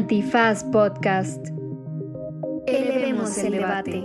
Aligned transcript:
Antifaz 0.00 0.64
Podcast. 0.64 1.48
Elevemos 2.66 3.36
el 3.36 3.52
debate. 3.52 4.02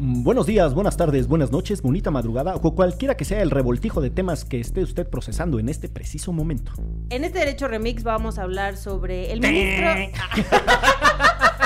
Buenos 0.00 0.46
días, 0.46 0.74
buenas 0.74 0.96
tardes, 0.96 1.28
buenas 1.28 1.52
noches, 1.52 1.80
bonita 1.80 2.10
madrugada 2.10 2.56
o 2.56 2.74
cualquiera 2.74 3.16
que 3.16 3.24
sea 3.24 3.40
el 3.40 3.52
revoltijo 3.52 4.00
de 4.00 4.10
temas 4.10 4.44
que 4.44 4.58
esté 4.58 4.82
usted 4.82 5.08
procesando 5.08 5.60
en 5.60 5.68
este 5.68 5.88
preciso 5.88 6.32
momento. 6.32 6.72
En 7.10 7.22
este 7.22 7.38
Derecho 7.38 7.68
Remix 7.68 8.02
vamos 8.02 8.36
a 8.40 8.42
hablar 8.42 8.76
sobre 8.76 9.30
el 9.30 9.40
ministro. 9.40 9.86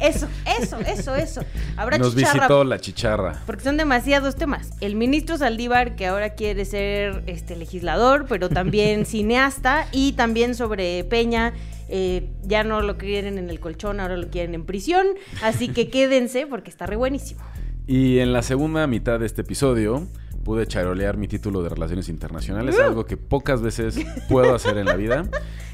Eso, 0.00 0.28
eso, 0.60 0.78
eso, 0.80 1.14
eso. 1.14 1.40
Habrá 1.76 1.98
Nos 1.98 2.14
chicharra, 2.14 2.34
visitó 2.34 2.64
la 2.64 2.78
chicharra. 2.78 3.42
Porque 3.46 3.62
son 3.62 3.76
demasiados 3.76 4.36
temas. 4.36 4.70
El 4.80 4.94
ministro 4.94 5.36
Saldívar, 5.38 5.96
que 5.96 6.06
ahora 6.06 6.30
quiere 6.34 6.64
ser 6.64 7.22
este 7.26 7.56
legislador, 7.56 8.26
pero 8.28 8.48
también 8.48 9.06
cineasta, 9.06 9.86
y 9.92 10.12
también 10.12 10.54
sobre 10.54 11.04
Peña. 11.04 11.52
eh, 11.88 12.28
ya 12.42 12.64
no 12.64 12.80
lo 12.80 12.98
quieren 12.98 13.38
en 13.38 13.48
el 13.48 13.60
colchón, 13.60 14.00
ahora 14.00 14.16
lo 14.16 14.28
quieren 14.28 14.54
en 14.54 14.64
prisión. 14.64 15.06
Así 15.42 15.68
que 15.68 15.88
quédense 15.90 16.46
porque 16.46 16.70
está 16.70 16.86
re 16.86 16.96
buenísimo. 16.96 17.40
Y 17.86 18.18
en 18.18 18.32
la 18.32 18.42
segunda 18.42 18.86
mitad 18.88 19.20
de 19.20 19.26
este 19.26 19.42
episodio 19.42 20.08
pude 20.46 20.64
charolear 20.68 21.16
mi 21.16 21.26
título 21.26 21.60
de 21.64 21.68
Relaciones 21.70 22.08
Internacionales, 22.08 22.78
algo 22.78 23.04
que 23.04 23.16
pocas 23.16 23.60
veces 23.62 23.98
puedo 24.28 24.54
hacer 24.54 24.78
en 24.78 24.86
la 24.86 24.94
vida. 24.94 25.28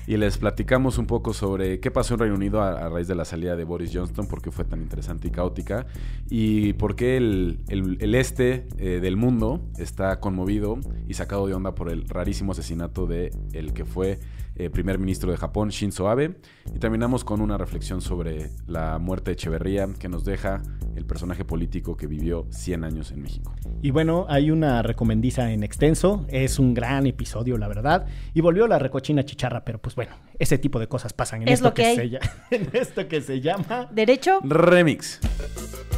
Y 0.07 0.17
les 0.17 0.39
platicamos 0.39 0.97
un 0.97 1.07
poco 1.07 1.35
sobre 1.35 1.79
qué 1.79 1.91
pasó 1.91 2.15
en 2.15 2.21
Reino 2.21 2.35
Unido 2.37 2.63
a, 2.63 2.71
a 2.87 2.89
raíz 2.89 3.07
de 3.07 3.15
la 3.15 3.27
salida 3.27 3.55
de 3.55 3.65
Boris 3.65 3.91
Johnson, 3.95 4.27
por 4.27 4.41
qué 4.41 4.51
fue 4.51 4.65
tan 4.65 4.81
interesante 4.81 5.29
y 5.29 5.31
caótica, 5.31 5.87
y 6.31 6.73
por 6.73 6.97
qué 6.97 7.19
el, 7.19 7.61
el- 7.69 7.99
el 8.01 8.15
este 8.15 8.67
eh, 8.79 8.99
del 9.01 9.17
mundo 9.17 9.61
está 9.79 10.19
conmovido 10.21 10.79
y 11.07 11.15
sacado 11.15 11.47
de 11.47 11.55
onda 11.55 11.75
por 11.75 11.91
el 11.91 12.09
rarísimo 12.09 12.51
asesinato 12.53 13.07
de 13.07 13.31
el 13.53 13.75
que 13.75 13.85
fue 13.85 14.19
eh, 14.63 14.71
primer 14.71 14.99
ministro 14.99 15.31
de 15.31 15.37
Japón, 15.37 15.71
Shinzo 15.71 16.09
Abe. 16.09 16.37
Y 16.75 16.79
terminamos 16.79 17.25
con 17.25 17.41
una 17.41 17.59
reflexión 17.59 18.01
sobre 18.01 18.51
la 18.67 18.99
muerte 18.99 19.31
de 19.31 19.33
Echeverría 19.33 19.89
que 19.99 20.09
nos 20.09 20.25
deja 20.25 20.63
el 20.95 21.05
personaje 21.05 21.45
político 21.45 21.97
que 21.97 22.07
vivió 22.07 22.47
100 22.51 22.85
años 22.85 23.11
en 23.11 23.23
México. 23.23 23.55
Y 23.83 23.91
bueno, 23.91 24.27
hay 24.29 24.51
una 24.51 24.83
recomendiza 24.83 25.51
en 25.51 25.65
extenso, 25.65 26.25
es 26.29 26.59
un 26.59 26.75
gran 26.75 27.07
episodio, 27.07 27.59
la 27.59 27.67
verdad, 27.67 28.07
y 28.35 28.41
volvió 28.41 28.69
la 28.69 28.79
recochina 28.79 29.25
chicharra, 29.25 29.65
pero 29.65 29.81
pues 29.81 29.97
bueno, 29.97 30.13
ese 30.39 30.59
tipo 30.59 30.79
de 30.79 30.87
cosas 30.87 31.13
pasan 31.13 31.43
en, 31.43 31.49
Es 31.49 31.55
esto, 31.55 31.69
lo 31.69 31.75
que 31.75 31.85
hay. 31.85 32.11
se, 32.11 32.21
en 32.57 32.69
esto 32.73 33.09
que 33.09 33.21
se 33.21 33.41
llama... 33.41 33.89
¿Derecho? 33.91 34.41
Remix. 34.45 35.19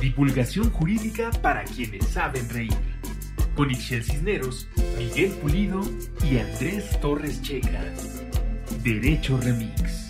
Divulgación 0.01 0.71
jurídica 0.71 1.31
para 1.43 1.65
quienes 1.65 2.07
saben 2.07 2.49
reír. 2.49 2.73
Con 3.55 3.71
Ixel 3.71 4.03
Cisneros, 4.03 4.69
Miguel 4.99 5.33
Pulido 5.33 5.81
y 6.29 6.39
Andrés 6.39 6.99
Torres 7.01 7.41
Checa. 7.43 7.85
Derecho 8.83 9.39
Remix. 9.39 10.05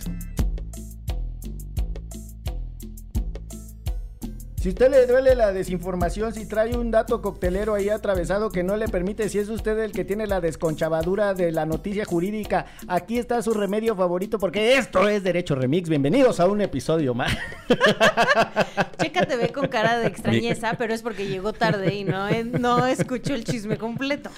Si 4.64 4.70
usted 4.70 4.90
le 4.90 5.06
duele 5.06 5.34
la 5.34 5.52
desinformación, 5.52 6.32
si 6.32 6.46
trae 6.46 6.74
un 6.74 6.90
dato 6.90 7.20
coctelero 7.20 7.74
ahí 7.74 7.90
atravesado 7.90 8.48
que 8.48 8.62
no 8.62 8.78
le 8.78 8.88
permite, 8.88 9.28
si 9.28 9.38
es 9.38 9.50
usted 9.50 9.78
el 9.78 9.92
que 9.92 10.06
tiene 10.06 10.26
la 10.26 10.40
desconchavadura 10.40 11.34
de 11.34 11.52
la 11.52 11.66
noticia 11.66 12.06
jurídica, 12.06 12.64
aquí 12.88 13.18
está 13.18 13.42
su 13.42 13.52
remedio 13.52 13.94
favorito 13.94 14.38
porque 14.38 14.78
esto 14.78 15.06
es 15.06 15.22
Derecho 15.22 15.54
Remix. 15.54 15.90
Bienvenidos 15.90 16.40
a 16.40 16.46
un 16.46 16.62
episodio 16.62 17.12
más. 17.12 17.36
Checa 19.02 19.26
te 19.26 19.36
ve 19.36 19.52
con 19.52 19.66
cara 19.66 19.98
de 19.98 20.06
extrañeza, 20.06 20.76
pero 20.78 20.94
es 20.94 21.02
porque 21.02 21.26
llegó 21.26 21.52
tarde 21.52 21.94
y 21.94 22.04
no, 22.04 22.26
no 22.58 22.86
escuchó 22.86 23.34
el 23.34 23.44
chisme 23.44 23.76
completo. 23.76 24.30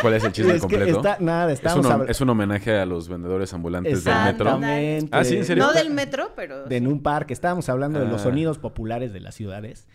¿Cuál 0.00 0.14
es 0.14 0.24
el 0.24 0.32
chisme 0.32 0.52
Es 0.54 0.62
que 0.66 0.76
completo? 0.76 0.98
está- 0.98 1.16
nada, 1.20 1.52
es, 1.52 1.60
un, 1.74 2.08
es 2.08 2.20
un 2.20 2.30
homenaje 2.30 2.76
a 2.78 2.86
los 2.86 3.08
vendedores 3.08 3.52
ambulantes 3.54 4.04
del 4.04 4.14
metro. 4.14 4.46
Exactamente. 4.46 5.08
Ah, 5.16 5.24
¿sí? 5.24 5.36
¿En 5.36 5.44
serio? 5.44 5.64
No 5.66 5.72
del 5.72 5.90
metro, 5.90 6.32
pero... 6.36 6.64
de 6.64 6.76
en 6.76 6.86
un 6.86 7.02
parque. 7.02 7.32
Estábamos 7.32 7.68
hablando 7.68 7.98
de 8.00 8.06
los 8.06 8.20
Ah. 8.20 8.24
sonidos 8.24 8.58
populares 8.58 9.12
de 9.12 9.20
las 9.20 9.34
ciudades. 9.34 9.86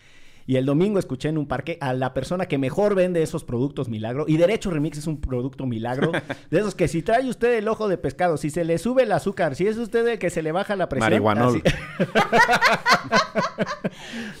Y 0.46 0.56
el 0.56 0.66
domingo 0.66 0.98
escuché 0.98 1.28
en 1.30 1.38
un 1.38 1.46
parque 1.46 1.78
a 1.80 1.94
la 1.94 2.12
persona 2.12 2.46
que 2.46 2.58
mejor 2.58 2.94
vende 2.94 3.22
esos 3.22 3.44
productos 3.44 3.88
milagro. 3.88 4.26
Y 4.28 4.36
Derecho 4.36 4.70
Remix 4.70 4.98
es 4.98 5.06
un 5.06 5.20
producto 5.20 5.66
milagro. 5.66 6.12
De 6.50 6.58
esos 6.58 6.74
que 6.74 6.88
si 6.88 7.02
trae 7.02 7.28
usted 7.28 7.54
el 7.54 7.68
ojo 7.68 7.88
de 7.88 7.96
pescado, 7.96 8.36
si 8.36 8.50
se 8.50 8.64
le 8.64 8.78
sube 8.78 9.04
el 9.04 9.12
azúcar, 9.12 9.56
si 9.56 9.66
es 9.66 9.76
usted 9.76 10.06
el 10.06 10.18
que 10.18 10.30
se 10.30 10.42
le 10.42 10.52
baja 10.52 10.76
la 10.76 10.88
presión. 10.88 11.10
Marihuanol. 11.10 11.62
Así, 11.64 11.74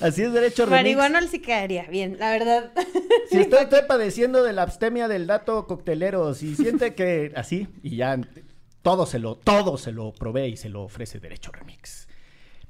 Así 0.00 0.22
es 0.22 0.32
Derecho 0.32 0.66
Remix. 0.66 0.82
Marihuana 0.82 1.26
sí 1.26 1.40
quedaría 1.40 1.84
bien, 1.84 2.16
la 2.18 2.30
verdad. 2.30 2.72
Si 3.30 3.40
usted 3.40 3.62
está 3.62 3.86
padeciendo 3.86 4.42
de 4.42 4.52
la 4.52 4.62
abstemia 4.62 5.08
del 5.08 5.26
dato 5.26 5.66
coctelero, 5.66 6.34
si 6.34 6.54
siente 6.54 6.94
que 6.94 7.32
así, 7.34 7.66
y 7.82 7.96
ya 7.96 8.20
todo 8.82 9.06
se 9.06 9.18
lo, 9.18 9.34
todo 9.36 9.78
se 9.78 9.92
lo 9.92 10.12
provee 10.12 10.52
y 10.52 10.56
se 10.56 10.68
lo 10.68 10.82
ofrece 10.82 11.18
Derecho 11.18 11.50
Remix. 11.50 12.03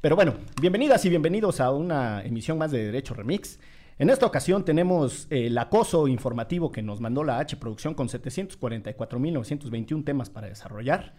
Pero 0.04 0.16
bueno, 0.16 0.34
bienvenidas 0.60 1.02
y 1.06 1.08
bienvenidos 1.08 1.62
a 1.62 1.70
una 1.70 2.22
emisión 2.22 2.58
más 2.58 2.70
de 2.70 2.84
Derecho 2.84 3.14
Remix. 3.14 3.58
En 3.98 4.10
esta 4.10 4.26
ocasión 4.26 4.62
tenemos 4.62 5.26
eh, 5.30 5.46
el 5.46 5.56
acoso 5.56 6.08
informativo 6.08 6.70
que 6.70 6.82
nos 6.82 7.00
mandó 7.00 7.24
la 7.24 7.38
H 7.38 7.56
Producción 7.56 7.94
con 7.94 8.08
744.921 8.08 10.04
temas 10.04 10.28
para 10.28 10.48
desarrollar. 10.48 11.14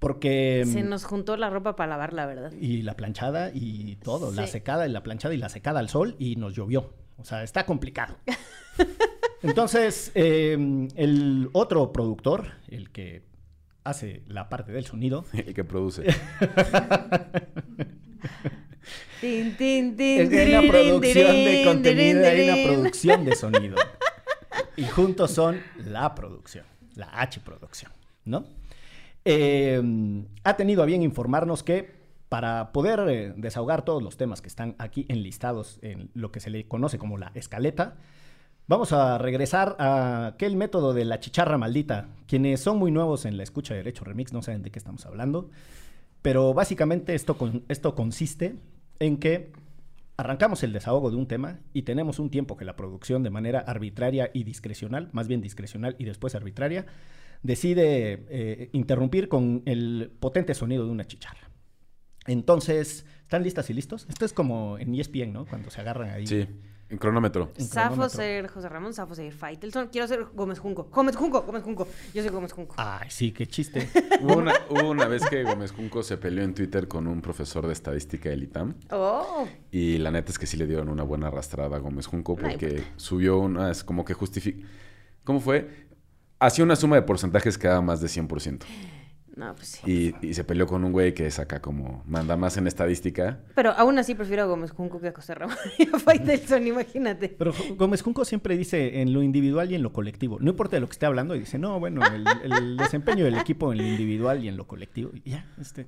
Porque... 0.00 0.64
Se 0.66 0.82
nos 0.82 1.04
juntó 1.04 1.36
la 1.36 1.50
ropa 1.50 1.76
para 1.76 1.90
lavar, 1.90 2.12
la 2.14 2.26
verdad. 2.26 2.50
Y 2.60 2.82
la 2.82 2.96
planchada 2.96 3.52
y 3.54 3.94
todo, 4.02 4.32
la 4.32 4.48
secada 4.48 4.88
y 4.88 4.90
la 4.90 5.04
planchada 5.04 5.32
y 5.32 5.36
la 5.38 5.48
secada 5.48 5.78
al 5.78 5.88
sol 5.88 6.16
y 6.18 6.34
nos 6.34 6.52
llovió. 6.52 6.94
O 7.18 7.24
sea, 7.24 7.44
está 7.44 7.64
complicado. 7.64 8.16
Entonces, 9.42 10.10
eh, 10.16 10.88
el 10.96 11.48
otro 11.52 11.92
productor, 11.92 12.48
el 12.66 12.90
que 12.90 13.22
hace 13.84 14.24
la 14.26 14.48
parte 14.48 14.72
del 14.72 14.84
sonido, 14.84 15.24
El 15.32 15.54
que 15.54 15.62
produce. 15.62 16.06
Tin, 19.20 19.56
tin, 19.56 19.96
tin, 19.96 20.20
es 20.20 20.32
hay 20.32 20.54
una 20.54 20.70
producción 20.70 21.32
de 21.32 21.62
contenido, 21.64 22.26
hay 22.26 22.48
una 22.50 22.70
producción 22.70 23.24
de 23.24 23.34
sonido. 23.34 23.76
Y 24.76 24.84
juntos 24.84 25.30
son 25.30 25.60
la 25.84 26.14
producción, 26.14 26.66
la 26.94 27.08
H 27.12 27.40
producción, 27.40 27.90
¿no? 28.24 28.44
Eh, 29.24 29.82
ha 30.44 30.56
tenido 30.56 30.82
a 30.82 30.86
bien 30.86 31.02
informarnos 31.02 31.62
que 31.62 31.96
para 32.28 32.72
poder 32.72 33.00
eh, 33.08 33.32
desahogar 33.36 33.84
todos 33.84 34.02
los 34.02 34.16
temas 34.16 34.42
que 34.42 34.48
están 34.48 34.74
aquí 34.78 35.06
enlistados 35.08 35.78
en 35.82 36.10
lo 36.14 36.30
que 36.30 36.40
se 36.40 36.50
le 36.50 36.66
conoce 36.68 36.98
como 36.98 37.18
la 37.18 37.32
escaleta, 37.34 37.96
vamos 38.66 38.92
a 38.92 39.18
regresar 39.18 39.76
a 39.78 40.28
aquel 40.28 40.56
método 40.56 40.92
de 40.92 41.04
la 41.04 41.20
chicharra 41.20 41.56
maldita. 41.56 42.08
Quienes 42.26 42.60
son 42.60 42.78
muy 42.78 42.90
nuevos 42.90 43.24
en 43.24 43.36
la 43.36 43.42
escucha 43.42 43.74
de 43.74 43.78
Derecho 43.78 44.04
Remix 44.04 44.32
no 44.32 44.42
saben 44.42 44.62
de 44.62 44.70
qué 44.70 44.78
estamos 44.78 45.06
hablando, 45.06 45.50
pero 46.26 46.52
básicamente 46.54 47.14
esto, 47.14 47.36
esto 47.68 47.94
consiste 47.94 48.56
en 48.98 49.18
que 49.18 49.52
arrancamos 50.16 50.64
el 50.64 50.72
desahogo 50.72 51.12
de 51.12 51.16
un 51.16 51.28
tema 51.28 51.60
y 51.72 51.82
tenemos 51.82 52.18
un 52.18 52.30
tiempo 52.30 52.56
que 52.56 52.64
la 52.64 52.74
producción 52.74 53.22
de 53.22 53.30
manera 53.30 53.60
arbitraria 53.60 54.32
y 54.34 54.42
discrecional, 54.42 55.08
más 55.12 55.28
bien 55.28 55.40
discrecional 55.40 55.94
y 56.00 56.04
después 56.04 56.34
arbitraria, 56.34 56.84
decide 57.44 58.26
eh, 58.28 58.70
interrumpir 58.72 59.28
con 59.28 59.62
el 59.66 60.10
potente 60.18 60.52
sonido 60.54 60.84
de 60.84 60.90
una 60.90 61.06
chicharra. 61.06 61.48
Entonces, 62.26 63.06
¿están 63.22 63.44
listas 63.44 63.70
y 63.70 63.74
listos? 63.74 64.08
Esto 64.08 64.24
es 64.24 64.32
como 64.32 64.78
en 64.78 64.96
ESPN, 64.96 65.32
¿no? 65.32 65.46
Cuando 65.46 65.70
se 65.70 65.80
agarran 65.80 66.10
ahí. 66.10 66.26
Sí, 66.26 66.48
en 66.88 66.98
cronómetro. 66.98 67.50
Safo 67.58 68.08
ser 68.08 68.48
José 68.48 68.68
Ramón, 68.68 68.94
Safo 68.94 69.14
ser 69.14 69.32
Faitelson. 69.32 69.88
Quiero 69.88 70.06
ser 70.06 70.26
Gómez 70.34 70.58
Junco. 70.58 70.88
Gómez 70.92 71.16
Junco, 71.16 71.42
Gómez 71.42 71.62
Junco. 71.62 71.88
Yo 72.14 72.22
soy 72.22 72.30
Gómez 72.30 72.52
Junco. 72.52 72.74
Ay, 72.78 73.08
sí, 73.10 73.32
qué 73.32 73.46
chiste. 73.46 73.88
Hubo 74.22 74.36
una, 74.36 74.54
hubo 74.70 74.90
una 74.90 75.06
vez 75.06 75.24
que 75.28 75.42
Gómez 75.42 75.72
Junco 75.72 76.02
se 76.02 76.16
peleó 76.16 76.44
en 76.44 76.54
Twitter 76.54 76.88
con 76.88 77.06
un 77.06 77.20
profesor 77.20 77.66
de 77.66 77.72
estadística 77.72 78.28
del 78.28 78.44
ITAM. 78.44 78.74
Oh, 78.90 79.46
Y 79.70 79.98
la 79.98 80.10
neta 80.10 80.30
es 80.30 80.38
que 80.38 80.46
sí 80.46 80.56
le 80.56 80.66
dieron 80.66 80.88
una 80.88 81.02
buena 81.02 81.28
arrastrada 81.28 81.76
a 81.76 81.80
Gómez 81.80 82.06
Junco 82.06 82.36
Ay, 82.38 82.50
porque 82.50 82.84
subió 82.96 83.38
una, 83.38 83.70
es 83.70 83.82
como 83.84 84.04
que 84.04 84.14
justifica... 84.14 84.66
¿Cómo 85.24 85.40
fue? 85.40 85.86
Hacía 86.38 86.64
una 86.64 86.76
suma 86.76 86.96
de 86.96 87.02
porcentajes 87.02 87.58
que 87.58 87.66
daba 87.66 87.80
más 87.80 88.00
de 88.00 88.08
100%. 88.08 88.62
No, 89.36 89.54
pues 89.54 89.68
sí. 89.68 90.14
Y, 90.22 90.28
y 90.28 90.34
se 90.34 90.44
peleó 90.44 90.66
con 90.66 90.82
un 90.82 90.92
güey 90.92 91.12
que 91.12 91.30
saca 91.30 91.60
como... 91.60 92.02
Manda 92.06 92.38
más 92.38 92.56
en 92.56 92.66
estadística. 92.66 93.40
Pero 93.54 93.72
aún 93.72 93.98
así 93.98 94.14
prefiero 94.14 94.44
a 94.44 94.46
Gómez 94.46 94.70
Junco 94.70 94.98
que 94.98 95.08
a 95.08 95.12
José 95.12 95.34
Ramón 95.34 95.56
y 95.78 95.94
a 95.94 95.98
Faitelson, 95.98 96.66
imagínate. 96.66 97.28
Pero 97.28 97.52
Gómez 97.76 98.00
Junco 98.00 98.24
siempre 98.24 98.56
dice 98.56 99.02
en 99.02 99.12
lo 99.12 99.22
individual 99.22 99.70
y 99.70 99.74
en 99.74 99.82
lo 99.82 99.92
colectivo. 99.92 100.38
No 100.40 100.50
importa 100.50 100.76
de 100.76 100.80
lo 100.80 100.86
que 100.86 100.92
esté 100.92 101.04
hablando, 101.04 101.34
y 101.34 101.40
dice, 101.40 101.58
no, 101.58 101.78
bueno, 101.78 102.00
el, 102.06 102.26
el 102.50 102.76
desempeño 102.78 103.26
del 103.26 103.36
equipo 103.36 103.72
en 103.72 103.78
lo 103.78 103.84
individual 103.84 104.42
y 104.42 104.48
en 104.48 104.56
lo 104.56 104.66
colectivo. 104.66 105.10
Y 105.12 105.30
ya, 105.30 105.46
este. 105.60 105.86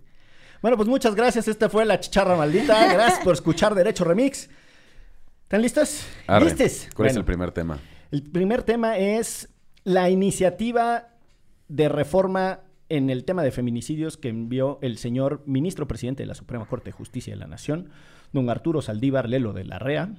Bueno, 0.61 0.77
pues 0.77 0.89
muchas 0.89 1.15
gracias. 1.15 1.49
Esta 1.49 1.71
fue 1.71 1.87
la 1.87 2.01
chicharra 2.01 2.37
maldita. 2.37 2.93
Gracias 2.93 3.21
por 3.25 3.33
escuchar 3.33 3.75
Derecho 3.75 4.05
Remix. 4.05 4.51
¿Están 5.45 5.63
listos? 5.63 6.07
Arre. 6.27 6.45
¿Listes? 6.45 6.91
¿Cuál 6.95 7.09
es 7.09 7.17
el 7.17 7.25
primer 7.25 7.53
tema? 7.53 7.79
el 8.11 8.23
primer 8.23 8.63
tema 8.63 8.99
es 8.99 9.49
la 9.85 10.11
iniciativa 10.11 11.09
de 11.69 11.89
reforma 11.89 12.61
en 12.89 13.11
el 13.11 13.25
tema 13.25 13.43
de 13.43 13.51
feminicidios 13.51 14.17
que 14.17 14.29
envió 14.29 14.79
el 14.83 14.99
señor 14.99 15.43
ministro 15.47 15.87
presidente 15.87 16.23
de 16.23 16.27
la 16.27 16.35
Suprema 16.35 16.67
Corte 16.67 16.87
de 16.87 16.93
Justicia 16.93 17.35
de 17.35 17.41
la 17.41 17.47
Nación, 17.47 17.91
don 18.33 18.49
Arturo 18.51 18.83
Saldívar 18.83 19.29
Lelo 19.29 19.53
de 19.53 19.65
la 19.65 19.79
REA, 19.79 20.15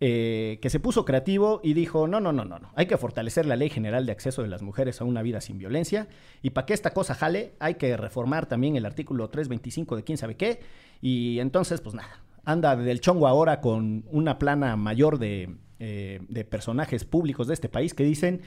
eh, 0.00 0.58
que 0.60 0.68
se 0.68 0.78
puso 0.78 1.06
creativo 1.06 1.60
y 1.62 1.72
dijo, 1.72 2.06
no, 2.06 2.20
no, 2.20 2.30
no, 2.32 2.44
no, 2.44 2.58
no, 2.58 2.70
hay 2.74 2.84
que 2.84 2.98
fortalecer 2.98 3.46
la 3.46 3.56
ley 3.56 3.70
general 3.70 4.04
de 4.04 4.12
acceso 4.12 4.42
de 4.42 4.48
las 4.48 4.60
mujeres 4.60 5.00
a 5.00 5.04
una 5.04 5.22
vida 5.22 5.40
sin 5.40 5.56
violencia 5.56 6.08
y 6.42 6.50
para 6.50 6.66
que 6.66 6.74
esta 6.74 6.90
cosa 6.90 7.14
jale 7.14 7.54
hay 7.60 7.76
que 7.76 7.96
reformar 7.96 8.44
también 8.44 8.76
el 8.76 8.84
artículo 8.84 9.30
325 9.30 9.96
de 9.96 10.04
quién 10.04 10.18
sabe 10.18 10.36
qué 10.36 10.60
y 11.00 11.38
entonces 11.38 11.80
pues 11.80 11.94
nada, 11.94 12.22
anda 12.44 12.76
del 12.76 13.00
chongo 13.00 13.26
ahora 13.26 13.62
con 13.62 14.04
una 14.10 14.38
plana 14.38 14.76
mayor 14.76 15.18
de, 15.18 15.56
eh, 15.78 16.20
de 16.28 16.44
personajes 16.44 17.06
públicos 17.06 17.46
de 17.46 17.54
este 17.54 17.70
país 17.70 17.94
que 17.94 18.04
dicen... 18.04 18.42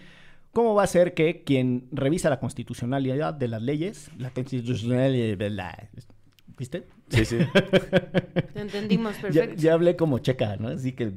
¿Cómo 0.53 0.73
va 0.73 0.83
a 0.83 0.87
ser 0.87 1.13
que 1.13 1.43
quien 1.43 1.87
revisa 1.91 2.29
la 2.29 2.39
constitucionalidad 2.39 3.33
de 3.33 3.47
las 3.47 3.61
leyes, 3.61 4.09
la 4.17 4.31
constitucionalidad 4.31 5.37
de 5.37 5.49
la... 5.49 5.89
¿Viste? 6.57 6.85
Sí, 7.09 7.25
sí. 7.25 7.37
Te 8.53 8.59
entendimos 8.59 9.15
perfecto. 9.17 9.55
ya 9.55 9.73
hablé 9.73 9.95
como 9.95 10.19
checa, 10.19 10.57
¿no? 10.57 10.69
Así 10.69 10.93
que... 10.93 11.11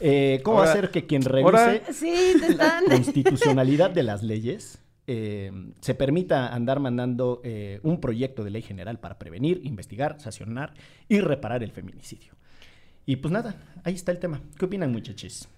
Eh, 0.00 0.40
¿Cómo 0.42 0.58
va 0.58 0.64
a 0.64 0.72
ser 0.72 0.90
que 0.90 1.06
quien 1.06 1.22
revise 1.22 1.82
Sí, 1.92 2.34
la 2.56 2.80
constitucionalidad 2.88 3.90
de 3.90 4.02
las 4.02 4.22
leyes 4.22 4.78
eh, 5.06 5.52
se 5.80 5.94
permita 5.94 6.52
andar 6.52 6.80
mandando 6.80 7.40
eh, 7.44 7.80
un 7.82 8.00
proyecto 8.00 8.44
de 8.44 8.50
ley 8.50 8.62
general 8.62 8.98
para 8.98 9.18
prevenir, 9.18 9.60
investigar, 9.64 10.20
sancionar 10.20 10.74
y 11.08 11.20
reparar 11.20 11.62
el 11.62 11.70
feminicidio? 11.70 12.34
Y 13.06 13.16
pues 13.16 13.32
nada, 13.32 13.54
ahí 13.84 13.94
está 13.94 14.12
el 14.12 14.18
tema. 14.18 14.40
¿Qué 14.58 14.64
opinan, 14.64 14.90
muchachos? 14.90 15.48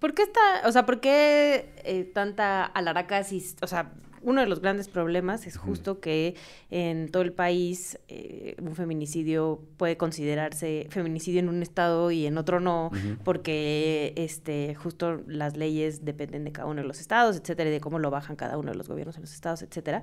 ¿Por 0.00 0.14
qué 0.14 0.22
está, 0.22 0.40
o 0.66 0.72
sea, 0.72 0.86
por 0.86 1.00
qué 1.00 1.72
eh, 1.84 2.10
tanta 2.12 2.64
alaraca 2.64 3.22
si, 3.22 3.44
o 3.60 3.66
sea, 3.66 3.92
uno 4.22 4.40
de 4.40 4.46
los 4.46 4.60
grandes 4.60 4.88
problemas 4.88 5.46
es 5.46 5.56
justo 5.56 6.00
que 6.00 6.34
en 6.70 7.10
todo 7.10 7.22
el 7.22 7.32
país 7.32 7.98
eh, 8.08 8.54
un 8.60 8.74
feminicidio 8.74 9.62
puede 9.76 9.96
considerarse 9.96 10.86
feminicidio 10.90 11.40
en 11.40 11.48
un 11.48 11.62
estado 11.62 12.10
y 12.10 12.26
en 12.26 12.36
otro 12.36 12.60
no, 12.60 12.90
porque 13.24 14.12
este 14.16 14.74
justo 14.74 15.22
las 15.26 15.56
leyes 15.56 16.04
dependen 16.04 16.44
de 16.44 16.52
cada 16.52 16.68
uno 16.68 16.82
de 16.82 16.88
los 16.88 17.00
estados, 17.00 17.36
etcétera, 17.36 17.70
y 17.70 17.72
de 17.72 17.80
cómo 17.80 17.98
lo 17.98 18.10
bajan 18.10 18.36
cada 18.36 18.58
uno 18.58 18.72
de 18.72 18.76
los 18.76 18.88
gobiernos 18.88 19.16
en 19.16 19.22
los 19.22 19.32
estados, 19.32 19.62
etcétera. 19.62 20.02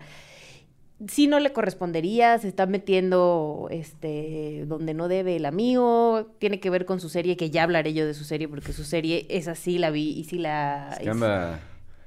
Si 1.07 1.27
no 1.27 1.39
le 1.39 1.53
correspondería, 1.53 2.39
se 2.39 2.47
está 2.47 2.65
metiendo 2.65 3.67
este 3.69 4.65
donde 4.67 4.95
no 4.95 5.07
debe 5.07 5.35
el 5.35 5.45
amigo, 5.45 6.33
tiene 6.39 6.59
que 6.59 6.71
ver 6.71 6.85
con 6.85 6.99
su 6.99 7.09
serie, 7.09 7.37
que 7.37 7.51
ya 7.51 7.63
hablaré 7.63 7.93
yo 7.93 8.05
de 8.07 8.15
su 8.15 8.23
serie, 8.23 8.47
porque 8.47 8.73
su 8.73 8.83
serie 8.83 9.27
es 9.29 9.47
así, 9.47 9.77
la 9.77 9.91
vi 9.91 10.09
y 10.09 10.23
sí 10.23 10.39
la... 10.39 10.89
Es 10.93 10.99
que 10.99 11.05
y- 11.05 11.09
anda, 11.09 11.59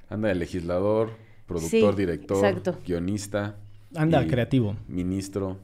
anda 0.09 0.33
el 0.33 0.41
legislador, 0.41 1.11
productor, 1.47 1.95
Sí, 1.95 1.99
director, 2.01 2.45
exacto. 2.45 2.79
guionista. 2.85 3.57
Anda, 3.95 4.27
creativo. 4.27 4.77
Ministro. 4.89 5.59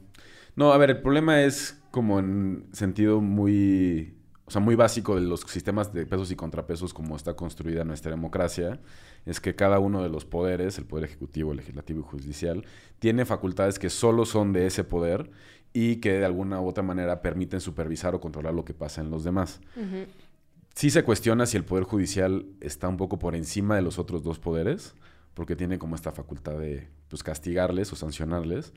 No, 0.54 0.72
a 0.72 0.78
ver, 0.78 0.90
el 0.90 1.02
problema 1.02 1.42
es 1.42 1.80
como 1.90 2.18
en 2.20 2.66
sentido 2.72 3.20
muy, 3.20 4.14
o 4.46 4.50
sea, 4.50 4.60
muy 4.60 4.76
básico 4.76 5.16
de 5.16 5.22
los 5.22 5.40
sistemas 5.40 5.92
de 5.92 6.06
pesos 6.06 6.30
y 6.30 6.36
contrapesos 6.36 6.94
como 6.94 7.16
está 7.16 7.34
construida 7.34 7.84
nuestra 7.84 8.12
democracia, 8.12 8.80
es 9.24 9.40
que 9.40 9.56
cada 9.56 9.80
uno 9.80 10.02
de 10.04 10.08
los 10.08 10.24
poderes, 10.24 10.78
el 10.78 10.86
poder 10.86 11.04
ejecutivo, 11.04 11.52
legislativo 11.52 12.00
y 12.00 12.04
judicial, 12.04 12.64
tiene 13.00 13.24
facultades 13.24 13.78
que 13.80 13.90
solo 13.90 14.24
son 14.24 14.52
de 14.52 14.66
ese 14.66 14.84
poder 14.84 15.30
y 15.72 15.96
que 15.96 16.12
de 16.12 16.24
alguna 16.24 16.60
u 16.60 16.68
otra 16.68 16.84
manera 16.84 17.22
permiten 17.22 17.60
supervisar 17.60 18.14
o 18.14 18.20
controlar 18.20 18.54
lo 18.54 18.64
que 18.64 18.72
pasa 18.72 19.00
en 19.00 19.10
los 19.10 19.24
demás. 19.24 19.60
Ujú. 19.76 20.06
Sí 20.74 20.90
se 20.90 21.02
cuestiona 21.02 21.46
si 21.46 21.56
el 21.56 21.64
Poder 21.64 21.84
Judicial 21.84 22.46
está 22.60 22.86
un 22.86 22.98
poco 22.98 23.18
por 23.18 23.34
encima 23.34 23.76
de 23.76 23.82
los 23.82 23.98
otros 23.98 24.22
dos 24.22 24.38
poderes, 24.38 24.94
porque 25.34 25.56
tiene 25.56 25.78
como 25.78 25.96
esta 25.96 26.12
facultad 26.12 26.58
de 26.58 26.88
pues, 27.08 27.22
castigarles 27.22 27.92
o 27.92 27.96
sancionarles. 27.96 28.72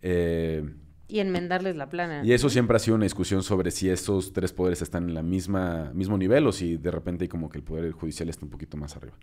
Eh, 0.00 0.68
Y 1.10 1.20
enmendarles 1.20 1.76
la 1.76 1.88
plana. 1.88 2.22
y 2.24 2.32
eso 2.32 2.48
siempre 2.48 2.76
ha 2.76 2.78
sido 2.78 2.94
una 2.96 3.04
discusión 3.04 3.42
sobre 3.42 3.70
si 3.70 3.88
esos 3.90 4.32
tres 4.32 4.52
poderes 4.52 4.80
están 4.82 5.08
en 5.08 5.14
la 5.14 5.22
misma 5.22 5.90
mismo 5.94 6.16
nivel 6.16 6.46
o 6.46 6.52
si 6.52 6.76
de 6.76 6.90
repente 6.90 7.24
hay 7.24 7.28
como 7.28 7.48
que 7.48 7.58
el 7.58 7.64
Poder 7.64 7.90
Judicial 7.92 8.28
está 8.28 8.44
un 8.44 8.50
poquito 8.50 8.76
más 8.76 8.96
arriba. 8.96 9.14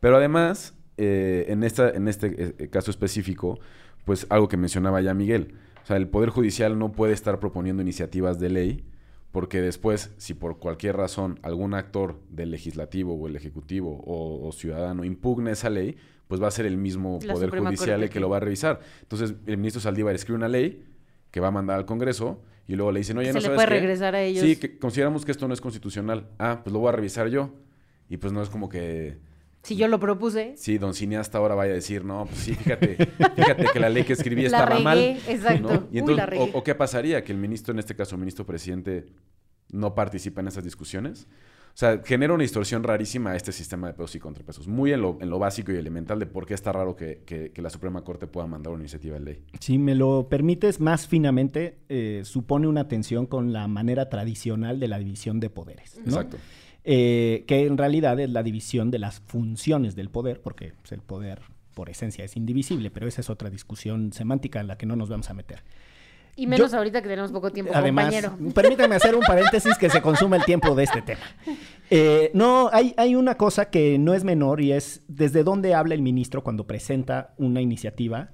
Pero 0.00 0.16
además, 0.16 0.74
eh, 0.96 1.46
en, 1.48 1.64
esta, 1.64 1.90
en 1.90 2.06
este 2.08 2.54
eh, 2.58 2.68
caso 2.68 2.90
específico, 2.90 3.58
pues 4.04 4.26
algo 4.30 4.48
que 4.48 4.56
mencionaba 4.56 5.00
ya 5.00 5.12
Miguel, 5.14 5.54
o 5.82 5.86
sea, 5.86 5.96
el 5.96 6.08
Poder 6.08 6.30
Judicial 6.30 6.78
no 6.78 6.92
puede 6.92 7.12
estar 7.12 7.40
proponiendo 7.40 7.82
iniciativas 7.82 8.38
de 8.38 8.50
ley 8.50 8.84
porque 9.32 9.60
después, 9.60 10.12
si 10.16 10.32
por 10.34 10.58
cualquier 10.60 10.96
razón 10.96 11.40
algún 11.42 11.74
actor 11.74 12.20
del 12.30 12.52
legislativo 12.52 13.14
o 13.14 13.26
el 13.26 13.34
ejecutivo 13.34 14.00
o, 14.06 14.46
o 14.46 14.52
ciudadano 14.52 15.04
impugna 15.04 15.50
esa 15.50 15.70
ley, 15.70 15.96
pues 16.28 16.40
va 16.40 16.46
a 16.46 16.50
ser 16.52 16.66
el 16.66 16.76
mismo 16.76 17.18
La 17.22 17.32
Poder 17.34 17.48
Suprema 17.48 17.70
Judicial 17.70 18.02
el 18.02 18.10
que- 18.10 18.20
lo 18.20 18.28
va 18.30 18.36
a 18.36 18.40
revisar. 18.40 18.78
Entonces, 19.02 19.34
el 19.46 19.56
ministro 19.58 19.80
Saldívar 19.82 20.14
escribe 20.14 20.36
una 20.36 20.48
ley 20.48 20.84
que 21.34 21.40
va 21.40 21.48
a 21.48 21.50
mandar 21.50 21.76
al 21.78 21.84
Congreso 21.84 22.40
y 22.68 22.76
luego 22.76 22.92
le 22.92 23.00
dicen, 23.00 23.18
oye, 23.18 23.26
Se 23.26 23.32
¿no 23.32 23.40
le 23.40 23.46
sabes 23.46 23.56
puede 23.56 23.66
qué? 23.66 23.74
regresar 23.74 24.14
a 24.14 24.22
ellos. 24.22 24.44
Sí, 24.44 24.54
que 24.54 24.78
consideramos 24.78 25.24
que 25.24 25.32
esto 25.32 25.48
no 25.48 25.52
es 25.54 25.60
constitucional. 25.60 26.28
Ah, 26.38 26.60
pues 26.62 26.72
lo 26.72 26.78
voy 26.78 26.90
a 26.90 26.92
revisar 26.92 27.26
yo. 27.26 27.50
Y 28.08 28.18
pues 28.18 28.32
no 28.32 28.40
es 28.40 28.48
como 28.50 28.68
que, 28.68 29.18
Si 29.64 29.74
yo 29.74 29.88
lo 29.88 29.98
propuse. 29.98 30.54
sí, 30.56 30.78
don 30.78 30.94
cineasta 30.94 31.38
ahora 31.38 31.56
vaya 31.56 31.72
a 31.72 31.74
decir, 31.74 32.04
no, 32.04 32.26
pues 32.26 32.38
sí, 32.38 32.54
fíjate, 32.54 32.96
fíjate 33.34 33.64
que 33.72 33.80
la 33.80 33.88
ley 33.88 34.04
que 34.04 34.12
escribí 34.12 34.42
La 34.48 34.58
estaba 34.58 34.66
regué, 34.76 34.84
mal. 34.84 34.98
exacto. 35.00 35.72
¿no? 35.72 35.88
Y 35.90 36.02
Uy, 36.02 36.14
la 36.14 36.26
regué. 36.26 36.52
o, 36.54 36.58
o 36.58 36.62
qué 36.62 36.76
pasaría? 36.76 37.24
Que 37.24 37.32
el 37.32 37.38
ministro, 37.38 37.72
en 37.72 37.80
este 37.80 37.96
caso, 37.96 38.14
el 38.14 38.20
ministro 38.20 38.46
presidente, 38.46 39.06
no 39.72 39.96
participa 39.96 40.40
en 40.40 40.46
esas 40.46 40.62
discusiones. 40.62 41.26
O 41.74 41.76
sea, 41.76 42.00
genera 42.04 42.32
una 42.32 42.42
distorsión 42.42 42.84
rarísima 42.84 43.32
a 43.32 43.36
este 43.36 43.50
sistema 43.50 43.88
de 43.88 43.94
pesos 43.94 44.14
y 44.14 44.20
contrapesos. 44.20 44.68
Muy 44.68 44.92
en 44.92 45.02
lo, 45.02 45.18
en 45.20 45.28
lo 45.28 45.40
básico 45.40 45.72
y 45.72 45.76
elemental 45.76 46.20
de 46.20 46.26
por 46.26 46.46
qué 46.46 46.54
está 46.54 46.70
raro 46.70 46.94
que, 46.94 47.22
que- 47.26 47.50
que 47.50 47.62
la 47.62 47.68
Suprema 47.68 48.02
Corte 48.04 48.28
pueda 48.28 48.46
mandar 48.46 48.72
una 48.72 48.82
iniciativa 48.84 49.18
de 49.18 49.24
ley. 49.24 49.42
Si 49.58 49.76
me 49.78 49.96
lo 49.96 50.28
permites, 50.28 50.78
más 50.78 51.08
finamente, 51.08 51.78
eh, 51.88 52.20
supone 52.24 52.68
una 52.68 52.86
tensión 52.86 53.26
con 53.26 53.52
la 53.52 53.66
manera 53.66 54.08
tradicional 54.08 54.78
de 54.78 54.86
la 54.86 54.98
división 55.00 55.40
de 55.40 55.50
poderes. 55.50 55.96
¿no? 55.98 56.12
Exacto. 56.12 56.36
Eh, 56.84 57.42
que 57.48 57.66
en 57.66 57.76
realidad 57.76 58.20
es 58.20 58.30
la 58.30 58.42
división 58.44 58.92
de 58.92 59.00
las 59.00 59.18
funciones 59.20 59.96
del 59.96 60.10
poder, 60.10 60.40
porque 60.42 60.74
pues, 60.80 60.92
el 60.92 61.00
poder 61.00 61.40
por 61.74 61.90
esencia 61.90 62.24
es 62.24 62.36
indivisible, 62.36 62.92
pero 62.92 63.08
esa 63.08 63.20
es 63.20 63.30
otra 63.30 63.50
discusión 63.50 64.12
semántica 64.12 64.60
en 64.60 64.68
la 64.68 64.76
que 64.78 64.86
no 64.86 64.94
nos 64.94 65.08
vamos 65.08 65.28
a 65.28 65.34
meter. 65.34 65.64
Y 66.36 66.46
menos 66.46 66.72
Yo- 66.72 66.78
ahorita 66.78 67.00
que 67.00 67.08
tenemos 67.08 67.30
poco 67.30 67.50
tiempo, 67.52 67.72
Además, 67.74 68.06
compañero. 68.12 68.52
permítame 68.54 68.96
hacer 68.96 69.14
un 69.14 69.22
paréntesis 69.22 69.76
que 69.78 69.88
se 69.88 70.02
consuma 70.02 70.36
el 70.36 70.44
tiempo 70.44 70.74
de 70.74 70.84
este 70.84 71.00
tema. 71.02 71.20
Eh, 71.90 72.30
no, 72.34 72.70
hay, 72.72 72.92
hay 72.96 73.14
una 73.14 73.36
cosa 73.36 73.70
que 73.70 73.98
no 73.98 74.14
es 74.14 74.24
menor 74.24 74.60
y 74.60 74.72
es 74.72 75.02
desde 75.06 75.44
dónde 75.44 75.74
habla 75.74 75.94
el 75.94 76.02
ministro 76.02 76.42
cuando 76.42 76.66
presenta 76.66 77.34
una 77.38 77.60
iniciativa, 77.60 78.30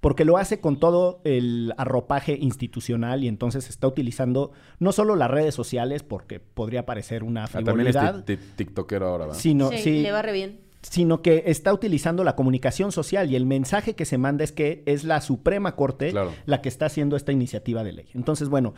porque 0.00 0.24
lo 0.24 0.36
hace 0.38 0.60
con 0.60 0.78
todo 0.78 1.20
el 1.24 1.72
arropaje 1.78 2.36
institucional 2.40 3.22
y 3.24 3.28
entonces 3.28 3.68
está 3.68 3.86
utilizando 3.86 4.52
no 4.78 4.92
solo 4.92 5.14
las 5.16 5.30
redes 5.30 5.54
sociales, 5.54 6.02
porque 6.02 6.40
podría 6.40 6.84
parecer 6.84 7.22
una 7.22 7.44
Ah, 7.44 7.48
también 7.48 7.86
es 7.86 7.94
frivolidad, 7.96 8.24
ti- 8.24 8.36
ti- 8.36 8.42
tiktokero 8.56 9.06
ahora, 9.08 9.26
¿verdad? 9.26 9.40
sino, 9.40 9.70
sí, 9.70 9.78
sí, 9.78 10.02
le 10.02 10.12
va 10.12 10.22
re 10.22 10.32
bien. 10.32 10.60
Sino 10.90 11.22
que 11.22 11.44
está 11.46 11.72
utilizando 11.72 12.24
la 12.24 12.36
comunicación 12.36 12.92
social 12.92 13.30
y 13.30 13.36
el 13.36 13.46
mensaje 13.46 13.94
que 13.94 14.04
se 14.04 14.18
manda 14.18 14.44
es 14.44 14.52
que 14.52 14.82
es 14.86 15.04
la 15.04 15.20
Suprema 15.20 15.76
Corte 15.76 16.10
Claro. 16.10 16.32
la 16.46 16.62
que 16.62 16.68
está 16.68 16.86
haciendo 16.86 17.16
esta 17.16 17.32
iniciativa 17.32 17.84
de 17.84 17.92
ley. 17.92 18.06
Entonces, 18.14 18.48
bueno, 18.48 18.74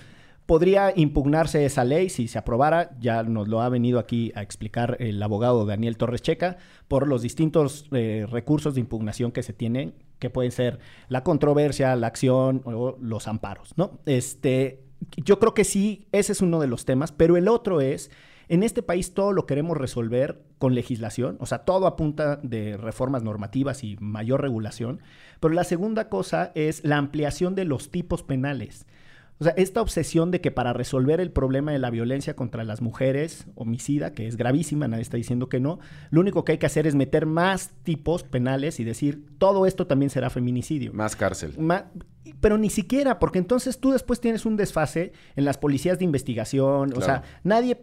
podría 0.46 0.92
impugnarse 0.96 1.64
esa 1.66 1.84
ley 1.84 2.08
si 2.08 2.26
se 2.26 2.38
aprobara, 2.38 2.96
ya 3.00 3.22
nos 3.22 3.48
lo 3.48 3.60
ha 3.60 3.68
venido 3.68 3.98
aquí 3.98 4.32
a 4.34 4.42
explicar 4.42 4.96
el 4.98 5.22
abogado 5.22 5.66
Daniel 5.66 5.96
Torres 5.98 6.22
Checa, 6.22 6.56
por 6.88 7.06
los 7.06 7.20
distintos 7.20 7.86
eh, 7.92 8.26
recursos 8.30 8.74
de 8.74 8.80
impugnación 8.80 9.30
que 9.30 9.42
se 9.42 9.52
tienen, 9.52 9.92
que 10.18 10.30
pueden 10.30 10.50
ser 10.50 10.78
la 11.08 11.22
controversia, 11.22 11.94
la 11.96 12.06
acción 12.06 12.62
o 12.64 12.96
los 13.00 13.28
amparos, 13.28 13.74
¿no? 13.76 14.00
Este, 14.06 14.80
yo 15.16 15.38
creo 15.38 15.52
que 15.52 15.64
sí, 15.64 16.06
ese 16.12 16.32
es 16.32 16.40
uno 16.40 16.60
de 16.60 16.66
los 16.66 16.84
temas, 16.86 17.12
pero 17.12 17.36
el 17.36 17.46
otro 17.46 17.80
es, 17.82 18.10
en 18.48 18.62
este 18.62 18.82
país 18.82 19.14
todo 19.14 19.32
lo 19.32 19.46
queremos 19.46 19.76
resolver 19.76 20.42
con 20.58 20.74
legislación, 20.74 21.36
o 21.40 21.46
sea, 21.46 21.58
todo 21.58 21.86
apunta 21.86 22.36
de 22.42 22.76
reformas 22.76 23.22
normativas 23.22 23.84
y 23.84 23.96
mayor 24.00 24.40
regulación, 24.42 25.00
pero 25.40 25.54
la 25.54 25.64
segunda 25.64 26.08
cosa 26.08 26.52
es 26.54 26.84
la 26.84 26.96
ampliación 26.96 27.54
de 27.54 27.64
los 27.64 27.90
tipos 27.90 28.22
penales. 28.22 28.86
O 29.40 29.44
sea, 29.44 29.52
esta 29.56 29.80
obsesión 29.80 30.32
de 30.32 30.40
que 30.40 30.50
para 30.50 30.72
resolver 30.72 31.20
el 31.20 31.30
problema 31.30 31.70
de 31.70 31.78
la 31.78 31.90
violencia 31.90 32.34
contra 32.34 32.64
las 32.64 32.82
mujeres, 32.82 33.46
homicida, 33.54 34.12
que 34.12 34.26
es 34.26 34.36
gravísima, 34.36 34.88
nadie 34.88 35.02
está 35.02 35.16
diciendo 35.16 35.48
que 35.48 35.60
no, 35.60 35.78
lo 36.10 36.20
único 36.20 36.44
que 36.44 36.52
hay 36.52 36.58
que 36.58 36.66
hacer 36.66 36.88
es 36.88 36.96
meter 36.96 37.24
más 37.24 37.70
tipos 37.84 38.24
penales 38.24 38.80
y 38.80 38.84
decir, 38.84 39.26
todo 39.38 39.64
esto 39.66 39.86
también 39.86 40.10
será 40.10 40.28
feminicidio. 40.28 40.92
Más 40.92 41.14
cárcel. 41.14 41.54
Ma- 41.56 41.84
pero 42.40 42.58
ni 42.58 42.68
siquiera, 42.68 43.20
porque 43.20 43.38
entonces 43.38 43.78
tú 43.78 43.92
después 43.92 44.20
tienes 44.20 44.44
un 44.44 44.56
desfase 44.56 45.12
en 45.36 45.44
las 45.44 45.56
policías 45.56 46.00
de 46.00 46.04
investigación, 46.04 46.92
o 46.96 47.00
sea, 47.00 47.22
nadie, 47.44 47.80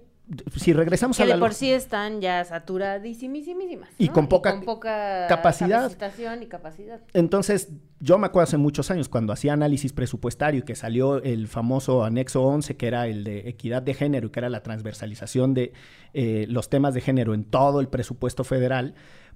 si 0.55 0.73
regresamos 0.73 1.17
Que 1.17 1.23
a 1.23 1.25
la... 1.27 1.35
de 1.35 1.39
por 1.39 1.53
sí 1.53 1.71
están 1.71 2.21
ya 2.21 2.43
saturadísimísimas. 2.43 3.89
Y 3.97 4.07
¿no? 4.07 4.13
con 4.13 4.27
poca 4.27 4.59
poca 4.61 5.27
capacidad. 5.27 5.83
capacitación 5.83 6.43
y 6.43 6.47
capacidad. 6.47 6.99
Entonces, 7.13 7.69
yo 7.99 8.17
me 8.17 8.27
acuerdo 8.27 8.45
hace 8.45 8.57
muchos 8.57 8.91
años 8.91 9.09
cuando 9.09 9.33
hacía 9.33 9.53
análisis 9.53 9.93
presupuestario 9.93 10.61
y 10.61 10.63
que 10.63 10.75
salió 10.75 11.21
el 11.21 11.47
famoso 11.47 12.03
anexo 12.03 12.43
11, 12.43 12.75
que 12.75 12.87
era 12.87 13.07
el 13.07 13.23
de 13.23 13.49
equidad 13.49 13.81
de 13.81 13.93
género 13.93 14.27
y 14.27 14.29
que 14.31 14.39
era 14.39 14.49
la 14.49 14.63
transversalización 14.63 15.53
de 15.53 15.73
eh, 16.13 16.45
los 16.49 16.69
temas 16.69 16.93
de 16.93 17.01
género 17.01 17.33
en 17.33 17.43
todo 17.43 17.79
el 17.79 17.87
presupuesto 17.87 18.43
federal, 18.43 18.95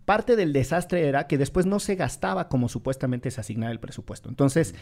parte 0.09 0.35
del 0.35 0.53
desastre 0.53 1.07
era 1.07 1.27
que 1.27 1.37
después 1.37 1.67
no 1.67 1.79
se 1.79 1.93
gastaba 1.93 2.49
como 2.49 2.67
supuestamente 2.67 3.29
se 3.29 3.41
asignaba 3.41 3.71
el 3.71 3.79
presupuesto. 3.79 4.27
Entonces, 4.27 4.73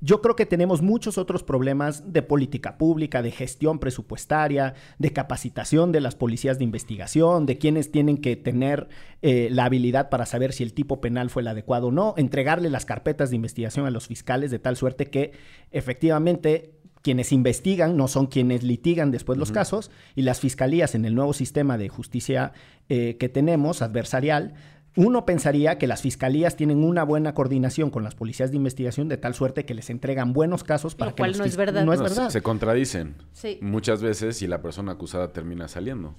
yo 0.00 0.22
creo 0.22 0.34
que 0.34 0.46
tenemos 0.46 0.80
muchos 0.80 1.18
otros 1.18 1.42
problemas 1.42 2.14
de 2.14 2.22
política 2.22 2.78
pública, 2.78 3.20
de 3.20 3.32
gestión 3.32 3.78
presupuestaria, 3.78 4.72
de 4.98 5.12
capacitación 5.12 5.92
de 5.92 6.00
las 6.00 6.14
policías 6.14 6.56
de 6.56 6.64
investigación, 6.64 7.44
de 7.44 7.58
quienes 7.58 7.90
tienen 7.90 8.16
que 8.16 8.34
tener 8.34 8.88
eh, 9.20 9.48
la 9.50 9.66
habilidad 9.66 10.08
para 10.08 10.24
saber 10.24 10.54
si 10.54 10.62
el 10.62 10.72
tipo 10.72 11.02
penal 11.02 11.28
fue 11.28 11.42
el 11.42 11.48
adecuado 11.48 11.88
o 11.88 11.92
no, 11.92 12.14
entregarle 12.16 12.70
las 12.70 12.86
carpetas 12.86 13.28
de 13.28 13.36
investigación 13.36 13.84
a 13.84 13.90
los 13.90 14.06
fiscales 14.06 14.50
de 14.50 14.58
tal 14.58 14.78
suerte 14.78 15.10
que 15.10 15.32
efectivamente 15.70 16.81
quienes 17.02 17.32
investigan 17.32 17.96
no 17.96 18.08
son 18.08 18.26
quienes 18.26 18.62
litigan 18.62 19.10
después 19.10 19.38
los 19.38 19.50
casos 19.52 19.90
y 20.14 20.22
las 20.22 20.40
fiscalías 20.40 20.94
en 20.94 21.04
el 21.04 21.14
nuevo 21.14 21.32
sistema 21.32 21.76
de 21.76 21.88
justicia 21.88 22.52
eh, 22.88 23.16
que 23.18 23.28
tenemos, 23.28 23.82
adversarial, 23.82 24.54
uno 24.94 25.24
pensaría 25.24 25.78
que 25.78 25.86
las 25.86 26.02
fiscalías 26.02 26.54
tienen 26.54 26.84
una 26.84 27.02
buena 27.02 27.32
coordinación 27.34 27.88
con 27.90 28.04
las 28.04 28.14
policías 28.14 28.50
de 28.50 28.58
investigación 28.58 29.08
de 29.08 29.16
tal 29.16 29.34
suerte 29.34 29.64
que 29.64 29.72
les 29.74 29.88
entregan 29.90 30.32
buenos 30.34 30.64
casos 30.64 30.94
para 30.94 31.10
Lo 31.12 31.16
que 31.16 31.20
cual 31.22 31.30
los 31.30 31.38
no 31.38 31.44
es 31.46 31.56
verdad. 31.56 31.84
No 31.84 31.92
es 31.94 32.00
No, 32.00 32.08
se- 32.08 32.14
verdad. 32.14 32.30
Se, 32.30 32.42
contradicen 32.42 33.14
Sí. 33.32 33.58
muchas 33.62 34.02
veces 34.02 34.42
y 34.42 34.46
la 34.46 34.60
persona 34.60 34.92
acusada 34.92 35.32
termina 35.32 35.66
saliendo. 35.66 36.14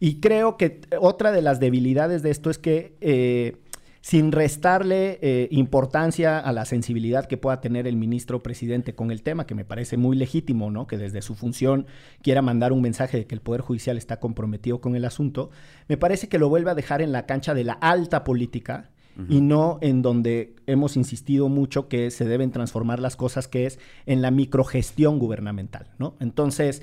Y 0.00 0.20
creo 0.20 0.56
que 0.56 0.80
otra 1.00 1.30
de 1.32 1.42
las 1.42 1.58
debilidades 1.60 2.22
de 2.22 2.30
esto 2.30 2.50
es 2.50 2.58
que 2.58 2.96
eh, 3.00 3.56
sin 4.00 4.32
restarle 4.32 5.18
eh, 5.22 5.48
importancia 5.50 6.38
a 6.38 6.52
la 6.52 6.64
sensibilidad 6.64 7.26
que 7.26 7.36
pueda 7.36 7.60
tener 7.60 7.86
el 7.86 7.96
ministro 7.96 8.42
presidente 8.42 8.94
con 8.94 9.10
el 9.10 9.22
tema, 9.22 9.46
que 9.46 9.54
me 9.54 9.64
parece 9.64 9.96
muy 9.96 10.16
legítimo, 10.16 10.70
¿no? 10.70 10.86
Que 10.86 10.98
desde 10.98 11.22
su 11.22 11.34
función 11.34 11.86
quiera 12.22 12.42
mandar 12.42 12.72
un 12.72 12.82
mensaje 12.82 13.18
de 13.18 13.26
que 13.26 13.34
el 13.34 13.40
Poder 13.40 13.60
Judicial 13.60 13.98
está 13.98 14.20
comprometido 14.20 14.80
con 14.80 14.96
el 14.96 15.04
asunto, 15.04 15.50
me 15.88 15.96
parece 15.96 16.28
que 16.28 16.38
lo 16.38 16.48
vuelve 16.48 16.70
a 16.70 16.74
dejar 16.74 17.02
en 17.02 17.12
la 17.12 17.26
cancha 17.26 17.54
de 17.54 17.64
la 17.64 17.74
alta 17.74 18.24
política 18.24 18.90
y 19.28 19.40
no 19.40 19.78
en 19.80 20.00
donde 20.00 20.54
hemos 20.68 20.96
insistido 20.96 21.48
mucho 21.48 21.88
que 21.88 22.12
se 22.12 22.24
deben 22.24 22.52
transformar 22.52 23.00
las 23.00 23.16
cosas, 23.16 23.48
que 23.48 23.66
es 23.66 23.80
en 24.06 24.22
la 24.22 24.30
microgestión 24.30 25.18
gubernamental, 25.18 25.90
¿no? 25.98 26.14
Entonces, 26.20 26.82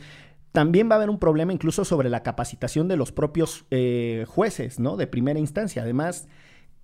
también 0.51 0.89
va 0.89 0.95
a 0.95 0.97
haber 0.97 1.09
un 1.09 1.19
problema 1.19 1.53
incluso 1.53 1.85
sobre 1.85 2.09
la 2.09 2.23
capacitación 2.23 2.89
de 2.89 2.97
los 2.97 3.13
propios 3.13 3.65
eh, 3.71 4.25
jueces, 4.27 4.79
¿no? 4.79 4.97
De 4.97 5.07
primera 5.07 5.39
instancia. 5.39 5.83
Además, 5.83 6.27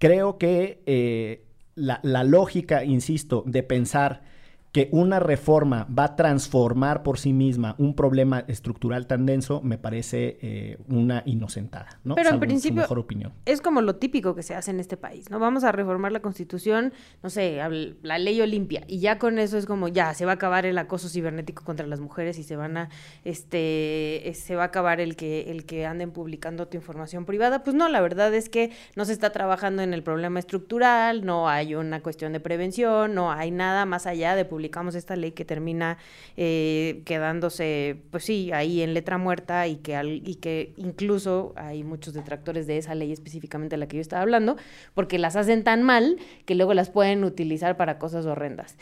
creo 0.01 0.39
que 0.39 0.81
eh, 0.87 1.45
la, 1.75 1.99
la 2.01 2.23
lógica, 2.23 2.83
insisto, 2.83 3.43
de 3.45 3.61
pensar 3.61 4.23
que 4.71 4.87
una 4.93 5.19
reforma 5.19 5.85
va 5.97 6.05
a 6.05 6.15
transformar 6.15 7.03
por 7.03 7.19
sí 7.19 7.33
misma 7.33 7.75
un 7.77 7.93
problema 7.93 8.45
estructural 8.47 9.05
tan 9.05 9.25
denso, 9.25 9.61
me 9.61 9.77
parece 9.77 10.37
eh, 10.41 10.77
una 10.87 11.23
inocentada, 11.25 11.99
¿no? 12.05 12.15
Pero 12.15 12.29
en 12.29 12.33
Salvo 12.35 12.43
su 12.45 12.47
principio- 12.47 12.81
mejor 12.81 12.99
opinión. 12.99 13.33
es 13.45 13.59
como 13.61 13.81
lo 13.81 13.97
típico 13.97 14.33
que 14.33 14.43
se 14.43 14.55
hace 14.55 14.71
en 14.71 14.79
este 14.79 14.95
país, 14.95 15.29
¿no? 15.29 15.39
Vamos 15.39 15.65
a 15.65 15.73
reformar 15.73 16.13
la 16.13 16.21
constitución, 16.21 16.93
no 17.21 17.29
sé, 17.29 17.59
la 18.01 18.17
ley 18.17 18.39
Olimpia, 18.39 18.83
y 18.87 18.99
ya 18.99 19.19
con 19.19 19.39
eso 19.39 19.57
es 19.57 19.65
como, 19.65 19.89
ya, 19.89 20.13
se 20.13 20.23
va 20.25 20.31
a 20.31 20.35
acabar 20.35 20.65
el 20.65 20.77
acoso 20.77 21.09
cibernético 21.09 21.65
contra 21.65 21.85
las 21.85 21.99
mujeres 21.99 22.39
y 22.39 22.43
se 22.43 22.55
van 22.55 22.77
a, 22.77 22.89
este, 23.25 24.29
eh, 24.29 24.33
se 24.33 24.55
va 24.55 24.63
a 24.63 24.67
acabar 24.67 25.01
el 25.01 25.15
que, 25.15 25.51
el 25.51 25.65
que 25.65 25.85
anden 25.85 26.11
publicando 26.11 26.67
tu 26.67 26.77
información 26.77 27.25
privada. 27.25 27.63
Pues 27.63 27.75
no, 27.75 27.89
la 27.89 27.99
verdad 28.01 28.33
es 28.33 28.49
que 28.49 28.71
no 28.95 29.05
se 29.05 29.13
está 29.13 29.31
trabajando 29.31 29.81
en 29.81 29.93
el 29.93 30.03
problema 30.03 30.39
estructural, 30.39 31.25
no 31.25 31.49
hay 31.49 31.75
una 31.75 32.01
cuestión 32.01 32.33
de 32.33 32.39
prevención, 32.39 33.13
no 33.15 33.31
hay 33.31 33.51
nada 33.51 33.85
más 33.85 34.05
allá 34.05 34.35
de 34.35 34.45
publicamos 34.61 34.93
esta 34.93 35.15
ley 35.15 35.31
que 35.31 35.43
termina 35.43 35.97
eh, 36.37 37.01
quedándose, 37.05 37.97
pues 38.11 38.25
sí, 38.25 38.51
ahí 38.53 38.83
en 38.83 38.93
letra 38.93 39.17
muerta 39.17 39.67
y 39.67 39.77
que, 39.77 39.95
al- 39.95 40.21
y 40.27 40.35
que 40.35 40.73
incluso 40.77 41.53
hay 41.55 41.83
muchos 41.83 42.13
detractores 42.13 42.67
de 42.67 42.77
esa 42.77 42.93
ley 42.93 43.11
específicamente 43.11 43.73
de 43.73 43.77
la 43.79 43.87
que 43.87 43.97
yo 43.97 44.01
estaba 44.01 44.21
hablando, 44.21 44.57
porque 44.93 45.17
las 45.17 45.35
hacen 45.35 45.63
tan 45.63 45.81
mal 45.81 46.17
que 46.45 46.53
luego 46.53 46.75
las 46.75 46.91
pueden 46.91 47.23
utilizar 47.23 47.75
para 47.75 47.97
cosas 47.97 48.27
horrendas. 48.27 48.77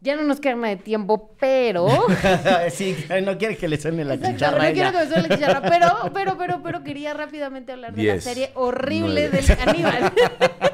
Ya 0.00 0.14
no 0.14 0.22
nos 0.22 0.40
queda 0.40 0.54
nada 0.56 0.68
de 0.68 0.76
tiempo, 0.76 1.34
pero... 1.40 1.88
sí, 2.70 2.94
no 3.22 3.38
quiere 3.38 3.56
que 3.56 3.66
le 3.66 3.80
suene 3.80 4.04
la 4.04 4.14
Exacto, 4.14 4.36
chicharra 4.36 4.68
no 4.68 4.74
quiero 4.74 4.92
que 4.92 4.98
me 4.98 5.06
suene 5.06 5.28
la 5.28 5.36
chicharra, 5.36 5.62
pero, 5.62 5.88
pero, 6.14 6.38
pero, 6.38 6.62
pero 6.62 6.84
quería 6.84 7.14
rápidamente 7.14 7.72
hablar 7.72 7.94
de 7.94 8.04
la 8.04 8.20
serie 8.20 8.50
horrible 8.54 9.28
nueve. 9.30 9.42
del 9.42 9.56
caníbal. 9.56 10.12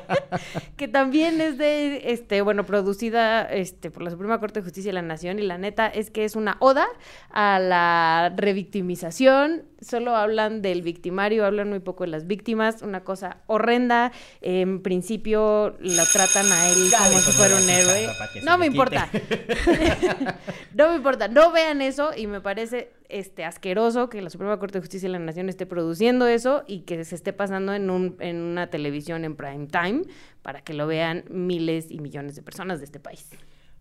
que 0.76 0.88
también 0.88 1.40
es 1.40 1.56
de, 1.56 2.12
este, 2.12 2.42
bueno, 2.42 2.64
producida 2.64 3.44
este, 3.44 3.90
por 3.90 4.02
la 4.02 4.10
Suprema 4.10 4.40
Corte 4.40 4.60
de 4.60 4.64
Justicia 4.64 4.88
de 4.88 4.94
la 4.94 5.02
Nación 5.02 5.38
y 5.38 5.42
la 5.42 5.56
neta 5.56 5.86
es 5.86 6.10
que 6.10 6.24
es 6.24 6.34
una 6.34 6.56
oda 6.58 6.86
a 7.30 7.60
la 7.60 8.32
revictimización. 8.36 9.62
Solo 9.82 10.16
hablan 10.16 10.62
del 10.62 10.82
victimario, 10.82 11.44
hablan 11.44 11.68
muy 11.68 11.80
poco 11.80 12.04
de 12.04 12.10
las 12.10 12.26
víctimas, 12.26 12.82
una 12.82 13.04
cosa 13.04 13.38
horrenda. 13.46 14.12
En 14.40 14.82
principio 14.82 15.76
lo 15.80 16.04
tratan 16.12 16.50
a 16.50 16.68
él 16.70 16.90
Ya 16.90 16.98
como 16.98 17.18
si 17.18 17.32
fuera 17.32 17.56
un 17.56 17.68
héroe. 17.68 18.08
No 18.44 18.58
me 18.58 18.66
importa. 18.66 19.08
no 20.74 20.90
me 20.90 20.96
importa, 20.96 21.28
no 21.28 21.52
vean 21.52 21.82
eso 21.82 22.10
y 22.16 22.26
me 22.26 22.40
parece 22.40 22.92
este 23.08 23.44
asqueroso 23.44 24.08
que 24.08 24.22
la 24.22 24.30
Suprema 24.30 24.58
Corte 24.58 24.78
de 24.78 24.82
Justicia 24.82 25.08
de 25.08 25.12
la 25.12 25.18
Nación 25.18 25.48
esté 25.48 25.66
produciendo 25.66 26.26
eso 26.26 26.64
y 26.66 26.80
que 26.80 27.04
se 27.04 27.14
esté 27.14 27.32
pasando 27.32 27.74
en, 27.74 27.90
un, 27.90 28.16
en 28.20 28.40
una 28.40 28.68
televisión 28.68 29.24
en 29.24 29.36
prime 29.36 29.66
time 29.66 30.02
para 30.42 30.62
que 30.62 30.74
lo 30.74 30.86
vean 30.86 31.24
miles 31.28 31.90
y 31.90 31.98
millones 31.98 32.36
de 32.36 32.42
personas 32.42 32.78
de 32.78 32.86
este 32.86 33.00
país. 33.00 33.28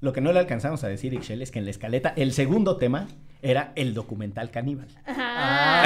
Lo 0.01 0.13
que 0.13 0.21
no 0.21 0.33
le 0.33 0.39
alcanzamos 0.39 0.83
a 0.83 0.87
decir, 0.87 1.13
Ixchel, 1.13 1.43
es 1.43 1.51
que 1.51 1.59
en 1.59 1.65
la 1.65 1.71
escaleta 1.71 2.13
el 2.15 2.33
segundo 2.33 2.77
tema 2.77 3.07
era 3.43 3.71
el 3.75 3.93
documental 3.93 4.49
caníbal. 4.49 4.87
Ah. 5.05 5.85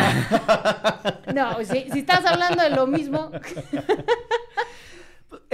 No, 1.34 1.58
si, 1.66 1.92
si 1.92 2.00
estás 2.00 2.26
hablando 2.26 2.64
de 2.64 2.70
lo 2.70 2.88
mismo, 2.88 3.30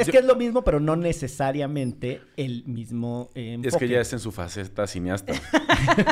Es 0.01 0.09
que 0.09 0.17
es 0.19 0.25
lo 0.25 0.35
mismo, 0.35 0.63
pero 0.63 0.79
no 0.79 0.95
necesariamente 0.95 2.21
el 2.37 2.63
mismo 2.65 3.29
eh, 3.35 3.57
Es 3.63 3.75
que 3.75 3.87
ya 3.87 4.01
es 4.01 4.11
en 4.13 4.19
su 4.19 4.31
faceta 4.31 4.87
cineasta. 4.87 5.33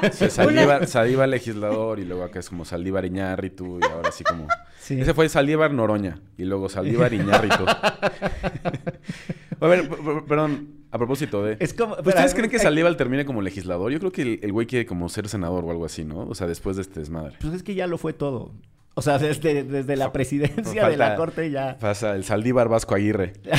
O 0.10 0.12
sea, 0.14 0.30
Saldívar, 0.30 0.88
Saldívar 0.88 1.30
legislador 1.30 2.00
y 2.00 2.06
luego 2.06 2.24
acá 2.24 2.40
es 2.40 2.50
como 2.50 2.66
Saldívar 2.66 3.06
Iñárritu 3.06 3.80
y 3.80 3.84
ahora 3.86 4.12
sí 4.12 4.24
como... 4.24 4.48
Sí. 4.80 5.00
Ese 5.00 5.14
fue 5.14 5.30
Saldívar 5.30 5.72
Noroña 5.72 6.20
y 6.38 6.44
luego 6.46 6.70
Saldívar 6.70 7.14
Iñárritu. 7.20 7.66
a 9.62 9.68
ver, 9.68 9.90
perdón, 10.28 10.70
a 10.92 10.98
propósito 10.98 11.44
de... 11.44 11.58
Es 11.60 11.74
como- 11.74 11.96
¿Ustedes 11.96 12.34
creen 12.34 12.50
que 12.50 12.60
Saldívar 12.60 12.96
termine 12.96 13.26
como 13.26 13.42
legislador? 13.42 13.92
Yo 13.92 14.00
creo 14.00 14.12
que 14.12 14.22
el, 14.24 14.40
el 14.42 14.52
güey 14.52 14.66
quiere 14.68 14.86
como 14.86 15.08
ser 15.10 15.28
senador 15.30 15.64
o 15.66 15.72
algo 15.72 15.86
así, 15.86 16.04
¿no? 16.06 16.22
O 16.28 16.36
sea, 16.36 16.48
después 16.48 16.76
de 16.78 16.82
este 16.84 17.00
desmadre. 17.00 17.36
Pues 17.40 17.54
es 17.54 17.64
que 17.64 17.76
ya 17.76 17.88
lo 17.88 17.98
fue 17.98 18.14
todo. 18.14 18.52
O 18.96 19.02
sea, 19.02 19.18
desde, 19.18 19.64
desde 19.64 19.96
la 19.96 20.12
presidencia 20.12 20.90
de 20.90 20.98
la 20.98 21.16
corte 21.16 21.50
ya. 21.50 21.78
Pasa 21.80 22.16
el 22.16 22.26
Saldívar 22.26 22.68
Vasco 22.68 22.96
Aguirre. 22.96 23.34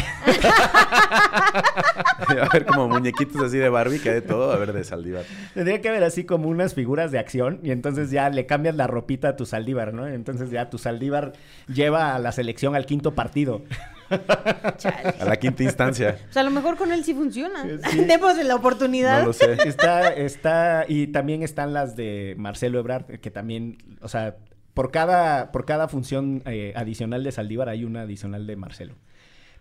a 2.29 2.49
ver, 2.53 2.67
como 2.67 2.89
muñequitos 2.89 3.43
así 3.43 3.57
de 3.57 3.69
Barbie, 3.69 4.01
que 4.01 4.13
de 4.13 4.21
todo, 4.23 4.53
a 4.53 4.57
ver, 4.57 4.73
de 4.73 4.85
Saldívar. 4.85 5.25
Tendría 5.55 5.81
que 5.81 5.89
haber 5.89 6.05
así 6.05 6.25
como 6.25 6.49
unas 6.49 6.75
figuras 6.75 7.11
de 7.11 7.19
acción 7.19 7.61
y 7.63 7.71
entonces 7.71 8.11
ya 8.11 8.29
le 8.29 8.47
cambias 8.47 8.75
la 8.75 8.87
ropita 8.87 9.31
a 9.31 9.37
tu 9.37 9.47
Saldívar, 9.47 9.95
¿no? 9.95 10.07
Entonces 10.07 10.51
ya 10.51 10.69
tu 10.69 10.79
Saldívar 10.79 11.33
lleva 11.73 12.15
a 12.15 12.19
la 12.19 12.33
selección 12.33 12.75
al 12.75 12.85
quinto 12.85 13.15
partido. 13.15 13.63
chale. 14.77 15.15
A 15.21 15.25
la 15.25 15.37
quinta 15.37 15.63
instancia. 15.63 16.19
Pues 16.25 16.37
a 16.37 16.43
lo 16.43 16.51
mejor 16.51 16.77
con 16.77 16.93
él 16.93 17.05
sí 17.05 17.15
funciona. 17.15 17.63
Sí. 17.91 18.05
Demos 18.07 18.37
la 18.37 18.57
oportunidad. 18.57 19.21
No 19.21 19.29
lo 19.29 19.33
sé. 19.33 19.57
Está, 19.65 20.13
está, 20.13 20.85
y 20.89 21.07
también 21.09 21.43
están 21.43 21.73
las 21.73 21.97
de 21.97 22.35
Marcelo 22.37 22.79
Ebrard, 22.79 23.21
que 23.21 23.31
también, 23.31 23.79
o 24.01 24.09
sea, 24.09 24.37
por 24.75 24.91
cada, 24.91 25.53
por 25.53 25.65
cada 25.65 25.89
función 25.89 26.43
eh, 26.47 26.73
adicional 26.77 27.25
de 27.25 27.33
Saldívar 27.33 27.69
hay 27.69 27.85
una 27.85 28.03
adicional 28.03 28.47
de 28.47 28.57
Marcelo. 28.57 28.95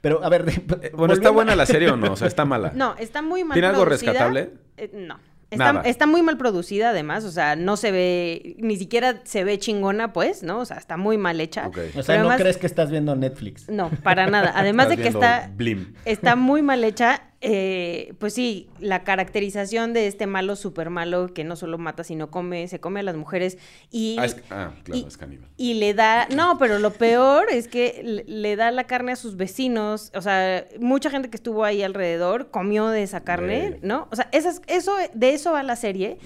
Pero, 0.01 0.23
a 0.23 0.29
ver, 0.29 0.45
Eh, 0.81 0.91
Bueno, 0.95 1.13
¿está 1.13 1.29
buena 1.29 1.55
la 1.55 1.65
serie 1.65 1.89
o 1.91 1.97
no? 1.97 2.13
O 2.13 2.15
sea, 2.15 2.27
¿está 2.27 2.45
mala? 2.45 2.71
No, 2.75 2.95
está 2.97 3.21
muy 3.21 3.43
mal 3.43 3.53
¿Tiene 3.55 3.67
algo 3.67 3.83
producida. 3.83 4.11
rescatable? 4.11 4.51
Eh, 4.77 4.91
no. 4.93 5.19
Está, 5.51 5.73
Nada. 5.73 5.89
está 5.89 6.05
muy 6.05 6.21
mal 6.21 6.37
producida, 6.37 6.91
además. 6.91 7.23
O 7.25 7.31
sea, 7.31 7.55
no 7.55 7.75
se 7.75 7.91
ve, 7.91 8.55
ni 8.59 8.77
siquiera 8.77 9.21
se 9.23 9.43
ve 9.43 9.57
chingona, 9.57 10.13
pues, 10.13 10.43
¿no? 10.43 10.59
O 10.59 10.65
sea, 10.65 10.77
está 10.77 10.95
muy 10.95 11.17
mal 11.17 11.41
hecha. 11.41 11.69
O 11.69 11.73
sea, 11.73 11.81
Pero 12.05 12.19
¿no 12.19 12.29
además- 12.29 12.37
crees 12.41 12.57
que 12.57 12.67
estás 12.67 12.91
viendo 12.91 13.15
Netflix? 13.15 13.67
No, 13.67 13.89
para 14.03 14.27
nada. 14.27 14.53
Además 14.55 14.89
de 14.89 14.97
que 14.97 15.07
está, 15.07 15.49
Blim. 15.55 15.95
está 16.05 16.35
muy 16.35 16.61
mal 16.61 16.83
hecha. 16.83 17.23
Eh, 17.41 18.13
pues 18.19 18.33
sí, 18.33 18.67
la 18.79 19.03
caracterización 19.03 19.93
de 19.93 20.07
este 20.07 20.27
malo 20.27 20.55
súper 20.57 20.89
malo 20.89 21.33
que 21.33 21.43
no 21.43 21.55
solo 21.55 21.77
mata, 21.77 22.03
sino 22.03 22.29
come, 22.29 22.67
se 22.67 22.79
come 22.79 22.99
a 22.99 23.03
las 23.03 23.15
mujeres 23.15 23.57
y... 23.91 24.17
Ah, 24.19 24.25
es- 24.25 24.35
ah, 24.49 24.71
claro, 24.83 25.01
y- 25.01 25.07
es 25.07 25.17
caníbal. 25.17 25.47
Y 25.55 25.75
le 25.75 25.93
da, 25.93 26.27
no, 26.35 26.57
pero 26.57 26.79
lo 26.79 26.91
peor 26.91 27.47
es 27.49 27.67
que 27.67 28.01
le, 28.03 28.23
le 28.25 28.55
da 28.55 28.71
la 28.71 28.85
carne 28.85 29.13
a 29.13 29.15
sus 29.15 29.37
vecinos. 29.37 30.11
O 30.15 30.21
sea, 30.21 30.65
mucha 30.79 31.09
gente 31.09 31.29
que 31.29 31.37
estuvo 31.37 31.63
ahí 31.63 31.81
alrededor 31.81 32.49
comió 32.51 32.87
de 32.89 33.03
esa 33.03 33.21
carne. 33.21 33.79
¿no? 33.83 34.07
O 34.11 34.15
sea, 34.15 34.27
esas, 34.33 34.61
eso, 34.67 34.93
de 35.13 35.33
eso 35.33 35.53
va 35.53 35.63
la 35.63 35.75
serie. 35.77 36.17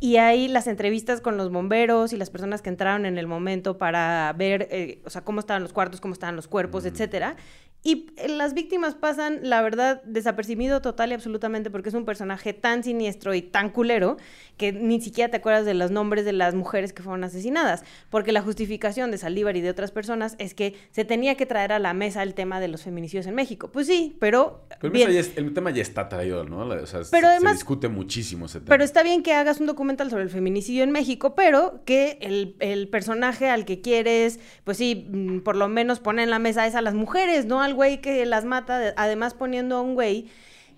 Y 0.00 0.16
hay 0.16 0.48
las 0.48 0.66
entrevistas 0.66 1.20
con 1.20 1.36
los 1.36 1.50
bomberos 1.52 2.12
y 2.12 2.16
las 2.16 2.30
personas 2.30 2.62
que 2.62 2.70
entraron 2.70 3.04
en 3.04 3.18
el 3.18 3.26
momento 3.26 3.76
para 3.76 4.32
ver, 4.38 4.68
eh, 4.70 5.00
o 5.04 5.10
sea, 5.10 5.22
cómo 5.22 5.40
estaban 5.40 5.62
los 5.62 5.72
cuartos, 5.74 6.00
cómo 6.00 6.14
estaban 6.14 6.36
los 6.36 6.48
cuerpos, 6.48 6.84
etcétera. 6.86 7.36
Y 7.84 8.06
eh, 8.16 8.28
las 8.28 8.54
víctimas 8.54 8.94
pasan, 8.94 9.40
la 9.42 9.60
verdad, 9.60 10.02
desapercibidas 10.04 10.61
total 10.70 11.10
y 11.10 11.14
absolutamente 11.14 11.70
porque 11.70 11.88
es 11.88 11.94
un 11.94 12.04
personaje 12.04 12.52
tan 12.52 12.84
siniestro 12.84 13.34
y 13.34 13.42
tan 13.42 13.70
culero 13.70 14.16
que 14.56 14.72
ni 14.72 15.00
siquiera 15.00 15.30
te 15.30 15.38
acuerdas 15.38 15.64
de 15.64 15.74
los 15.74 15.90
nombres 15.90 16.24
de 16.24 16.32
las 16.32 16.54
mujeres 16.54 16.92
que 16.92 17.02
fueron 17.02 17.24
asesinadas. 17.24 17.82
Porque 18.10 18.32
la 18.32 18.42
justificación 18.42 19.10
de 19.10 19.18
Saldívar 19.18 19.56
y 19.56 19.60
de 19.60 19.70
otras 19.70 19.90
personas 19.90 20.36
es 20.38 20.54
que 20.54 20.74
se 20.90 21.04
tenía 21.04 21.34
que 21.36 21.46
traer 21.46 21.72
a 21.72 21.78
la 21.78 21.94
mesa 21.94 22.22
el 22.22 22.34
tema 22.34 22.60
de 22.60 22.68
los 22.68 22.82
feminicidios 22.82 23.26
en 23.26 23.34
México. 23.34 23.70
Pues 23.72 23.86
sí, 23.86 24.16
pero. 24.20 24.64
Pero 24.80 24.92
bien. 24.92 25.10
es- 25.10 25.32
el 25.36 25.52
tema 25.54 25.70
ya 25.70 25.82
está 25.82 26.08
traído, 26.08 26.44
¿no? 26.44 26.58
O 26.66 26.86
sea, 26.86 27.00
Pero 27.10 27.26
se, 27.28 27.32
además- 27.32 27.52
se 27.52 27.56
discute 27.58 27.88
muchísimo 27.88 28.46
ese 28.46 28.60
tema. 28.60 28.68
Pero 28.68 28.84
está 28.84 29.02
bien 29.02 29.22
que 29.22 29.32
hagas 29.32 29.60
un 29.60 29.66
documental 29.66 30.10
sobre 30.10 30.22
el 30.24 30.30
feminicidio 30.30 30.84
en 30.84 30.90
México, 30.92 31.34
pero 31.34 31.82
que 31.84 32.18
el, 32.20 32.56
el 32.60 32.88
personaje 32.88 33.48
al 33.48 33.64
que 33.64 33.80
quieres, 33.80 34.38
pues 34.64 34.76
sí, 34.76 35.08
mm, 35.10 35.40
por 35.40 35.56
lo 35.56 35.68
menos 35.68 35.98
poner 36.00 36.24
en 36.24 36.30
la 36.30 36.38
mesa 36.38 36.66
es 36.66 36.74
a 36.74 36.82
las 36.82 36.94
mujeres, 36.94 37.46
no 37.46 37.62
al 37.62 37.74
güey 37.74 38.00
que 38.00 38.24
las 38.26 38.44
mata, 38.44 38.78
de- 38.78 38.94
además 38.96 39.34
poniendo 39.34 39.76
a 39.76 39.80
un 39.82 39.94
güey 39.94 40.28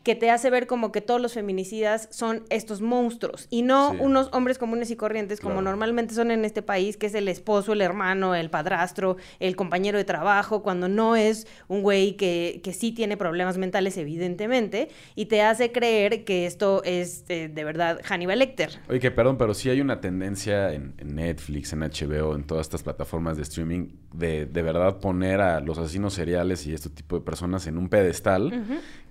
que 0.04 0.14
te 0.14 0.30
hace 0.30 0.50
ver 0.50 0.66
como 0.68 0.92
que 0.92 1.00
todos 1.00 1.20
los 1.20 1.32
feminicidas 1.32 2.08
son 2.12 2.44
estos 2.50 2.80
monstruos 2.80 3.46
y 3.50 3.62
no 3.62 3.92
Sí. 3.92 3.96
unos 4.00 4.28
hombres 4.32 4.58
comunes 4.58 4.90
y 4.90 4.96
corrientes 4.96 5.40
como 5.40 5.54
Claro. 5.56 5.70
normalmente 5.70 6.14
son 6.14 6.30
en 6.30 6.44
este 6.44 6.62
país, 6.62 6.96
que 6.96 7.06
es 7.06 7.14
el 7.14 7.26
esposo, 7.26 7.72
el 7.72 7.80
hermano, 7.80 8.34
el 8.34 8.50
padrastro, 8.50 9.16
el 9.40 9.56
compañero 9.56 9.98
de 9.98 10.04
trabajo, 10.04 10.62
cuando 10.62 10.88
no 10.88 11.16
es 11.16 11.46
un 11.68 11.82
güey 11.82 12.16
que, 12.16 12.60
que 12.62 12.72
sí 12.72 12.92
tiene 12.92 13.16
problemas 13.16 13.56
mentales, 13.58 13.96
evidentemente, 13.96 14.88
y 15.14 15.26
te 15.26 15.42
hace 15.42 15.72
creer 15.72 16.24
que 16.24 16.46
esto 16.46 16.82
es 16.84 17.24
eh, 17.28 17.48
de 17.48 17.64
verdad 17.64 18.00
Hannibal 18.04 18.38
Lecter. 18.38 18.70
Oye, 18.88 19.00
que 19.00 19.10
perdón, 19.10 19.38
pero 19.38 19.54
sí 19.54 19.70
hay 19.70 19.80
una 19.80 20.00
tendencia 20.00 20.72
en, 20.74 20.94
en 20.98 21.14
Netflix, 21.14 21.72
en 21.72 21.80
HBO, 21.80 22.34
en 22.36 22.44
todas 22.44 22.66
estas 22.66 22.82
plataformas 22.82 23.36
de 23.38 23.42
streaming, 23.44 23.88
de 24.12 24.44
de 24.46 24.62
verdad 24.62 24.98
poner 25.00 25.40
a 25.40 25.60
los 25.60 25.78
asesinos 25.78 26.12
seriales 26.14 26.66
y 26.66 26.74
este 26.74 26.90
tipo 26.90 27.18
de 27.18 27.24
personas 27.24 27.66
en 27.66 27.78
un 27.78 27.88
pedestal 27.88 28.52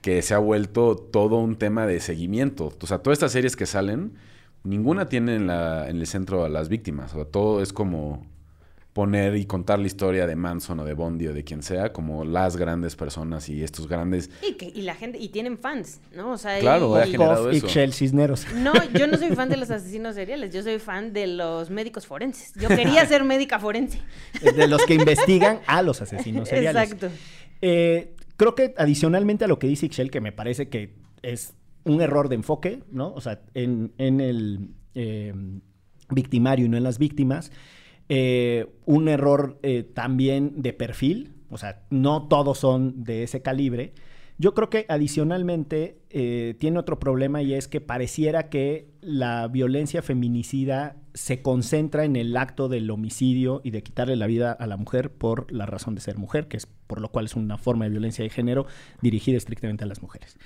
que 0.03 0.21
se 0.21 0.35
ha 0.35 0.37
vuelto 0.37 0.95
todo 0.97 1.37
un 1.37 1.55
tema 1.55 1.87
de 1.87 1.99
seguimiento. 1.99 2.71
O 2.79 2.85
sea, 2.87 2.99
todas 2.99 3.15
estas 3.15 3.31
series 3.31 3.55
que 3.55 3.65
salen, 3.65 4.13
ninguna 4.63 5.07
tiene 5.09 5.35
en, 5.35 5.47
la, 5.47 5.89
en 5.89 5.97
el 5.99 6.05
centro 6.05 6.43
a 6.43 6.49
las 6.49 6.69
víctimas. 6.69 7.13
O 7.13 7.15
sea, 7.15 7.25
todo 7.25 7.61
es 7.63 7.73
como 7.73 8.27
poner 8.91 9.35
y 9.37 9.45
contar 9.45 9.79
la 9.79 9.87
historia 9.87 10.27
de 10.27 10.35
Manson 10.35 10.79
o 10.81 10.85
de 10.85 10.93
Bondi 10.93 11.25
o 11.27 11.33
de 11.33 11.43
quien 11.43 11.63
sea, 11.63 11.93
como 11.93 12.25
las 12.25 12.57
grandes 12.57 12.95
personas 12.95 13.49
y 13.49 13.63
estos 13.63 13.87
grandes... 13.87 14.29
Y, 14.47 14.53
que, 14.53 14.65
y 14.75 14.81
la 14.83 14.93
gente, 14.93 15.17
y 15.17 15.29
tienen 15.29 15.57
fans, 15.57 15.99
¿no? 16.15 16.33
O 16.33 16.37
sea, 16.37 16.59
Claro, 16.59 16.95
y- 16.97 17.01
ha 17.01 17.07
y- 17.07 17.11
generado 17.11 17.45
Koff 17.45 17.53
y 17.53 17.57
eso. 17.57 17.67
Shell 17.69 17.91
Cisneros. 17.93 18.45
No, 18.57 18.71
yo 18.93 19.07
no 19.07 19.17
soy 19.17 19.29
fan 19.35 19.49
de 19.49 19.57
los 19.57 19.71
asesinos 19.71 20.13
seriales, 20.13 20.53
yo 20.53 20.61
soy 20.61 20.77
fan 20.77 21.11
de 21.11 21.25
los 21.25 21.71
médicos 21.71 22.05
forenses. 22.05 22.53
Yo 22.53 22.67
quería 22.69 23.03
ser 23.07 23.23
médica 23.23 23.57
forense. 23.57 23.99
De 24.55 24.67
los 24.67 24.85
que 24.85 24.93
investigan 24.93 25.61
a 25.65 25.81
los 25.81 25.99
asesinos 26.01 26.49
seriales. 26.49 26.83
Exacto. 26.91 27.07
Eh, 27.61 28.13
creo 28.43 28.55
que 28.55 28.73
adicionalmente 28.77 29.45
a 29.45 29.47
lo 29.47 29.57
que 29.57 29.67
dice 29.67 29.85
Ixchel, 29.85 30.11
que 30.11 30.19
me 30.19 30.31
parece 30.31 30.67
que 30.67 30.95
es 31.21 31.55
un 31.85 32.01
error 32.01 32.27
de 32.27 32.35
enfoque, 32.35 32.83
¿no? 32.91 33.13
O 33.13 33.21
sea, 33.21 33.41
en, 33.53 33.93
en 33.97 34.19
el 34.19 34.71
eh, 34.95 35.33
victimario 36.09 36.65
y 36.65 36.69
no 36.69 36.75
en 36.77 36.83
las 36.83 36.99
víctimas. 36.99 37.51
Eh, 38.09 38.67
un 38.85 39.07
error 39.07 39.59
eh, 39.63 39.83
también 39.83 40.61
de 40.61 40.73
perfil, 40.73 41.33
o 41.49 41.57
sea, 41.57 41.83
no 41.89 42.27
todos 42.27 42.57
son 42.57 43.05
de 43.05 43.23
ese 43.23 43.41
calibre. 43.41 43.93
Yo 44.43 44.53
creo 44.53 44.69
que 44.69 44.85
adicionalmente 44.89 46.01
eh, 46.09 46.55
tiene 46.59 46.77
otro 46.77 46.99
problema 46.99 47.41
y 47.41 47.53
es 47.53 47.69
que 47.69 47.79
pareciera 47.79 48.49
que 48.49 48.89
la 48.99 49.47
violencia 49.47 50.01
feminicida 50.01 50.97
se 51.13 51.41
concentra 51.41 52.03
en 52.03 52.17
el 52.17 52.35
acto 52.35 52.67
del 52.67 52.91
homicidio 52.91 53.61
y 53.63 53.71
de 53.71 53.83
quitarle 53.83 54.17
la 54.17 54.27
vida 54.27 54.51
a 54.51 54.67
la 54.67 54.75
mujer 54.75 55.13
por 55.13 55.49
la 55.49 55.65
razón 55.65 55.95
de 55.95 56.01
ser 56.01 56.17
mujer, 56.17 56.49
que 56.49 56.57
es 56.57 56.65
por 56.65 56.99
lo 56.99 57.07
cual 57.07 57.23
es 57.23 57.37
una 57.37 57.57
forma 57.57 57.85
de 57.85 57.91
violencia 57.91 58.21
de 58.21 58.29
género 58.29 58.65
dirigida 59.01 59.37
estrictamente 59.37 59.85
a 59.85 59.87
las 59.87 60.01
mujeres. 60.01 60.37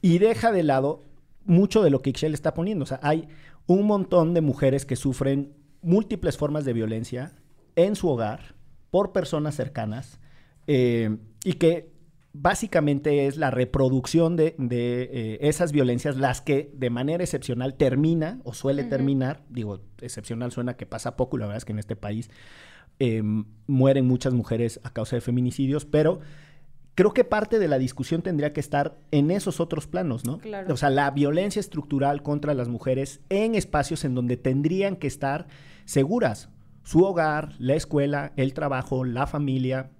Y 0.00 0.18
deja 0.18 0.52
de 0.52 0.62
lado 0.62 1.02
mucho 1.44 1.82
de 1.82 1.90
lo 1.90 2.02
que 2.02 2.10
Ixchel 2.10 2.34
está 2.34 2.54
poniendo. 2.54 2.84
O 2.84 2.86
sea, 2.86 3.00
hay 3.02 3.26
un 3.66 3.84
montón 3.84 4.32
de 4.34 4.42
mujeres 4.42 4.86
que 4.86 4.94
sufren 4.94 5.54
múltiples 5.82 6.36
formas 6.36 6.64
de 6.64 6.72
violencia 6.72 7.32
en 7.74 7.96
su 7.96 8.08
hogar 8.10 8.54
por 8.92 9.10
personas 9.10 9.56
cercanas 9.56 10.20
eh, 10.68 11.16
y 11.42 11.54
que 11.54 11.93
básicamente 12.34 13.26
es 13.26 13.36
la 13.36 13.50
reproducción 13.50 14.36
de, 14.36 14.56
de, 14.58 15.02
eh, 15.12 15.38
esas 15.42 15.72
violencias 15.72 16.16
las 16.16 16.42
que 16.42 16.70
de 16.74 16.90
manera 16.90 17.22
excepcional 17.22 17.74
termina 17.74 18.40
o 18.42 18.52
suele 18.52 18.84
terminar, 18.84 19.44
digo, 19.48 19.80
excepcional 20.02 20.50
suena 20.50 20.76
que 20.76 20.84
pasa 20.84 21.16
poco, 21.16 21.38
la 21.38 21.46
verdad 21.46 21.58
es 21.58 21.64
que 21.64 21.72
en 21.72 21.78
este 21.78 21.94
país 21.94 22.28
eh, 22.98 23.22
mueren 23.68 24.06
muchas 24.06 24.34
mujeres 24.34 24.80
a 24.82 24.90
causa 24.92 25.14
de 25.14 25.20
feminicidios, 25.20 25.84
pero 25.84 26.20
creo 26.96 27.14
que 27.14 27.22
parte 27.22 27.60
de 27.60 27.68
la 27.68 27.78
discusión 27.78 28.20
tendría 28.20 28.52
que 28.52 28.60
estar 28.60 28.98
en 29.12 29.30
esos 29.30 29.60
otros 29.60 29.86
planos, 29.86 30.24
¿no? 30.24 30.38
Claro. 30.38 30.74
O 30.74 30.76
sea, 30.76 30.90
la 30.90 31.10
violencia 31.12 31.60
estructural 31.60 32.24
contra 32.24 32.52
las 32.52 32.68
mujeres 32.68 33.20
en 33.28 33.54
espacios 33.54 34.04
en 34.04 34.16
donde 34.16 34.36
tendrían 34.36 34.96
que 34.96 35.06
estar 35.06 35.46
seguras. 35.84 36.48
Su 36.82 37.04
hogar, 37.04 37.54
la 37.58 37.74
escuela, 37.74 38.32
el 38.36 38.54
trabajo, 38.54 39.04
la 39.04 39.26
familia, 39.28 39.90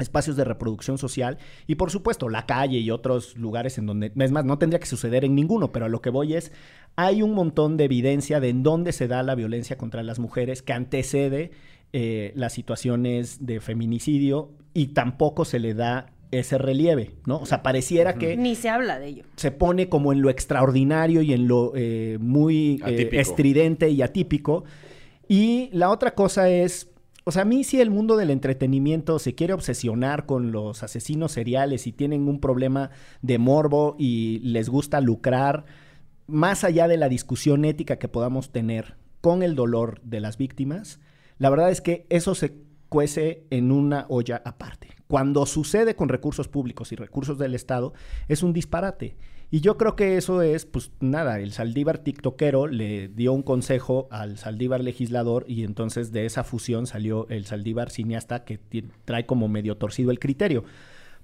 espacios 0.00 0.36
de 0.36 0.44
reproducción 0.44 0.98
social 0.98 1.38
y 1.66 1.76
por 1.76 1.90
supuesto 1.90 2.28
la 2.28 2.46
calle 2.46 2.78
y 2.78 2.90
otros 2.90 3.36
lugares 3.36 3.78
en 3.78 3.86
donde, 3.86 4.12
es 4.14 4.30
más, 4.30 4.44
no 4.44 4.58
tendría 4.58 4.80
que 4.80 4.86
suceder 4.86 5.24
en 5.24 5.34
ninguno, 5.34 5.72
pero 5.72 5.86
a 5.86 5.88
lo 5.88 6.00
que 6.00 6.10
voy 6.10 6.34
es, 6.34 6.52
hay 6.96 7.22
un 7.22 7.34
montón 7.34 7.76
de 7.76 7.84
evidencia 7.84 8.40
de 8.40 8.48
en 8.48 8.62
dónde 8.62 8.92
se 8.92 9.08
da 9.08 9.22
la 9.22 9.34
violencia 9.34 9.76
contra 9.76 10.02
las 10.02 10.18
mujeres 10.18 10.62
que 10.62 10.72
antecede 10.72 11.50
eh, 11.92 12.32
las 12.36 12.52
situaciones 12.52 13.46
de 13.46 13.60
feminicidio 13.60 14.50
y 14.74 14.88
tampoco 14.88 15.44
se 15.44 15.58
le 15.58 15.74
da 15.74 16.06
ese 16.30 16.58
relieve, 16.58 17.10
¿no? 17.26 17.38
O 17.38 17.46
sea, 17.46 17.62
pareciera 17.62 18.14
que 18.14 18.36
Ni 18.36 18.54
se 18.54 18.68
habla 18.68 18.98
de 18.98 19.08
ello. 19.08 19.24
se 19.36 19.50
pone 19.50 19.88
como 19.88 20.12
en 20.12 20.22
lo 20.22 20.30
extraordinario 20.30 21.22
y 21.22 21.32
en 21.32 21.48
lo 21.48 21.72
eh, 21.74 22.18
muy 22.20 22.80
eh, 22.86 23.08
estridente 23.14 23.90
y 23.90 24.02
atípico. 24.02 24.64
Y 25.26 25.70
la 25.72 25.90
otra 25.90 26.14
cosa 26.14 26.48
es, 26.48 26.88
o 27.24 27.32
sea, 27.32 27.42
a 27.42 27.44
mí 27.44 27.64
si 27.64 27.80
el 27.80 27.90
mundo 27.90 28.16
del 28.16 28.30
entretenimiento 28.30 29.18
se 29.18 29.34
quiere 29.34 29.52
obsesionar 29.52 30.26
con 30.26 30.52
los 30.52 30.82
asesinos 30.82 31.32
seriales 31.32 31.86
y 31.86 31.92
tienen 31.92 32.28
un 32.28 32.40
problema 32.40 32.90
de 33.22 33.38
morbo 33.38 33.96
y 33.98 34.38
les 34.40 34.68
gusta 34.68 35.00
lucrar, 35.00 35.64
más 36.26 36.64
allá 36.64 36.88
de 36.88 36.96
la 36.96 37.08
discusión 37.08 37.64
ética 37.64 37.98
que 37.98 38.08
podamos 38.08 38.50
tener 38.50 38.96
con 39.20 39.42
el 39.42 39.54
dolor 39.54 40.00
de 40.02 40.20
las 40.20 40.38
víctimas, 40.38 41.00
la 41.38 41.50
verdad 41.50 41.70
es 41.70 41.80
que 41.80 42.06
eso 42.08 42.34
se 42.34 42.56
cuece 42.88 43.46
en 43.50 43.72
una 43.72 44.06
olla 44.08 44.42
aparte. 44.44 44.88
Cuando 45.08 45.44
sucede 45.46 45.96
con 45.96 46.08
recursos 46.08 46.48
públicos 46.48 46.92
y 46.92 46.96
recursos 46.96 47.38
del 47.38 47.54
Estado, 47.54 47.92
es 48.28 48.42
un 48.42 48.52
disparate. 48.52 49.16
Y 49.52 49.60
yo 49.60 49.76
creo 49.76 49.96
que 49.96 50.16
eso 50.16 50.42
es, 50.42 50.64
pues 50.64 50.92
nada, 51.00 51.40
el 51.40 51.52
Saldívar 51.52 51.98
tiktokero 51.98 52.68
le 52.68 53.08
dio 53.08 53.32
un 53.32 53.42
consejo 53.42 54.06
al 54.12 54.38
Saldívar 54.38 54.80
legislador 54.80 55.44
y 55.48 55.64
entonces 55.64 56.12
de 56.12 56.24
esa 56.24 56.44
fusión 56.44 56.86
salió 56.86 57.26
el 57.30 57.46
Saldívar 57.46 57.90
cineasta 57.90 58.44
que 58.44 58.60
trae 59.04 59.26
como 59.26 59.48
medio 59.48 59.76
torcido 59.76 60.12
el 60.12 60.20
criterio. 60.20 60.62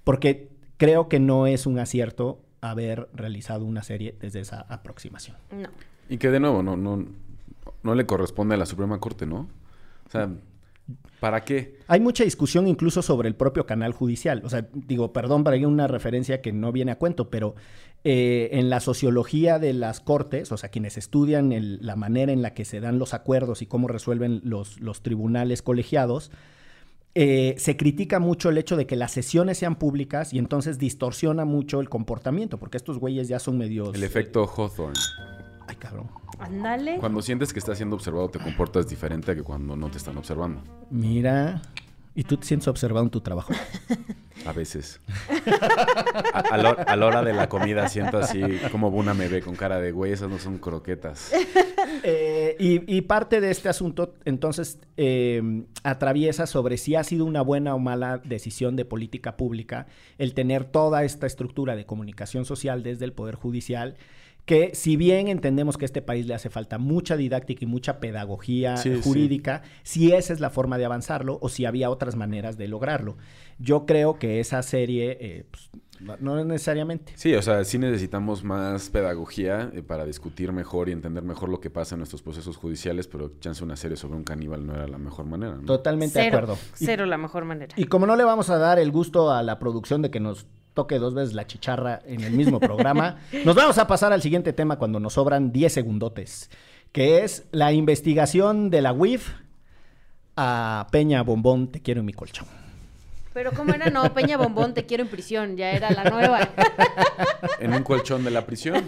Porque 0.03 0.49
creo 0.75 1.07
que 1.07 1.19
no 1.19 1.47
es 1.47 1.65
un 1.65 1.79
acierto 1.79 2.41
haber 2.59 3.07
realizado 3.13 3.63
una 3.63 3.83
serie 3.83 4.15
desde 4.19 4.41
esa 4.41 4.61
aproximación. 4.61 5.37
No. 5.51 5.69
Y 6.09 6.17
que 6.17 6.29
de 6.29 6.39
nuevo, 6.39 6.63
no, 6.63 6.75
no, 6.75 7.05
no 7.83 7.95
le 7.95 8.05
corresponde 8.05 8.55
a 8.55 8.57
la 8.57 8.65
Suprema 8.65 8.99
Corte, 8.99 9.25
¿no? 9.25 9.47
O 10.05 10.09
sea, 10.09 10.29
¿para 11.19 11.41
qué? 11.41 11.79
Hay 11.87 11.99
mucha 11.99 12.23
discusión 12.23 12.67
incluso 12.67 13.01
sobre 13.01 13.27
el 13.27 13.35
propio 13.35 13.65
canal 13.65 13.93
judicial. 13.93 14.41
O 14.45 14.49
sea, 14.49 14.67
digo, 14.73 15.11
perdón 15.13 15.43
para 15.43 15.57
una 15.67 15.87
referencia 15.87 16.41
que 16.41 16.53
no 16.53 16.71
viene 16.71 16.91
a 16.91 16.97
cuento, 16.97 17.29
pero 17.29 17.55
eh, 18.03 18.49
en 18.53 18.69
la 18.69 18.79
sociología 18.79 19.59
de 19.59 19.73
las 19.73 19.99
cortes, 19.99 20.51
o 20.51 20.57
sea, 20.57 20.69
quienes 20.69 20.97
estudian 20.97 21.51
el- 21.51 21.79
la 21.81 21.95
manera 21.95 22.31
en 22.31 22.41
la 22.41 22.53
que 22.53 22.63
se 22.65 22.79
dan 22.79 22.99
los 22.99 23.13
acuerdos 23.13 23.61
y 23.61 23.65
cómo 23.65 23.87
resuelven 23.87 24.41
los, 24.43 24.79
los 24.79 25.01
tribunales 25.01 25.61
colegiados, 25.61 26.31
eh, 27.15 27.55
se 27.57 27.75
critica 27.75 28.19
mucho 28.19 28.49
el 28.49 28.57
hecho 28.59 28.77
de 28.77 28.85
que 28.85 28.95
las 28.95 29.11
sesiones 29.11 29.57
sean 29.57 29.75
públicas 29.75 30.33
y 30.33 30.37
entonces 30.37 30.77
distorsiona 30.77 31.45
mucho 31.45 31.79
el 31.81 31.89
comportamiento, 31.89 32.59
porque 32.59 32.77
estos 32.77 32.99
güeyes 32.99 33.27
ya 33.27 33.39
son 33.39 33.57
medios... 33.57 33.95
El 33.95 34.03
efecto 34.03 34.43
Hawthorne. 34.45 34.99
Ay, 35.67 35.75
cabrón. 35.77 36.07
Ándale. 36.39 36.97
Cuando 36.99 37.21
sientes 37.23 37.51
que 37.51 37.59
estás 37.59 37.77
siendo 37.77 37.95
observado, 37.95 38.29
te 38.29 38.37
comportas 38.39 38.87
diferente 38.87 39.31
a 39.31 39.35
que 39.35 39.41
cuando 39.41 39.75
no 39.75 39.89
te 39.89 39.97
están 39.97 40.15
observando. 40.17 40.61
Mira... 40.91 41.61
¿Y 42.17 42.23
tú 42.23 42.35
te 42.35 42.47
sientes 42.47 42.67
observado 42.67 43.05
en 43.05 43.11
tu 43.11 43.21
trabajo? 43.21 43.53
A 44.43 44.51
veces. 44.51 44.99
A, 46.33 46.39
a 46.39 46.57
la, 46.57 46.69
a 46.71 46.95
la 46.95 47.05
hora 47.05 47.23
de 47.23 47.31
la 47.31 47.47
comida 47.47 47.87
siento 47.89 48.17
así 48.17 48.41
como 48.71 48.89
Buna 48.89 49.13
me 49.13 49.27
ve 49.27 49.41
con 49.41 49.55
cara 49.55 49.79
de 49.79 49.91
güey, 49.91 50.13
esas 50.13 50.27
no 50.27 50.39
son 50.39 50.57
croquetas. 50.57 51.31
Eh, 52.03 52.55
y, 52.59 52.97
y 52.97 53.01
parte 53.01 53.39
de 53.39 53.51
este 53.51 53.69
asunto, 53.69 54.15
entonces, 54.25 54.79
eh, 54.97 55.63
atraviesa 55.83 56.47
sobre 56.47 56.77
si 56.77 56.95
ha 56.95 57.03
sido 57.03 57.23
una 57.23 57.41
buena 57.41 57.75
o 57.75 57.79
mala 57.79 58.17
decisión 58.17 58.75
de 58.75 58.85
política 58.85 59.37
pública 59.37 59.85
el 60.17 60.33
tener 60.33 60.65
toda 60.65 61.03
esta 61.03 61.27
estructura 61.27 61.75
de 61.75 61.85
comunicación 61.85 62.45
social 62.45 62.81
desde 62.81 63.05
el 63.05 63.13
Poder 63.13 63.35
Judicial 63.35 63.95
que 64.47 64.71
si 64.73 64.95
bien 64.97 65.27
entendemos 65.27 65.77
que 65.77 65.83
a 65.83 65.87
este 65.87 66.01
país 66.01 66.25
le 66.25 66.33
hace 66.33 66.49
falta 66.49 66.79
mucha 66.79 67.15
didáctica 67.17 67.63
y 67.65 67.67
mucha 67.67 67.99
pedagogía 67.99 68.77
Sí, 68.77 68.95
sí. 68.95 69.01
jurídica, 69.03 69.61
si 69.83 70.13
esa 70.13 70.31
es 70.33 70.39
la 70.39 70.49
forma 70.49 70.79
de 70.79 70.85
avanzarlo 70.85 71.37
o 71.41 71.49
si 71.49 71.65
había 71.65 71.89
otras 71.91 72.15
maneras 72.15 72.57
de 72.57 72.67
lograrlo. 72.69 73.17
Yo 73.59 73.85
creo 73.85 74.17
que 74.17 74.39
esa 74.39 74.63
serie, 74.63 75.17
eh, 75.19 75.45
pues, 75.51 75.69
no- 75.99 76.15
no 76.19 76.45
necesariamente. 76.45 77.11
Sí, 77.15 77.33
o 77.35 77.41
sea, 77.41 77.63
sí 77.65 77.77
necesitamos 77.77 78.43
más 78.45 78.89
pedagogía 78.89 79.69
eh, 79.73 79.83
para 79.83 80.05
discutir 80.05 80.53
mejor 80.53 80.87
y 80.87 80.93
entender 80.93 81.23
mejor 81.23 81.49
lo 81.49 81.59
que 81.59 81.69
pasa 81.69 81.95
en 81.95 81.99
nuestros 81.99 82.21
procesos 82.21 82.55
judiciales, 82.55 83.07
pero 83.07 83.33
chance 83.41 83.63
una 83.63 83.75
serie 83.75 83.97
sobre 83.97 84.15
un 84.15 84.23
caníbal 84.23 84.65
no 84.65 84.75
era 84.75 84.87
la 84.87 84.97
mejor 84.97 85.25
manera, 85.25 85.55
¿no? 85.55 85.63
Totalmente 85.65 86.19
de 86.19 86.25
Cero, 86.25 86.37
acuerdo. 86.37 86.57
Y- 86.79 86.85
cero 86.85 87.05
la 87.05 87.17
mejor 87.17 87.43
manera. 87.43 87.73
Y 87.77 87.83
como 87.83 88.07
no 88.07 88.15
le 88.15 88.23
vamos 88.23 88.49
a 88.49 88.57
dar 88.57 88.79
el 88.79 88.91
gusto 88.91 89.29
a 89.31 89.43
la 89.43 89.59
producción 89.59 90.01
de 90.01 90.09
que 90.09 90.19
nos 90.21 90.45
toque 90.77 90.99
dos 90.99 91.15
veces 91.15 91.33
la 91.33 91.47
chicharra 91.47 92.03
en 92.05 92.21
el 92.21 92.33
mismo 92.33 92.59
programa, 92.59 93.17
nos 93.45 93.55
vamos 93.55 93.79
a 93.79 93.87
pasar 93.87 94.13
al 94.13 94.21
siguiente 94.21 94.53
tema 94.53 94.77
cuando 94.77 94.99
nos 94.99 95.13
sobran 95.13 95.51
10 95.51 95.73
segundotes, 95.73 96.51
que 96.91 97.23
es 97.23 97.47
la 97.51 97.73
investigación 97.73 98.69
de 98.69 98.83
la 98.83 98.93
UIF 98.93 99.31
a 100.35 100.85
Peña 100.91 101.23
Bombón, 101.23 101.71
te 101.71 101.81
quiero 101.81 102.01
en 102.01 102.05
mi 102.05 102.13
colchón. 102.13 102.66
Pero 103.37 103.51
¿cómo 103.51 103.71
era? 103.71 103.91
No, 103.91 104.15
Peña 104.15 104.35
Bombón, 104.35 104.73
te 104.73 104.87
quiero 104.87 105.03
en 105.03 105.09
prisión, 105.09 105.57
ya 105.57 105.69
era 105.69 105.91
la 105.91 106.05
nueva. 106.09 106.49
En 107.59 107.71
un 107.73 107.83
colchón 107.83 108.23
de 108.23 108.31
la 108.31 108.45
prisión. 108.47 108.87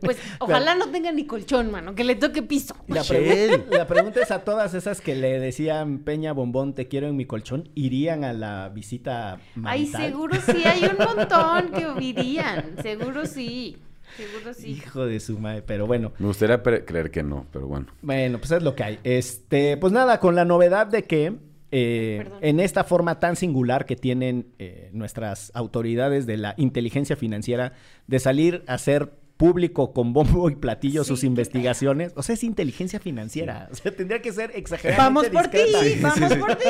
Pues 0.00 0.18
ojalá 0.40 0.74
no 0.74 0.88
tenga 0.88 1.12
ni 1.12 1.26
colchón, 1.26 1.70
mano, 1.70 1.94
que 1.94 2.02
le 2.02 2.16
toque 2.16 2.42
piso. 2.42 2.74
La, 2.88 3.02
pregu- 3.02 3.64
la 3.70 3.86
pregunta 3.86 4.20
es 4.20 4.32
a 4.32 4.40
todas 4.42 4.74
esas 4.74 5.00
que 5.00 5.14
le 5.14 5.38
decían 5.38 6.00
Peña 6.00 6.32
Bombón, 6.32 6.74
te 6.74 6.88
quiero 6.88 7.06
en 7.06 7.14
mi 7.16 7.24
colchón, 7.24 7.68
¿irían 7.76 8.24
a 8.24 8.32
la 8.32 8.68
visita 8.68 9.34
Ay, 9.34 9.40
marital? 9.54 10.02
seguro 10.02 10.36
sí, 10.44 10.64
hay 10.64 10.82
un 10.84 10.96
montón 10.98 11.70
que 11.70 12.04
irían, 12.04 12.76
seguro 12.82 13.26
sí, 13.26 13.78
seguro 14.16 14.54
sí. 14.54 14.70
Hijo 14.72 15.06
de 15.06 15.20
su 15.20 15.38
madre, 15.38 15.62
pero 15.62 15.86
bueno. 15.86 16.12
Me 16.18 16.26
gustaría 16.26 16.60
creer 16.62 17.12
que 17.12 17.22
no, 17.22 17.46
pero 17.52 17.68
bueno. 17.68 17.86
Bueno, 18.02 18.38
pues 18.38 18.50
es 18.50 18.62
lo 18.64 18.74
que 18.74 18.82
hay. 18.82 18.98
Este, 19.04 19.76
pues 19.76 19.92
nada, 19.92 20.18
con 20.18 20.34
la 20.34 20.44
novedad 20.44 20.86
de 20.88 21.04
que 21.04 21.34
eh, 21.72 22.30
en 22.42 22.60
esta 22.60 22.84
forma 22.84 23.18
tan 23.18 23.34
singular 23.34 23.86
que 23.86 23.96
tienen 23.96 24.52
eh, 24.58 24.90
nuestras 24.92 25.50
autoridades 25.54 26.26
de 26.26 26.36
la 26.36 26.54
inteligencia 26.58 27.16
financiera 27.16 27.72
de 28.06 28.18
salir 28.20 28.62
a 28.66 28.74
hacer 28.74 29.14
público 29.38 29.92
con 29.92 30.12
bombo 30.12 30.50
y 30.50 30.54
platillo 30.54 31.02
Sí, 31.02 31.08
sus 31.08 31.20
¿qué 31.22 31.26
investigaciones, 31.26 32.12
o 32.14 32.22
sea, 32.22 32.34
es 32.34 32.44
inteligencia 32.44 33.00
financiera, 33.00 33.68
o 33.72 33.74
sea, 33.74 33.90
tendría 33.90 34.22
que 34.22 34.32
ser 34.32 34.52
exageradamente 34.54 35.30
Vamos 35.30 35.42
por 35.42 35.50
ti, 35.50 35.58
discreta. 35.58 36.14
vamos 36.20 36.36
por 36.36 36.56
ti. 36.56 36.66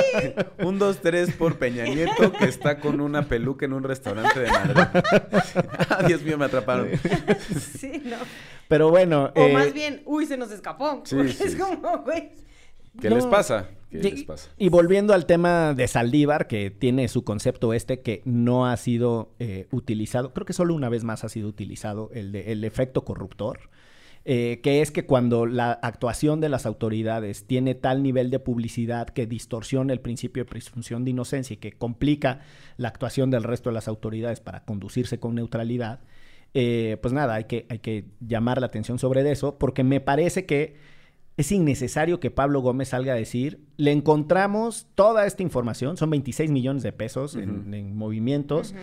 Un, 0.65 0.79
dos, 0.79 1.03
tres 1.03 1.33
por 1.33 1.59
Peña 1.59 1.85
Nieto 1.85 2.33
que 2.33 2.47
está 2.47 2.79
con 2.79 3.01
una 3.01 3.29
peluca 3.29 3.67
en 3.67 3.75
un 3.75 3.83
restaurante 3.83 4.41
de 4.41 4.51
Madrid. 4.51 4.83
ah, 5.91 6.05
Dios 6.07 6.23
mío, 6.23 6.39
me 6.39 6.47
atraparon. 6.47 6.89
Sí, 7.79 8.01
no. 8.05 8.17
Pero 8.69 8.89
bueno, 8.89 9.33
O 9.35 9.43
eh, 9.43 9.53
más 9.53 9.75
bien, 9.75 10.01
uy, 10.07 10.25
se 10.25 10.39
nos 10.39 10.51
escapó. 10.51 11.03
Sí, 11.05 11.15
porque 11.17 11.33
sí, 11.33 11.45
es 11.45 11.53
sí. 11.53 11.59
como, 11.59 11.99
güey. 12.05 12.31
¿Qué 13.01 13.09
No. 13.09 13.17
les 13.17 13.27
pasa? 13.27 13.69
¿Qué 13.91 13.99
Y- 13.99 14.03
les 14.03 14.25
pasa? 14.25 14.51
Y 14.59 14.69
volviendo 14.69 15.15
al 15.15 15.27
tema 15.27 15.75
de 15.75 15.87
Saldívar, 15.89 16.47
que 16.47 16.71
tiene 16.71 17.09
su 17.09 17.25
concepto 17.25 17.73
este 17.73 18.01
que 18.01 18.23
no 18.25 18.67
ha 18.67 18.77
sido 18.77 19.33
eh, 19.39 19.67
utilizado, 19.71 20.33
creo 20.33 20.45
que 20.47 20.53
solo 20.53 20.75
una 20.75 20.89
vez 20.89 21.05
más 21.05 21.25
ha 21.25 21.29
sido 21.29 21.49
utilizado, 21.49 22.11
el, 22.13 22.33
de, 22.33 22.53
el 22.53 22.65
efecto 22.65 23.05
corruptor, 23.05 23.71
eh, 24.25 24.61
que 24.63 24.83
es 24.83 24.91
que 24.93 25.05
cuando 25.05 25.47
la 25.47 25.73
actuación 25.73 26.41
de 26.41 26.49
las 26.49 26.65
autoridades 26.65 27.45
tiene 27.47 27.75
tal 27.75 28.03
nivel 28.05 28.31
de 28.31 28.39
publicidad 28.39 29.09
que 29.09 29.27
distorsiona 29.27 29.93
el 29.93 30.01
principio 30.01 30.45
de 30.45 30.49
presunción 30.51 31.05
de 31.05 31.11
inocencia 31.11 31.55
y 31.55 31.57
que 31.57 31.73
complica 31.73 32.41
la 32.77 32.89
actuación 32.89 33.31
del 33.31 33.43
resto 33.43 33.71
de 33.71 33.75
las 33.75 33.89
autoridades 33.89 34.39
para 34.41 34.65
conducirse 34.65 35.19
con 35.19 35.35
neutralidad, 35.35 36.01
eh, 36.55 36.99
pues 37.03 37.13
nada, 37.13 37.35
hay 37.35 37.45
que, 37.45 37.67
hay 37.69 37.79
que 37.81 38.05
llamar 38.21 38.61
la 38.61 38.67
atención 38.67 38.99
sobre 38.99 39.29
eso, 39.31 39.59
porque 39.59 39.83
me 39.83 40.01
parece 40.01 40.47
que 40.47 40.77
es 41.37 41.51
innecesario 41.53 42.21
que 42.21 42.31
Pablo 42.31 42.61
Gómez 42.61 42.89
salga 42.89 43.15
a 43.15 43.17
decir, 43.17 43.61
le 43.77 43.91
encontramos 43.93 44.87
toda 44.95 45.27
esta 45.27 45.43
información, 45.43 45.97
son 45.97 46.11
26 46.11 46.51
millones 46.51 46.83
de 46.83 46.93
pesos 46.93 47.35
en, 47.37 47.97
movimientos. 47.97 48.75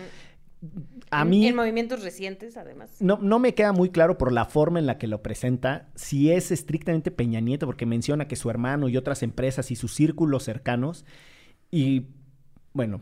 A 1.10 1.22
En- 1.22 1.30
mí 1.30 1.46
En 1.46 1.56
movimientos 1.56 2.02
recientes, 2.02 2.56
además. 2.56 2.90
no, 3.00 3.18
no 3.22 3.38
me 3.38 3.54
queda 3.54 3.72
muy 3.72 3.88
claro 3.90 4.18
por 4.18 4.30
la 4.32 4.44
forma 4.44 4.78
en 4.78 4.86
la 4.86 4.98
que 4.98 5.06
lo 5.06 5.22
presenta 5.22 5.88
si 5.94 6.30
es 6.32 6.50
estrictamente 6.50 7.10
Peña 7.10 7.40
Nieto, 7.40 7.66
porque 7.66 7.86
menciona 7.86 8.28
que 8.28 8.36
su 8.36 8.50
hermano 8.50 8.88
y 8.88 8.96
otras 8.96 9.22
empresas 9.22 9.70
y 9.70 9.76
sus 9.76 9.94
círculos 9.94 10.42
cercanos. 10.44 11.04
Y 11.70 12.08
bueno, 12.72 13.00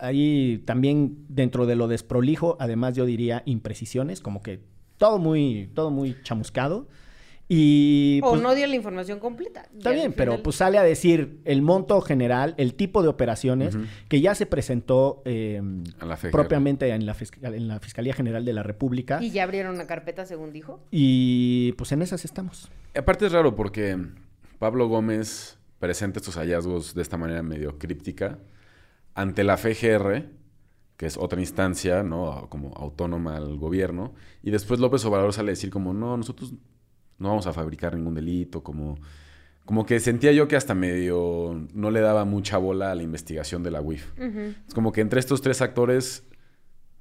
ahí 0.00 0.62
también 0.66 1.24
dentro 1.28 1.66
de 1.66 1.74
lo 1.74 1.88
desprolijo, 1.88 2.56
además 2.60 2.94
yo 2.94 3.04
diría 3.06 3.42
imprecisiones, 3.44 4.20
como 4.20 4.42
que 4.42 4.60
todo 4.98 5.18
muy, 5.18 5.70
todo 5.74 5.90
muy 5.90 6.16
chamuscado. 6.22 6.86
Y 7.52 8.20
o 8.22 8.30
pues, 8.30 8.42
no 8.42 8.54
dio 8.54 8.64
la 8.68 8.76
información 8.76 9.18
completa. 9.18 9.66
Está 9.76 9.90
bien, 9.90 10.12
pero 10.12 10.40
pues 10.40 10.54
sale 10.54 10.78
a 10.78 10.84
decir 10.84 11.40
el 11.44 11.62
monto 11.62 12.00
general, 12.00 12.54
el 12.58 12.74
tipo 12.74 13.02
de 13.02 13.08
operaciones 13.08 13.76
que 14.08 14.20
ya 14.20 14.36
se 14.36 14.46
presentó 14.46 15.20
eh, 15.24 15.60
A 15.98 16.06
la 16.06 16.16
FGR. 16.16 16.30
propiamente 16.30 16.88
en 16.90 17.06
la, 17.06 17.16
en 17.42 17.66
la 17.66 17.80
Fiscalía 17.80 18.14
General 18.14 18.44
de 18.44 18.52
la 18.52 18.62
República. 18.62 19.20
Y 19.20 19.32
ya 19.32 19.42
abrieron 19.42 19.74
una 19.74 19.88
carpeta, 19.88 20.26
según 20.26 20.52
dijo. 20.52 20.78
Y 20.92 21.72
pues 21.72 21.90
en 21.90 22.02
esas 22.02 22.24
estamos. 22.24 22.70
Aparte 22.96 23.26
es 23.26 23.32
raro 23.32 23.56
porque 23.56 23.98
Pablo 24.60 24.86
Gómez 24.86 25.58
presenta 25.80 26.20
estos 26.20 26.36
hallazgos 26.36 26.94
de 26.94 27.02
esta 27.02 27.16
manera 27.16 27.42
medio 27.42 27.78
críptica 27.80 28.38
ante 29.14 29.42
la 29.42 29.56
FGR, 29.56 30.26
que 30.96 31.06
es 31.06 31.16
otra 31.16 31.40
instancia, 31.40 32.04
¿no? 32.04 32.46
Como 32.48 32.72
autónoma 32.76 33.36
al 33.36 33.56
gobierno. 33.56 34.14
Y 34.40 34.52
después 34.52 34.78
López 34.78 35.04
Obrador 35.04 35.32
sale 35.32 35.48
a 35.48 35.54
decir 35.54 35.70
como, 35.70 35.92
no, 35.92 36.16
nosotros 36.16 36.54
no 37.20 37.28
vamos 37.28 37.46
a 37.46 37.52
fabricar 37.52 37.94
ningún 37.94 38.14
delito, 38.14 38.62
como... 38.62 38.98
Como 39.66 39.86
que 39.86 40.00
sentía 40.00 40.32
yo 40.32 40.48
que 40.48 40.56
hasta 40.56 40.74
medio 40.74 41.68
no 41.74 41.92
le 41.92 42.00
daba 42.00 42.24
mucha 42.24 42.58
bola 42.58 42.90
a 42.90 42.94
la 42.96 43.04
investigación 43.04 43.62
de 43.62 43.70
la 43.70 43.80
UIF. 43.80 44.10
Ujú. 44.18 44.54
Es 44.66 44.74
como 44.74 44.90
que 44.90 45.00
entre 45.00 45.20
estos 45.20 45.42
tres 45.42 45.62
actores, 45.62 46.24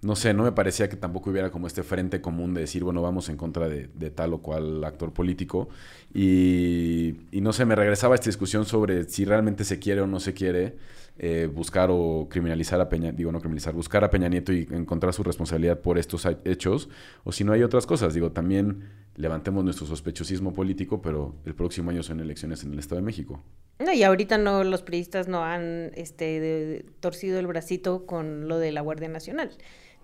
no 0.03 0.15
sé, 0.15 0.35
no 0.35 0.43
me 0.43 0.51
parecía 0.51 0.87
que 0.87 0.95
tampoco 0.95 1.31
hubiera 1.31 1.49
como 1.49 1.65
este 1.65 1.81
frente 1.81 2.21
común 2.21 2.53
de 2.53 2.61
decir, 2.61 2.83
bueno, 2.83 3.01
vamos 3.01 3.27
en 3.29 3.37
contra 3.37 3.67
de, 3.67 3.89
de 3.95 4.11
tal 4.11 4.33
o 4.33 4.43
cual 4.43 4.83
actor 4.83 5.13
político. 5.13 5.69
Y, 6.13 7.15
y 7.31 7.41
no 7.41 7.53
sé, 7.53 7.65
me 7.65 7.75
regresaba 7.75 8.13
a 8.13 8.15
esta 8.15 8.29
discusión 8.29 8.65
sobre 8.65 9.05
si 9.05 9.25
realmente 9.25 9.63
se 9.63 9.79
quiere 9.79 10.01
o 10.01 10.07
no 10.07 10.19
se 10.19 10.35
quiere 10.35 10.75
eh, 11.17 11.49
buscar 11.51 11.89
o 11.91 12.27
criminalizar 12.29 12.79
a 12.79 12.87
Peña, 12.87 13.11
digo, 13.11 13.31
no 13.31 13.39
criminalizar, 13.39 13.73
buscar 13.73 14.03
a 14.03 14.11
Peña 14.11 14.29
Nieto 14.29 14.53
y 14.53 14.67
encontrar 14.71 15.13
su 15.13 15.23
responsabilidad 15.23 15.79
por 15.79 15.97
estos 15.97 16.27
hechos, 16.45 16.87
o 17.23 17.31
si 17.31 17.43
no 17.43 17.51
hay 17.51 17.63
otras 17.63 17.87
cosas. 17.87 18.13
Digo, 18.13 18.31
también 18.31 18.83
levantemos 19.19 19.65
nuestro 19.65 19.85
sospechosismo 19.85 20.53
político, 20.53 21.01
pero 21.01 21.35
el 21.45 21.53
próximo 21.53 21.91
año 21.91 22.01
son 22.03 22.21
elecciones 22.21 22.63
en 22.63 22.71
el 22.71 22.79
Estado 22.79 23.01
de 23.01 23.05
México. 23.05 23.43
No, 23.77 23.91
y 23.91 24.01
ahorita 24.03 24.37
no, 24.37 24.63
los 24.63 24.81
periodistas 24.81 25.27
no 25.27 25.43
han 25.43 25.91
este, 25.95 26.85
torcido 27.01 27.37
el 27.37 27.45
bracito 27.45 28.05
con 28.05 28.47
lo 28.47 28.57
de 28.59 28.71
la 28.71 28.79
Guardia 28.79 29.09
Nacional. 29.09 29.51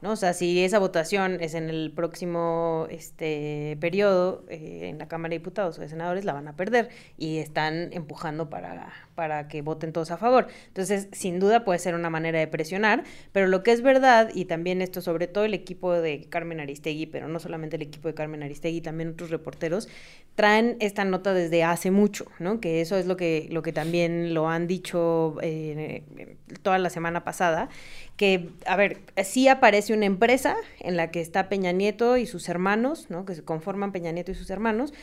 ¿no? 0.01 0.11
O 0.11 0.15
sea, 0.17 0.33
si 0.33 0.61
esa 0.61 0.79
votación 0.79 1.37
es 1.39 1.53
en 1.53 1.69
el 1.69 1.93
próximo 1.95 2.87
este, 2.89 3.77
periodo 3.79 4.43
eh, 4.49 4.89
en 4.89 4.97
la 4.97 5.07
Cámara 5.07 5.29
de 5.31 5.39
Diputados 5.39 5.77
o 5.77 5.81
de 5.81 5.87
Senadores, 5.87 6.25
la 6.25 6.33
van 6.33 6.49
a 6.49 6.57
perder 6.57 6.89
y 7.17 7.37
están 7.37 7.93
empujando 7.93 8.49
para, 8.49 9.04
para 9.15 9.47
que 9.47 9.61
voten 9.61 9.93
todos 9.93 10.11
a 10.11 10.17
favor. 10.17 10.47
Entonces, 10.67 11.07
sin 11.11 11.39
duda 11.39 11.63
puede 11.63 11.79
ser 11.79 11.95
una 11.95 12.09
manera 12.09 12.39
de 12.39 12.47
presionar, 12.47 13.03
pero 13.31 13.47
lo 13.47 13.63
que 13.63 13.71
es 13.71 13.81
verdad, 13.81 14.29
y 14.33 14.45
también 14.45 14.81
esto 14.81 15.01
sobre 15.01 15.27
todo 15.27 15.45
el 15.45 15.53
equipo 15.53 15.93
de 15.93 16.25
Carmen 16.29 16.59
Aristegui, 16.59 17.05
pero 17.07 17.27
no 17.27 17.39
solamente 17.39 17.77
el 17.77 17.81
equipo 17.81 18.07
de 18.07 18.13
Carmen 18.13 18.43
Aristegui, 18.43 18.81
también 18.81 19.09
otros 19.09 19.29
reporteros, 19.29 19.87
traen 20.35 20.75
esta 20.79 21.05
nota 21.05 21.33
desde 21.33 21.63
hace 21.63 21.91
mucho, 21.91 22.25
¿no? 22.39 22.59
Que 22.59 22.81
eso 22.81 22.97
es 22.97 23.05
lo 23.05 23.15
que, 23.15 23.47
lo 23.51 23.61
que 23.61 23.71
también 23.71 24.33
lo 24.33 24.49
han 24.49 24.67
dicho 24.67 25.37
eh, 25.41 26.03
toda 26.61 26.77
la 26.77 26.89
semana 26.89 27.23
pasada, 27.23 27.69
que, 28.17 28.49
a 28.65 28.75
ver, 28.75 28.99
sí 29.23 29.47
aparece 29.47 29.93
una 29.93 30.05
empresa 30.05 30.55
en 30.79 30.97
la 30.97 31.11
que 31.11 31.21
está 31.21 31.49
Peña 31.49 31.71
Nieto 31.71 32.17
y 32.17 32.25
sus 32.25 32.49
hermanos, 32.49 33.09
¿no? 33.09 33.25
Que 33.25 33.35
se 33.35 33.43
conforman 33.43 33.91
Peña 33.91 34.11
Nieto 34.11 34.31
y 34.31 34.35
sus 34.35 34.49
hermanos, 34.49 34.93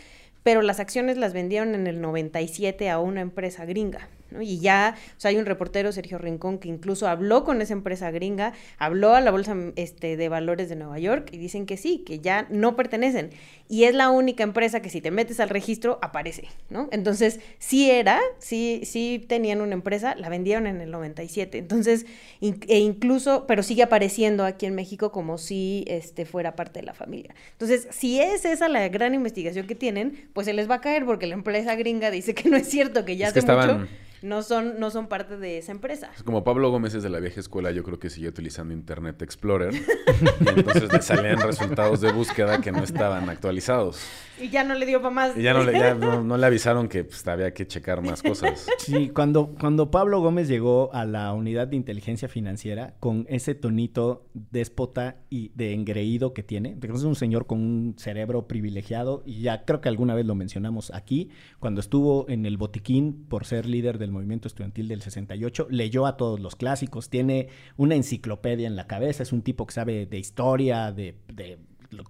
pero 0.42 0.62
las 0.62 0.80
acciones 0.80 1.16
las 1.16 1.32
vendieron 1.32 1.74
en 1.74 1.86
el 1.86 2.00
97 2.00 2.90
a 2.90 2.98
una 2.98 3.20
empresa 3.20 3.64
gringa. 3.64 4.08
¿No? 4.32 4.42
Y 4.42 4.58
ya, 4.60 4.96
o 5.16 5.20
sea, 5.20 5.30
hay 5.30 5.36
un 5.36 5.46
reportero, 5.46 5.92
Sergio 5.92 6.18
Rincón, 6.18 6.58
que 6.58 6.68
incluso 6.68 7.06
habló 7.08 7.44
con 7.44 7.60
esa 7.62 7.72
empresa 7.72 8.10
gringa, 8.10 8.52
habló 8.78 9.14
a 9.14 9.20
la 9.20 9.30
Bolsa 9.30 9.54
este, 9.76 10.16
de 10.16 10.28
Valores 10.28 10.68
de 10.68 10.76
Nueva 10.76 10.98
York 10.98 11.28
y 11.32 11.38
dicen 11.38 11.66
que 11.66 11.76
sí, 11.76 11.98
que 12.06 12.18
ya 12.20 12.46
no 12.50 12.76
pertenecen. 12.76 13.30
Y 13.68 13.84
es 13.84 13.94
la 13.94 14.10
única 14.10 14.42
empresa 14.42 14.80
que 14.82 14.90
si 14.90 15.00
te 15.00 15.10
metes 15.10 15.40
al 15.40 15.48
registro 15.48 15.98
aparece, 16.02 16.48
¿no? 16.68 16.88
Entonces, 16.92 17.40
sí 17.58 17.90
era, 17.90 18.20
sí, 18.38 18.82
sí 18.84 19.24
tenían 19.28 19.60
una 19.60 19.72
empresa, 19.72 20.14
la 20.16 20.28
vendieron 20.28 20.66
en 20.66 20.80
el 20.80 20.90
97. 20.90 21.58
Entonces, 21.58 22.04
in- 22.40 22.60
e 22.68 22.78
incluso, 22.80 23.46
pero 23.46 23.62
sigue 23.62 23.82
apareciendo 23.82 24.44
aquí 24.44 24.66
en 24.66 24.74
México 24.74 25.10
como 25.12 25.38
si 25.38 25.84
este, 25.86 26.26
fuera 26.26 26.54
parte 26.56 26.80
de 26.80 26.86
la 26.86 26.94
familia. 26.94 27.34
Entonces, 27.52 27.88
si 27.90 28.20
es 28.20 28.44
esa 28.44 28.68
la 28.68 28.86
gran 28.88 29.14
investigación 29.14 29.66
que 29.66 29.74
tienen, 29.74 30.28
pues 30.34 30.46
se 30.46 30.52
les 30.52 30.68
va 30.70 30.76
a 30.76 30.80
caer 30.80 31.04
porque 31.06 31.26
la 31.26 31.34
empresa 31.34 31.74
gringa 31.74 32.10
dice 32.10 32.34
que 32.34 32.48
no 32.50 32.56
es 32.56 32.68
cierto, 32.68 33.04
que 33.04 33.16
ya 33.16 33.28
es 33.28 33.32
que 33.32 33.38
hace 33.40 33.46
estaban, 33.52 33.80
mucho. 33.80 33.92
No 34.22 34.42
son, 34.42 34.78
no 34.78 34.90
son 34.90 35.06
parte 35.08 35.36
de 35.36 35.58
esa 35.58 35.72
empresa. 35.72 36.10
Como 36.24 36.44
Pablo 36.44 36.70
Gómez 36.70 36.94
es 36.94 37.02
de 37.02 37.10
la 37.10 37.20
vieja 37.20 37.40
escuela, 37.40 37.70
yo 37.72 37.82
creo 37.82 37.98
que 37.98 38.10
siguió 38.10 38.30
utilizando 38.30 38.72
Internet 38.74 39.20
Explorer. 39.22 39.74
y 39.74 40.48
entonces 40.58 40.92
le 40.92 41.02
salían 41.02 41.40
resultados 41.40 42.00
de 42.00 42.12
búsqueda 42.12 42.60
que 42.60 42.72
no 42.72 42.82
estaban 42.84 43.28
actualizados. 43.28 44.00
Y 44.40 44.48
ya 44.48 44.64
no 44.64 44.74
le 44.74 44.86
dio 44.86 45.00
para 45.02 45.14
más. 45.14 45.36
Y 45.36 45.42
ya 45.42 45.52
no 45.54 45.62
le, 45.62 45.72
ya 45.72 45.94
no- 45.94 46.22
no 46.24 46.36
le 46.36 46.46
avisaron 46.46 46.88
que 46.88 47.04
pues, 47.04 47.26
había 47.28 47.52
que 47.54 47.66
checar 47.66 48.02
más 48.02 48.22
cosas. 48.22 48.66
Sí, 48.78 49.10
cuando, 49.10 49.54
cuando 49.60 49.90
Pablo 49.90 50.20
Gómez 50.20 50.48
llegó 50.48 50.92
a 50.94 51.04
la 51.04 51.32
unidad 51.32 51.68
de 51.68 51.76
inteligencia 51.76 52.28
financiera 52.28 52.94
con 53.00 53.26
ese 53.28 53.54
tonito 53.54 54.26
déspota 54.34 55.16
y 55.30 55.50
de 55.54 55.74
engreído 55.74 56.32
que 56.34 56.42
tiene, 56.42 56.76
porque 56.80 56.96
es 56.96 57.04
un 57.04 57.14
señor 57.14 57.46
con 57.46 57.58
un 57.58 57.94
cerebro 57.98 58.46
privilegiado 58.48 59.22
y 59.26 59.42
ya 59.42 59.64
creo 59.64 59.80
que 59.80 59.88
alguna 59.88 60.14
vez 60.14 60.26
lo 60.26 60.34
mencionamos 60.34 60.90
aquí, 60.94 61.30
cuando 61.60 61.80
estuvo 61.80 62.28
en 62.28 62.46
el 62.46 62.56
botiquín 62.56 63.26
por 63.28 63.44
ser 63.44 63.66
líder 63.66 63.98
del 63.98 64.11
movimiento 64.12 64.48
estudiantil 64.48 64.88
del 64.88 65.02
68, 65.02 65.66
leyó 65.70 66.06
a 66.06 66.16
todos 66.16 66.40
los 66.40 66.56
clásicos, 66.56 67.10
tiene 67.10 67.48
una 67.76 67.94
enciclopedia 67.94 68.66
en 68.66 68.76
la 68.76 68.86
cabeza, 68.86 69.22
es 69.22 69.32
un 69.32 69.42
tipo 69.42 69.66
que 69.66 69.74
sabe 69.74 70.06
de 70.06 70.18
historia, 70.18 70.92
de... 70.92 71.16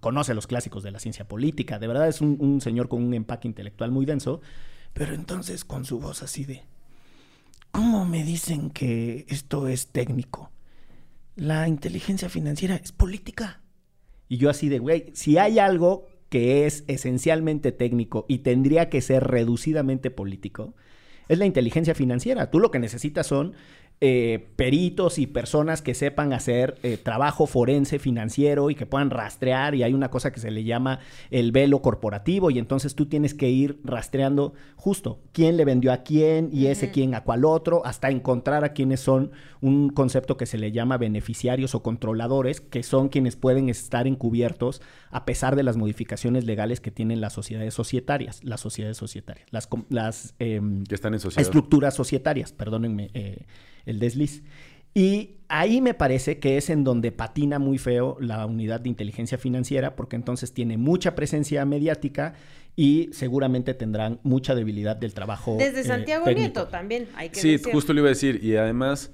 conoce 0.00 0.34
los 0.34 0.46
clásicos 0.46 0.82
de 0.82 0.90
la 0.90 0.98
ciencia 0.98 1.26
política, 1.26 1.78
de 1.78 1.86
verdad 1.86 2.08
es 2.08 2.20
un, 2.20 2.36
un 2.40 2.60
señor 2.60 2.88
con 2.88 3.02
un 3.02 3.14
empaque 3.14 3.48
intelectual 3.48 3.90
muy 3.90 4.04
denso, 4.04 4.40
pero 4.92 5.14
entonces 5.14 5.64
con 5.64 5.84
su 5.84 5.98
voz 5.98 6.22
así 6.22 6.44
de... 6.44 6.64
¿Cómo 7.70 8.04
me 8.04 8.22
dicen 8.22 8.68
que 8.68 9.24
esto 9.28 9.66
es 9.66 9.86
técnico? 9.86 10.50
La 11.36 11.66
inteligencia 11.68 12.28
financiera 12.28 12.76
es 12.76 12.92
política. 12.92 13.62
Y 14.28 14.36
yo 14.36 14.50
así 14.50 14.68
de, 14.68 14.78
güey, 14.78 15.10
si 15.14 15.38
hay 15.38 15.58
algo 15.58 16.06
que 16.28 16.66
es 16.66 16.84
esencialmente 16.86 17.72
técnico 17.72 18.24
y 18.28 18.38
tendría 18.38 18.88
que 18.88 19.02
ser 19.02 19.24
reducidamente 19.24 20.10
político, 20.10 20.74
es 21.28 21.38
la 21.38 21.46
inteligencia 21.46 21.94
financiera. 21.94 22.50
Tú 22.50 22.60
lo 22.60 22.70
que 22.70 22.78
necesitas 22.78 23.26
son 23.26 23.54
eh, 24.04 24.48
peritos 24.56 25.20
y 25.20 25.28
personas 25.28 25.80
que 25.80 25.94
sepan 25.94 26.32
hacer 26.32 26.74
eh, 26.82 26.96
trabajo 26.96 27.46
forense 27.46 28.00
financiero 28.00 28.68
y 28.68 28.74
que 28.74 28.84
puedan 28.84 29.10
rastrear 29.10 29.76
y 29.76 29.84
hay 29.84 29.94
una 29.94 30.10
cosa 30.10 30.32
que 30.32 30.40
se 30.40 30.50
le 30.50 30.64
llama 30.64 30.98
el 31.30 31.52
velo 31.52 31.82
corporativo 31.82 32.50
y 32.50 32.58
entonces 32.58 32.96
tú 32.96 33.06
tienes 33.06 33.32
que 33.32 33.48
ir 33.48 33.78
rastreando 33.84 34.54
justo 34.74 35.20
quién 35.30 35.56
le 35.56 35.64
vendió 35.64 35.92
a 35.92 35.98
quién 35.98 36.50
y 36.52 36.66
ese 36.66 36.90
quién 36.90 37.14
a 37.14 37.22
cuál 37.22 37.44
otro 37.44 37.86
hasta 37.86 38.10
encontrar 38.10 38.64
a 38.64 38.72
quienes 38.72 38.98
son 38.98 39.30
un 39.60 39.88
concepto 39.90 40.36
que 40.36 40.46
se 40.46 40.58
le 40.58 40.72
llama 40.72 40.98
beneficiarios 40.98 41.76
o 41.76 41.84
controladores 41.84 42.60
que 42.60 42.82
son 42.82 43.08
quienes 43.08 43.36
pueden 43.36 43.68
estar 43.68 44.08
encubiertos 44.08 44.82
a 45.12 45.24
pesar 45.24 45.54
de 45.54 45.62
las 45.62 45.76
modificaciones 45.76 46.44
legales 46.44 46.80
que 46.80 46.90
tienen 46.90 47.20
las 47.20 47.34
sociedades 47.34 47.72
societarias, 47.74 48.42
las 48.42 48.60
sociedades 48.60 48.96
societarias, 48.96 49.46
las, 49.52 49.68
com- 49.68 49.84
las 49.90 50.34
em, 50.40 50.82
Que 50.82 50.96
están 50.96 51.14
en 51.14 51.20
sociedad. 51.20 51.42
estructuras 51.42 51.94
societarias, 51.94 52.52
perdónenme 52.52 53.10
eh, 53.14 53.44
el 53.86 53.98
desliz. 53.98 54.42
Y 54.94 55.36
ahí 55.48 55.80
me 55.80 55.94
parece 55.94 56.38
que 56.38 56.56
es 56.56 56.68
en 56.70 56.84
donde 56.84 57.12
patina 57.12 57.58
muy 57.58 57.78
feo 57.78 58.16
la 58.20 58.44
unidad 58.46 58.80
de 58.80 58.88
inteligencia 58.90 59.38
financiera, 59.38 59.96
porque 59.96 60.16
entonces 60.16 60.52
tiene 60.52 60.76
mucha 60.76 61.14
presencia 61.14 61.64
mediática 61.64 62.34
y 62.76 63.10
seguramente 63.12 63.74
tendrán 63.74 64.20
mucha 64.22 64.54
debilidad 64.54 64.96
del 64.96 65.14
trabajo. 65.14 65.56
Desde 65.58 65.80
eh, 65.80 65.84
Santiago. 65.84 66.26
Nieto 66.30 66.68
también, 66.68 67.08
hay 67.14 67.30
que 67.30 67.40
Sí, 67.40 67.52
decir. 67.52 67.72
justo 67.72 67.92
lo 67.92 68.00
iba 68.00 68.08
a 68.08 68.10
decir. 68.10 68.42
Y 68.42 68.56
además, 68.56 69.12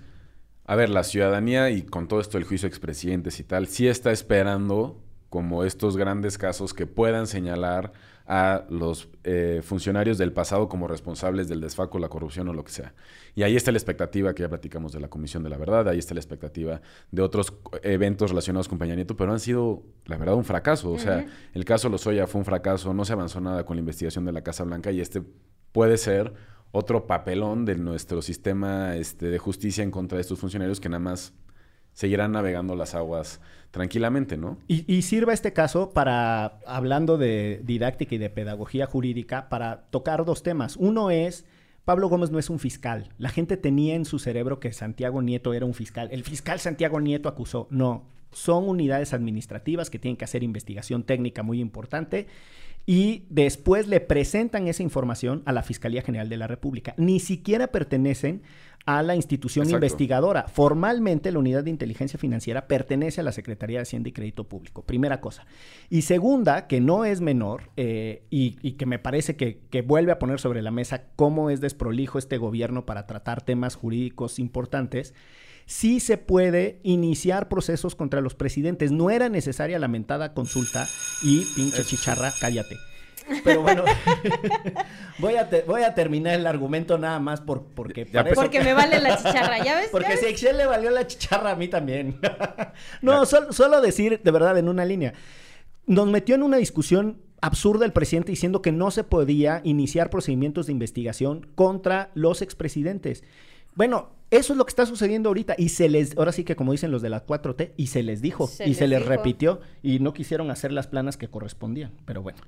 a 0.64 0.76
ver, 0.76 0.90
la 0.90 1.04
ciudadanía 1.04 1.70
y 1.70 1.82
con 1.82 2.08
todo 2.08 2.20
esto 2.20 2.38
del 2.38 2.46
juicio 2.46 2.66
de 2.68 2.70
expresidentes 2.70 3.38
y 3.40 3.44
tal, 3.44 3.66
sí 3.68 3.88
está 3.88 4.12
esperando 4.12 5.02
como 5.28 5.64
estos 5.64 5.96
grandes 5.96 6.38
casos 6.38 6.72
que 6.72 6.86
puedan 6.86 7.26
señalar 7.26 7.92
a 8.30 8.66
los 8.68 9.08
eh, 9.24 9.62
funcionarios 9.64 10.18
del 10.18 10.34
pasado 10.34 10.68
como 10.68 10.86
responsables 10.86 11.48
del 11.48 11.62
desfaco, 11.62 11.98
la 11.98 12.10
corrupción 12.10 12.46
o 12.48 12.52
lo 12.52 12.62
que 12.62 12.70
sea. 12.70 12.94
Y 13.34 13.42
ahí 13.42 13.56
está 13.56 13.72
la 13.72 13.78
expectativa 13.78 14.34
que 14.34 14.42
ya 14.42 14.50
platicamos 14.50 14.92
de 14.92 15.00
la 15.00 15.08
Comisión 15.08 15.42
de 15.42 15.48
la 15.48 15.56
Verdad, 15.56 15.88
ahí 15.88 15.98
está 15.98 16.12
la 16.12 16.20
expectativa 16.20 16.82
de 17.10 17.22
otros 17.22 17.54
eventos 17.82 18.30
relacionados 18.30 18.68
con 18.68 18.78
Peña 18.78 18.94
Nieto, 18.94 19.16
pero 19.16 19.32
han 19.32 19.40
sido, 19.40 19.82
la 20.04 20.18
verdad, 20.18 20.34
un 20.34 20.44
fracaso. 20.44 20.92
O 20.92 20.98
sea, 20.98 21.24
el 21.54 21.64
caso 21.64 21.88
Lozoya 21.88 22.26
fue 22.26 22.40
un 22.40 22.44
fracaso, 22.44 22.92
no 22.92 23.06
se 23.06 23.14
avanzó 23.14 23.40
nada 23.40 23.64
con 23.64 23.76
la 23.76 23.80
investigación 23.80 24.26
de 24.26 24.32
la 24.32 24.42
Casa 24.42 24.62
Blanca 24.62 24.92
y 24.92 25.00
este 25.00 25.22
puede 25.72 25.96
ser 25.96 26.34
otro 26.70 27.06
papelón 27.06 27.64
de 27.64 27.76
nuestro 27.76 28.20
sistema 28.20 28.94
este, 28.96 29.30
de 29.30 29.38
justicia 29.38 29.82
en 29.82 29.90
contra 29.90 30.16
de 30.16 30.22
estos 30.22 30.38
funcionarios 30.38 30.80
que 30.80 30.90
nada 30.90 31.00
más 31.00 31.32
seguirán 31.94 32.32
navegando 32.32 32.76
las 32.76 32.94
aguas 32.94 33.40
tranquilamente, 33.70 34.36
¿no? 34.36 34.58
Y, 34.66 34.92
y 34.92 35.02
sirva 35.02 35.32
este 35.32 35.52
caso 35.52 35.90
para, 35.90 36.60
hablando 36.66 37.18
de 37.18 37.60
didáctica 37.64 38.14
y 38.14 38.18
de 38.18 38.30
pedagogía 38.30 38.86
jurídica, 38.86 39.48
para 39.48 39.82
tocar 39.90 40.24
dos 40.24 40.42
temas. 40.42 40.76
Uno 40.76 41.10
es, 41.10 41.44
Pablo 41.84 42.08
Gómez 42.08 42.30
no 42.30 42.38
es 42.38 42.50
un 42.50 42.58
fiscal. 42.58 43.08
La 43.18 43.30
gente 43.30 43.56
tenía 43.56 43.94
en 43.94 44.04
su 44.04 44.18
cerebro 44.18 44.60
que 44.60 44.72
Santiago 44.72 45.22
Nieto 45.22 45.54
era 45.54 45.66
un 45.66 45.74
fiscal. 45.74 46.08
El 46.12 46.24
fiscal 46.24 46.60
Santiago 46.60 47.00
Nieto 47.00 47.28
acusó. 47.28 47.66
No, 47.70 48.04
son 48.32 48.68
unidades 48.68 49.12
administrativas 49.14 49.90
que 49.90 49.98
tienen 49.98 50.16
que 50.16 50.24
hacer 50.24 50.42
investigación 50.42 51.02
técnica 51.02 51.42
muy 51.42 51.60
importante 51.60 52.26
y 52.86 53.26
después 53.28 53.86
le 53.86 54.00
presentan 54.00 54.66
esa 54.66 54.82
información 54.82 55.42
a 55.44 55.52
la 55.52 55.62
Fiscalía 55.62 56.00
General 56.00 56.30
de 56.30 56.38
la 56.38 56.46
República. 56.46 56.94
Ni 56.96 57.20
siquiera 57.20 57.66
pertenecen 57.66 58.40
a 58.86 59.02
la 59.02 59.14
institución 59.14 59.64
Exacto. 59.64 59.84
investigadora. 59.84 60.48
Formalmente, 60.48 61.30
la 61.30 61.38
unidad 61.38 61.64
de 61.64 61.68
inteligencia 61.68 62.18
financiera 62.18 62.66
pertenece 62.66 63.20
a 63.20 63.24
la 63.24 63.32
Secretaría 63.32 63.76
de 63.76 63.82
Hacienda 63.82 64.08
y 64.08 64.12
Crédito 64.12 64.44
Público. 64.44 64.86
Primera 64.86 65.20
cosa. 65.20 65.44
Y 65.90 66.00
segunda, 66.00 66.66
que 66.66 66.80
no 66.80 67.04
es 67.04 67.20
menor 67.20 67.64
eh, 67.76 68.22
y, 68.30 68.56
y 68.62 68.72
que 68.72 68.86
me 68.86 68.98
parece 68.98 69.36
que, 69.36 69.60
que 69.68 69.82
vuelve 69.82 70.12
a 70.12 70.18
poner 70.18 70.40
sobre 70.40 70.62
la 70.62 70.70
mesa 70.70 71.04
cómo 71.16 71.50
es 71.50 71.60
desprolijo 71.60 72.18
este 72.18 72.38
gobierno 72.38 72.86
para 72.86 73.06
tratar 73.06 73.42
temas 73.42 73.74
jurídicos 73.74 74.38
importantes. 74.38 75.12
Sí 75.70 76.00
se 76.00 76.16
puede 76.16 76.80
iniciar 76.82 77.48
procesos 77.50 77.94
contra 77.94 78.22
los 78.22 78.34
presidentes. 78.34 78.90
No 78.90 79.10
era 79.10 79.28
necesaria 79.28 79.78
la 79.78 79.86
mentada 79.86 80.32
consulta 80.32 80.86
y 81.22 81.44
pinche 81.54 81.84
chicharra, 81.84 82.32
cállate. 82.40 82.78
Pero 83.44 83.60
bueno, 83.60 83.84
voy, 85.18 85.36
a 85.36 85.50
te- 85.50 85.60
voy 85.64 85.82
a 85.82 85.94
terminar 85.94 86.36
el 86.36 86.46
argumento 86.46 86.96
nada 86.96 87.18
más 87.20 87.42
por, 87.42 87.64
porque 87.74 88.06
Ya, 88.06 88.22
para 88.22 88.30
eso- 88.30 88.40
Porque 88.40 88.62
me 88.62 88.72
vale 88.72 88.98
la 88.98 89.18
chicharra, 89.18 89.62
¿ya 89.62 89.76
ves? 89.76 89.88
porque 89.92 90.08
¿Ya 90.08 90.16
si 90.16 90.24
a 90.24 90.28
Excel 90.30 90.56
le 90.56 90.64
valió 90.64 90.88
la 90.90 91.06
chicharra 91.06 91.50
a 91.50 91.54
mí 91.54 91.68
también. 91.68 92.18
no, 93.02 93.26
sol- 93.26 93.48
solo 93.50 93.82
decir 93.82 94.22
de 94.24 94.30
verdad 94.30 94.56
en 94.56 94.70
una 94.70 94.86
línea. 94.86 95.12
Nos 95.86 96.06
metió 96.06 96.34
en 96.34 96.42
una 96.44 96.56
discusión 96.56 97.20
absurda 97.42 97.84
el 97.84 97.92
presidente 97.92 98.32
diciendo 98.32 98.62
que 98.62 98.72
no 98.72 98.90
se 98.90 99.04
podía 99.04 99.60
iniciar 99.64 100.08
procedimientos 100.08 100.64
de 100.66 100.72
investigación 100.72 101.46
contra 101.54 102.10
los 102.14 102.40
expresidentes. 102.40 103.22
Bueno, 103.74 104.10
eso 104.30 104.52
es 104.52 104.56
lo 104.58 104.66
que 104.66 104.70
está 104.70 104.84
sucediendo 104.86 105.30
ahorita 105.30 105.54
y 105.56 105.70
se 105.70 105.88
les, 105.88 106.16
ahora 106.16 106.32
sí 106.32 106.44
que 106.44 106.54
como 106.56 106.72
dicen 106.72 106.90
los 106.90 107.00
de 107.02 107.08
la 107.10 107.24
4T, 107.26 107.72
y 107.76 107.86
se 107.88 108.02
les 108.02 108.20
dijo, 108.20 108.46
Se 108.46 108.68
y 108.68 108.74
se 108.74 108.86
les 108.88 108.98
dijo. 109.00 109.10
repitió 109.10 109.60
y 109.82 110.00
no 110.00 110.12
quisieron 110.12 110.50
hacer 110.50 110.72
las 110.72 110.86
planas 110.86 111.16
que 111.16 111.28
correspondían, 111.28 111.92
pero 112.04 112.22
bueno. 112.22 112.38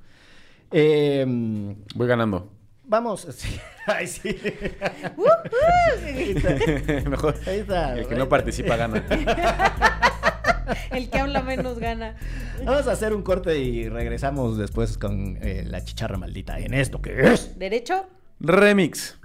Em, 0.72 1.74
Voy 1.94 2.06
ganando. 2.06 2.50
vamos, 2.84 3.26
sí. 3.36 3.58
Ay, 3.86 4.06
sí. 4.06 4.36
Mejor. 7.08 7.34
Ahí 7.46 7.58
está, 7.60 7.98
El 7.98 8.06
que 8.06 8.14
no 8.14 8.28
participa 8.28 8.76
gana. 8.76 9.04
El 10.92 11.10
que 11.10 11.18
habla 11.18 11.42
menos 11.42 11.78
gana. 11.78 12.16
Vamos 12.64 12.86
a 12.86 12.92
hacer 12.92 13.14
un 13.14 13.22
corte 13.22 13.58
y 13.58 13.88
regresamos 13.88 14.56
después 14.58 14.98
con 14.98 15.38
eh, 15.40 15.64
la 15.66 15.82
chicharra 15.84 16.16
maldita 16.16 16.58
en 16.60 16.74
esto 16.74 17.00
que 17.02 17.32
es. 17.32 17.58
¿Derecho? 17.58 18.06
Remix. 18.38 19.18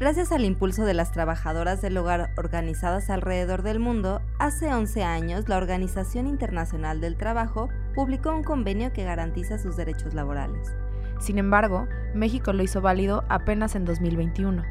Gracias 0.00 0.32
al 0.32 0.46
impulso 0.46 0.86
de 0.86 0.94
las 0.94 1.12
trabajadoras 1.12 1.82
del 1.82 1.98
hogar 1.98 2.30
organizadas 2.38 3.10
alrededor 3.10 3.62
del 3.62 3.80
mundo, 3.80 4.22
hace 4.38 4.72
11 4.72 5.04
años 5.04 5.46
la 5.46 5.58
Organización 5.58 6.26
Internacional 6.26 7.02
del 7.02 7.18
Trabajo 7.18 7.68
publicó 7.94 8.30
un 8.30 8.42
convenio 8.42 8.94
que 8.94 9.04
garantiza 9.04 9.58
sus 9.58 9.76
derechos 9.76 10.14
laborales. 10.14 10.74
Sin 11.18 11.36
embargo, 11.36 11.86
México 12.14 12.54
lo 12.54 12.62
hizo 12.62 12.80
válido 12.80 13.24
apenas 13.28 13.74
en 13.74 13.84
2021. 13.84 14.62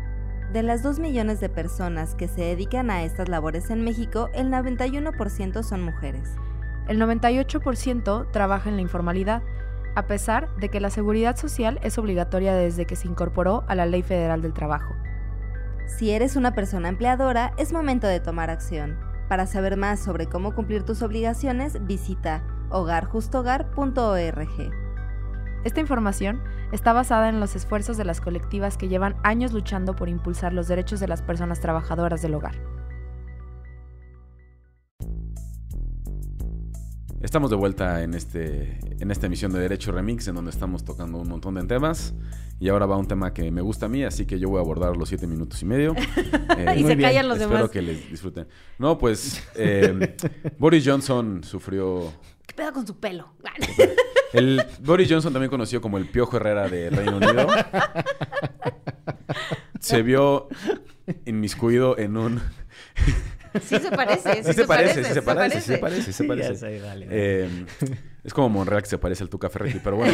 De 0.52 0.64
las 0.64 0.82
2 0.82 0.98
millones 0.98 1.40
de 1.40 1.50
personas 1.50 2.16
que 2.16 2.28
se 2.28 2.42
dedican 2.42 2.90
a 2.90 3.04
estas 3.04 3.30
labores 3.30 3.70
en 3.70 3.84
México, 3.84 4.30
el 4.34 4.50
91% 4.50 5.62
son 5.62 5.84
mujeres. 5.84 6.28
El 6.88 7.00
98% 7.00 8.32
trabaja 8.32 8.68
en 8.68 8.78
la 8.78 8.82
informalidad, 8.82 9.44
a 9.94 10.08
pesar 10.08 10.50
de 10.56 10.70
que 10.70 10.80
la 10.80 10.90
seguridad 10.90 11.38
social 11.38 11.80
es 11.84 12.00
obligatoria 12.00 12.56
desde 12.56 12.86
que 12.86 12.96
se 12.96 13.08
incorporó 13.08 13.64
a 13.68 13.76
la 13.76 13.86
Ley 13.86 14.02
Federal 14.02 14.42
del 14.42 14.56
Trabajo. 14.56 14.96
Si 15.90 16.12
eres 16.12 16.36
una 16.36 16.54
persona 16.54 16.88
empleadora, 16.88 17.52
es 17.58 17.74
momento 17.74 18.06
de 18.08 18.20
tomar 18.20 18.52
acción. 18.52 18.98
Para 19.28 19.48
saber 19.48 19.76
más 19.76 20.00
sobre 20.00 20.28
cómo 20.28 20.54
cumplir 20.54 20.84
tus 20.84 21.02
obligaciones, 21.02 21.84
visita 21.86 22.44
hogarjustohogar.org. 22.70 24.72
Esta 25.66 25.80
información 25.82 26.42
está 26.72 26.94
basada 26.94 27.28
en 27.28 27.40
los 27.40 27.56
esfuerzos 27.56 27.98
de 27.98 28.06
las 28.06 28.22
colectivas 28.22 28.78
que 28.78 28.88
llevan 28.88 29.16
años 29.24 29.52
luchando 29.52 29.96
por 29.96 30.10
impulsar 30.10 30.54
los 30.54 30.68
derechos 30.68 31.00
de 31.00 31.08
las 31.08 31.24
personas 31.24 31.60
trabajadoras 31.60 32.22
del 32.22 32.36
hogar. 32.36 32.79
Estamos 37.22 37.50
de 37.50 37.58
vuelta 37.58 38.02
en, 38.02 38.14
este, 38.14 38.80
en 39.00 39.12
esta 39.12 39.26
emisión 39.26 39.52
de 39.52 39.60
Derecho 39.60 39.92
Remix, 39.92 40.28
en 40.30 40.36
donde 40.36 40.52
estamos 40.52 40.86
tocando 40.86 41.18
un 41.18 41.28
montón 41.28 41.56
de 41.56 41.64
temas. 41.66 42.14
Y 42.62 42.70
ahora 42.70 42.86
va 42.86 42.96
un 42.96 43.08
tema 43.08 43.34
que 43.34 43.52
me 43.52 43.62
gusta 43.62 43.88
a 43.88 43.90
mí, 43.90 44.04
así 44.04 44.26
que 44.26 44.40
yo 44.40 44.48
voy 44.48 44.60
a 44.60 44.62
abordar 44.62 44.96
los 44.96 45.10
siete 45.10 45.28
minutos 45.28 45.62
y 45.62 45.66
medio. 45.66 45.96
Eh, 46.58 46.74
y 46.78 46.84
se 46.84 46.96
bien. 46.96 47.10
callan 47.10 47.30
los 47.30 47.38
espero 47.38 47.56
demás. 47.58 47.72
que 47.72 47.82
les 47.82 48.10
disfruten. 48.10 48.48
No, 48.80 48.98
pues 48.98 49.42
eh, 49.56 50.18
Boris 50.58 50.84
Johnson 50.86 51.42
sufrió... 51.44 52.12
¿Qué 52.46 52.54
pedo 52.54 52.74
con 52.74 52.86
su 52.86 52.98
pelo? 52.98 53.34
El 54.34 54.62
Boris 54.82 55.08
Johnson, 55.10 55.32
también 55.32 55.50
conocido 55.50 55.80
como 55.82 55.98
el 55.98 56.08
Piojo 56.08 56.36
Herrera 56.38 56.68
de 56.68 56.90
Reino 56.90 57.18
Unido, 57.18 57.48
se 59.80 60.02
vio 60.02 60.50
inmiscuido 61.26 61.98
en 61.98 62.18
un... 62.18 62.42
Sí 63.62 63.78
se 63.78 63.92
parece, 63.92 64.36
sí, 64.36 64.44
Sí 64.46 64.54
se 64.54 64.66
parece, 64.66 65.04
sí 65.04 65.14
se 65.14 65.22
parece, 65.22 65.62
sí 65.62 65.68
se 65.74 65.78
parece, 65.78 66.02
sí 66.04 66.14
se 66.14 66.24
parece. 66.24 66.56
sé, 66.56 66.80
dale, 66.80 67.06
dale. 67.06 67.08
Eh, 67.10 67.66
es 68.24 68.34
como 68.34 68.50
Monreal 68.50 68.82
que 68.82 68.90
se 68.90 68.98
parece 68.98 69.24
al 69.24 69.30
Tuca 69.30 69.50
Ferretti, 69.50 69.80
pero 69.84 69.98
bueno. 69.98 70.14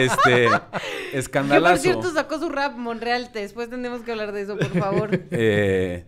este 0.00 0.44
Que 0.44 0.48
por 0.48 0.70
escandalazo. 1.12 1.82
cierto 1.82 2.10
sacó 2.12 2.38
su 2.38 2.48
rap 2.48 2.76
Monreal. 2.76 3.30
Después 3.32 3.68
tendremos 3.70 4.02
que 4.02 4.12
hablar 4.12 4.32
de 4.32 4.42
eso, 4.42 4.56
por 4.56 4.70
favor. 4.78 5.10
Eh, 5.30 6.04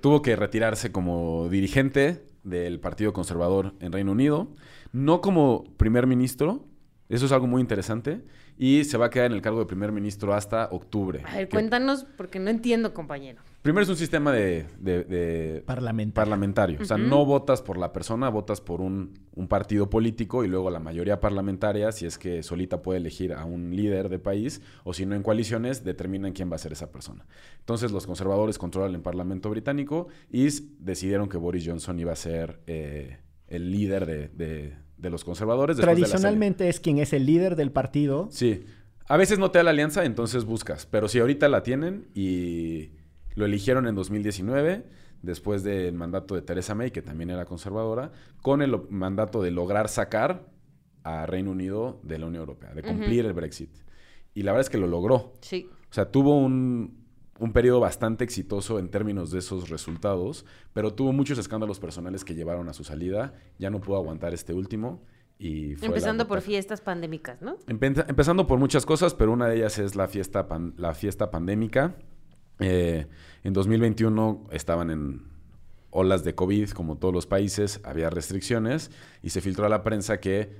tuvo 0.00 0.22
que 0.22 0.36
retirarse 0.36 0.92
como 0.92 1.48
dirigente 1.48 2.24
del 2.44 2.78
Partido 2.80 3.12
Conservador 3.12 3.74
en 3.80 3.92
Reino 3.92 4.12
Unido, 4.12 4.48
no 4.92 5.20
como 5.20 5.64
primer 5.76 6.06
ministro, 6.06 6.64
eso 7.08 7.26
es 7.26 7.32
algo 7.32 7.46
muy 7.48 7.60
interesante, 7.60 8.22
y 8.56 8.84
se 8.84 8.96
va 8.98 9.06
a 9.06 9.10
quedar 9.10 9.26
en 9.26 9.32
el 9.32 9.42
cargo 9.42 9.58
de 9.58 9.66
primer 9.66 9.90
ministro 9.92 10.32
hasta 10.32 10.68
octubre. 10.70 11.22
A 11.26 11.36
ver, 11.36 11.48
Que- 11.48 11.56
cuéntanos, 11.56 12.06
porque 12.16 12.38
no 12.38 12.50
entiendo, 12.50 12.94
compañero. 12.94 13.42
Primero 13.66 13.82
es 13.82 13.88
un 13.88 13.96
sistema 13.96 14.30
de, 14.30 14.64
de- 14.78 15.02
de 15.02 15.62
Parlamentario. 15.66 16.14
parlamentario. 16.14 16.78
O 16.80 16.84
sea, 16.84 16.98
no 16.98 17.24
votas 17.24 17.62
por 17.62 17.78
la 17.78 17.92
persona, 17.92 18.28
votas 18.28 18.60
por 18.60 18.80
un, 18.80 19.18
un 19.34 19.48
partido 19.48 19.90
político 19.90 20.44
y 20.44 20.48
luego 20.48 20.70
la 20.70 20.78
mayoría 20.78 21.18
parlamentaria, 21.18 21.90
si 21.90 22.06
es 22.06 22.16
que 22.16 22.44
solita 22.44 22.80
puede 22.80 23.00
elegir 23.00 23.32
a 23.32 23.44
un 23.44 23.74
líder 23.74 24.08
de 24.08 24.20
país, 24.20 24.62
o 24.84 24.94
si 24.94 25.04
no 25.04 25.16
en 25.16 25.24
coaliciones, 25.24 25.82
determinan 25.82 26.32
quién 26.32 26.48
va 26.48 26.54
a 26.54 26.58
ser 26.60 26.70
esa 26.70 26.92
persona. 26.92 27.26
Entonces 27.58 27.90
los 27.90 28.06
conservadores 28.06 28.56
controlan 28.56 28.94
el 28.94 29.00
Parlamento 29.00 29.50
británico 29.50 30.06
y 30.30 30.46
decidieron 30.78 31.28
que 31.28 31.36
Boris 31.36 31.64
Johnson 31.66 31.98
iba 31.98 32.12
a 32.12 32.16
ser 32.16 32.60
eh, 32.68 33.18
el 33.48 33.72
líder 33.72 34.06
de, 34.06 34.28
de- 34.28 34.76
de 34.96 35.10
los 35.10 35.24
conservadores. 35.24 35.76
después 35.76 35.96
de 35.96 36.02
la 36.02 36.06
Tradicionalmente 36.06 36.68
es 36.68 36.78
quien 36.78 36.98
es 36.98 37.12
el 37.12 37.26
líder 37.26 37.56
del 37.56 37.72
partido. 37.72 38.28
Sí. 38.30 38.64
A 39.08 39.16
veces 39.16 39.38
no 39.38 39.50
te 39.50 39.58
da 39.58 39.64
la 39.64 39.70
alianza, 39.70 40.04
entonces 40.04 40.44
buscas. 40.44 40.86
Pero 40.86 41.08
si 41.08 41.18
ahorita 41.18 41.48
la 41.48 41.62
tienen 41.62 42.06
y 42.14 42.90
lo 43.36 43.44
eligieron 43.44 43.86
en 43.86 43.94
2019, 43.94 44.84
después 45.22 45.62
del 45.62 45.94
mandato 45.94 46.34
de 46.34 46.42
Theresa 46.42 46.74
May, 46.74 46.90
que 46.90 47.02
también 47.02 47.30
era 47.30 47.44
conservadora, 47.44 48.10
con 48.42 48.60
el 48.62 48.76
mandato 48.90 49.40
de 49.42 49.50
lograr 49.52 49.88
sacar 49.88 50.46
a 51.04 51.24
Reino 51.26 51.52
Unido 51.52 52.00
de 52.02 52.18
la 52.18 52.26
Unión 52.26 52.40
Europea, 52.40 52.74
de 52.74 52.82
cumplir 52.82 53.24
el 53.26 53.32
Brexit. 53.32 53.70
Y 54.34 54.42
la 54.42 54.52
verdad 54.52 54.62
es 54.66 54.70
que 54.70 54.78
lo 54.78 54.86
logró. 54.88 55.32
Sí. 55.40 55.70
O 55.88 55.94
sea, 55.94 56.10
tuvo 56.10 56.36
un, 56.36 57.04
un 57.38 57.52
periodo 57.52 57.80
bastante 57.80 58.24
exitoso 58.24 58.78
en 58.78 58.88
términos 58.90 59.30
de 59.30 59.38
esos 59.38 59.68
resultados, 59.70 60.44
pero 60.72 60.92
tuvo 60.94 61.12
muchos 61.12 61.38
escándalos 61.38 61.78
personales 61.80 62.24
que 62.24 62.34
llevaron 62.34 62.68
a 62.68 62.72
su 62.72 62.82
salida. 62.84 63.34
Ya 63.58 63.70
no 63.70 63.80
pudo 63.80 63.96
aguantar 63.96 64.34
este 64.34 64.52
último 64.52 65.02
y 65.38 65.74
fue 65.76 65.88
Empezando 65.88 66.26
por 66.26 66.40
fiestas 66.40 66.80
pandémicas, 66.80 67.40
¿no? 67.42 67.56
Empe- 67.66 68.04
empezando 68.08 68.46
por 68.46 68.58
muchas 68.58 68.84
cosas, 68.84 69.14
pero 69.14 69.32
una 69.32 69.48
de 69.48 69.56
ellas 69.56 69.78
es 69.78 69.94
la 69.94 70.08
fiesta, 70.08 70.48
pan- 70.48 70.74
la 70.76 70.92
fiesta 70.94 71.30
pandémica. 71.30 71.94
Eh, 72.60 73.06
en 73.44 73.52
2021 73.52 74.48
estaban 74.50 74.90
en 74.90 75.22
olas 75.90 76.24
de 76.24 76.34
COVID, 76.34 76.70
como 76.70 76.96
todos 76.98 77.14
los 77.14 77.26
países, 77.26 77.80
había 77.84 78.10
restricciones 78.10 78.90
y 79.22 79.30
se 79.30 79.40
filtró 79.40 79.66
a 79.66 79.68
la 79.68 79.82
prensa 79.82 80.20
que 80.20 80.50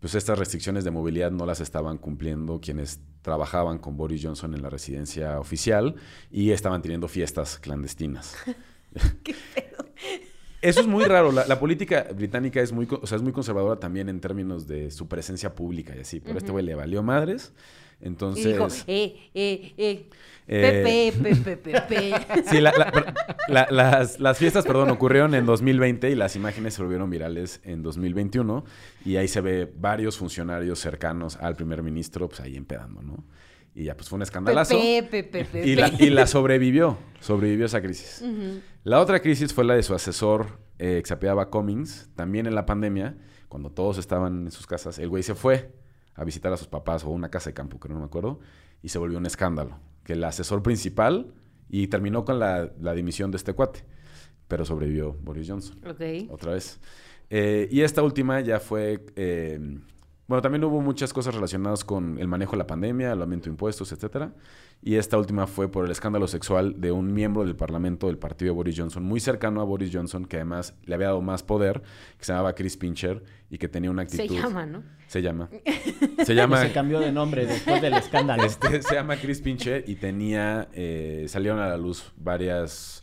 pues, 0.00 0.14
estas 0.14 0.38
restricciones 0.38 0.84
de 0.84 0.90
movilidad 0.90 1.30
no 1.30 1.46
las 1.46 1.60
estaban 1.60 1.98
cumpliendo 1.98 2.60
quienes 2.60 3.00
trabajaban 3.22 3.78
con 3.78 3.96
Boris 3.96 4.22
Johnson 4.22 4.54
en 4.54 4.62
la 4.62 4.70
residencia 4.70 5.40
oficial 5.40 5.96
y 6.30 6.52
estaban 6.52 6.82
teniendo 6.82 7.08
fiestas 7.08 7.58
clandestinas. 7.58 8.36
Eso 10.60 10.80
es 10.80 10.86
muy 10.86 11.04
raro. 11.04 11.30
La, 11.30 11.46
la 11.46 11.60
política 11.60 12.06
británica 12.14 12.60
es 12.60 12.72
muy, 12.72 12.88
o 12.90 13.06
sea, 13.06 13.16
es 13.16 13.22
muy 13.22 13.32
conservadora 13.32 13.78
también 13.78 14.08
en 14.08 14.20
términos 14.20 14.66
de 14.66 14.90
su 14.90 15.06
presencia 15.06 15.54
pública 15.54 15.94
y 15.96 16.00
así. 16.00 16.20
Pero 16.20 16.34
a 16.34 16.38
este 16.38 16.50
güey 16.50 16.64
le 16.64 16.74
valió 16.74 17.02
madres. 17.02 17.52
Entonces. 18.00 18.44
Y 18.46 18.48
dijo, 18.52 18.68
eh, 18.86 19.16
eh, 19.34 19.74
eh, 19.76 20.08
Eh, 20.50 21.12
Pepe, 21.12 21.36
Pepe, 21.56 21.80
Pepe. 21.82 22.42
Sí, 22.48 22.60
la- 22.60 22.72
la- 22.72 22.90
per- 22.90 23.12
la- 23.48 23.68
las, 23.70 24.18
las 24.18 24.38
fiestas, 24.38 24.64
perdón, 24.64 24.88
ocurrieron 24.90 25.34
en 25.34 25.44
2020 25.44 26.10
y 26.10 26.14
las 26.14 26.36
imágenes 26.36 26.72
se 26.74 26.82
volvieron 26.82 27.10
virales 27.10 27.60
en 27.64 27.82
2021. 27.82 28.64
Y 29.04 29.16
ahí 29.16 29.28
se 29.28 29.40
ve 29.42 29.70
varios 29.76 30.16
funcionarios 30.16 30.78
cercanos 30.78 31.36
al 31.36 31.54
primer 31.54 31.82
ministro, 31.82 32.28
pues 32.28 32.40
ahí 32.40 32.56
empedando, 32.56 33.02
¿no? 33.02 33.24
Y 33.74 33.84
ya, 33.84 33.94
pues 33.96 34.08
fue 34.08 34.16
un 34.16 34.22
escandalazo. 34.22 34.74
Pepe, 34.78 35.22
Pepe, 35.24 35.44
Pepe. 35.44 35.68
Y 35.68 35.76
la, 35.76 35.88
y 35.98 36.08
la 36.10 36.26
sobrevivió, 36.26 36.96
sobrevivió 37.20 37.66
esa 37.66 37.82
crisis. 37.82 38.24
La 38.84 39.00
otra 39.00 39.20
crisis 39.20 39.52
fue 39.52 39.64
la 39.64 39.74
de 39.74 39.82
su 39.82 39.94
asesor, 39.94 40.58
eh, 40.78 41.02
apellidaba 41.10 41.50
Cummings, 41.50 42.08
también 42.16 42.46
en 42.46 42.54
la 42.54 42.64
pandemia, 42.64 43.16
cuando 43.48 43.70
todos 43.70 43.98
estaban 43.98 44.46
en 44.46 44.50
sus 44.50 44.66
casas. 44.66 44.98
El 44.98 45.10
güey 45.10 45.22
se 45.22 45.34
fue 45.34 45.70
a 46.18 46.24
visitar 46.24 46.52
a 46.52 46.56
sus 46.56 46.68
papás 46.68 47.04
o 47.04 47.10
una 47.10 47.30
casa 47.30 47.50
de 47.50 47.54
campo, 47.54 47.78
que 47.80 47.88
no 47.88 47.98
me 47.98 48.04
acuerdo, 48.04 48.40
y 48.82 48.88
se 48.90 48.98
volvió 48.98 49.16
un 49.18 49.26
escándalo. 49.26 49.78
Que 50.04 50.12
el 50.14 50.24
asesor 50.24 50.62
principal, 50.62 51.32
y 51.70 51.86
terminó 51.86 52.24
con 52.24 52.38
la, 52.38 52.70
la 52.80 52.92
dimisión 52.94 53.30
de 53.30 53.36
este 53.38 53.52
cuate, 53.54 53.84
pero 54.48 54.64
sobrevivió 54.64 55.12
Boris 55.22 55.48
Johnson 55.48 55.78
Ok. 55.86 56.30
otra 56.30 56.52
vez. 56.52 56.80
Eh, 57.30 57.68
y 57.70 57.82
esta 57.82 58.02
última 58.02 58.40
ya 58.40 58.58
fue... 58.60 59.04
eh, 59.16 59.78
bueno, 60.28 60.42
también 60.42 60.62
hubo 60.64 60.82
muchas 60.82 61.14
cosas 61.14 61.34
relacionadas 61.34 61.84
con 61.84 62.18
el 62.18 62.28
manejo 62.28 62.52
de 62.52 62.58
la 62.58 62.66
pandemia, 62.66 63.12
el 63.12 63.22
aumento 63.22 63.44
de 63.44 63.52
impuestos, 63.52 63.92
etcétera. 63.92 64.34
Y 64.82 64.96
esta 64.96 65.16
última 65.16 65.46
fue 65.46 65.70
por 65.70 65.86
el 65.86 65.90
escándalo 65.90 66.28
sexual 66.28 66.78
de 66.82 66.92
un 66.92 67.14
miembro 67.14 67.46
del 67.46 67.56
Parlamento 67.56 68.08
del 68.08 68.18
partido 68.18 68.52
de 68.52 68.56
Boris 68.56 68.78
Johnson, 68.78 69.02
muy 69.02 69.20
cercano 69.20 69.62
a 69.62 69.64
Boris 69.64 69.90
Johnson, 69.90 70.26
que 70.26 70.36
además 70.36 70.74
le 70.84 70.94
había 70.94 71.06
dado 71.06 71.22
más 71.22 71.42
poder, 71.42 71.80
que 72.18 72.26
se 72.26 72.32
llamaba 72.32 72.54
Chris 72.54 72.76
Pincher 72.76 73.24
y 73.48 73.56
que 73.56 73.68
tenía 73.68 73.90
una 73.90 74.06
Se 74.06 74.22
actitud... 74.22 74.42
llama, 74.42 74.66
¿no? 74.66 74.82
Se 75.06 75.22
llama. 75.22 75.48
Se 76.26 76.34
llama... 76.34 76.60
Se 76.60 76.72
cambió 76.72 77.00
de 77.00 77.10
nombre 77.10 77.46
después 77.46 77.80
del 77.80 77.94
escándalo. 77.94 78.44
Este, 78.44 78.82
se 78.82 78.96
llama 78.96 79.16
Chris 79.16 79.40
Pincher 79.40 79.84
y 79.88 79.94
tenía, 79.94 80.68
eh, 80.74 81.24
salieron 81.28 81.58
a 81.58 81.68
la 81.68 81.78
luz 81.78 82.12
varias, 82.18 83.02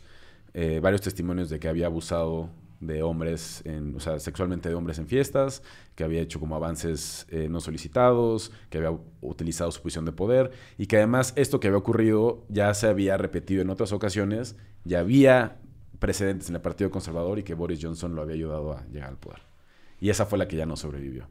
eh, 0.54 0.78
varios 0.80 1.00
testimonios 1.00 1.50
de 1.50 1.58
que 1.58 1.66
había 1.66 1.86
abusado 1.86 2.50
de 2.80 3.02
hombres, 3.02 3.62
en, 3.64 3.96
o 3.96 4.00
sea, 4.00 4.18
sexualmente 4.18 4.68
de 4.68 4.74
hombres 4.74 4.98
en 4.98 5.06
fiestas, 5.06 5.62
que 5.94 6.04
había 6.04 6.20
hecho 6.20 6.40
como 6.40 6.56
avances 6.56 7.26
eh, 7.30 7.48
no 7.48 7.60
solicitados, 7.60 8.52
que 8.70 8.78
había 8.78 8.96
utilizado 9.20 9.70
su 9.70 9.80
posición 9.82 10.04
de 10.04 10.12
poder 10.12 10.50
y 10.78 10.86
que 10.86 10.98
además 10.98 11.32
esto 11.36 11.60
que 11.60 11.68
había 11.68 11.78
ocurrido 11.78 12.44
ya 12.48 12.72
se 12.74 12.86
había 12.86 13.16
repetido 13.16 13.62
en 13.62 13.70
otras 13.70 13.92
ocasiones, 13.92 14.56
ya 14.84 15.00
había 15.00 15.58
precedentes 15.98 16.48
en 16.48 16.56
el 16.56 16.60
Partido 16.60 16.90
Conservador 16.90 17.38
y 17.38 17.42
que 17.42 17.54
Boris 17.54 17.78
Johnson 17.82 18.14
lo 18.14 18.22
había 18.22 18.34
ayudado 18.34 18.72
a 18.72 18.84
llegar 18.86 19.08
al 19.08 19.16
poder. 19.16 19.40
Y 20.00 20.10
esa 20.10 20.26
fue 20.26 20.38
la 20.38 20.46
que 20.46 20.56
ya 20.56 20.66
no 20.66 20.76
sobrevivió. 20.76 21.26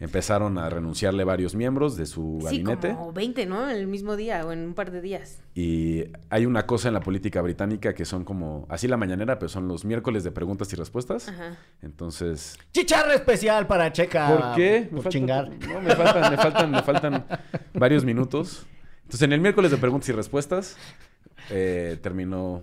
Empezaron 0.00 0.58
a 0.58 0.70
renunciarle 0.70 1.24
varios 1.24 1.56
miembros 1.56 1.96
de 1.96 2.06
su 2.06 2.38
Sí, 2.40 2.44
gabinete. 2.62 2.90
como 2.94 3.12
20, 3.12 3.46
¿no? 3.46 3.68
El 3.68 3.88
mismo 3.88 4.14
día 4.14 4.46
o 4.46 4.52
en 4.52 4.60
un 4.60 4.74
par 4.74 4.92
de 4.92 5.00
días. 5.00 5.40
Y 5.56 6.04
hay 6.30 6.46
una 6.46 6.66
cosa 6.66 6.86
en 6.86 6.94
la 6.94 7.00
política 7.00 7.42
británica 7.42 7.92
que 7.94 8.04
son 8.04 8.24
como, 8.24 8.64
así 8.68 8.86
la 8.86 8.96
mañanera, 8.96 9.40
pero 9.40 9.48
son 9.48 9.66
los 9.66 9.84
miércoles 9.84 10.22
de 10.22 10.30
preguntas 10.30 10.72
y 10.72 10.76
respuestas. 10.76 11.28
Ajá. 11.28 11.56
Entonces, 11.82 12.56
Chicharra 12.72 13.14
especial 13.14 13.66
para 13.66 13.92
Checa. 13.92 14.28
¿por 14.28 14.54
qué? 14.54 14.82
Me 14.82 14.86
Por 14.86 14.96
falta- 15.02 15.10
chingar. 15.10 15.50
No, 15.68 15.80
me 15.80 15.96
faltan, 15.96 16.30
me 16.30 16.36
faltan, 16.36 16.70
me 16.70 16.82
faltan 16.82 17.26
varios 17.74 18.04
minutos. 18.04 18.66
Entonces, 18.98 19.22
en 19.22 19.32
el 19.32 19.40
miércoles 19.40 19.70
de 19.72 19.78
preguntas 19.78 20.08
y 20.08 20.12
respuestas, 20.12 20.76
eh, 21.50 21.98
terminó. 22.02 22.62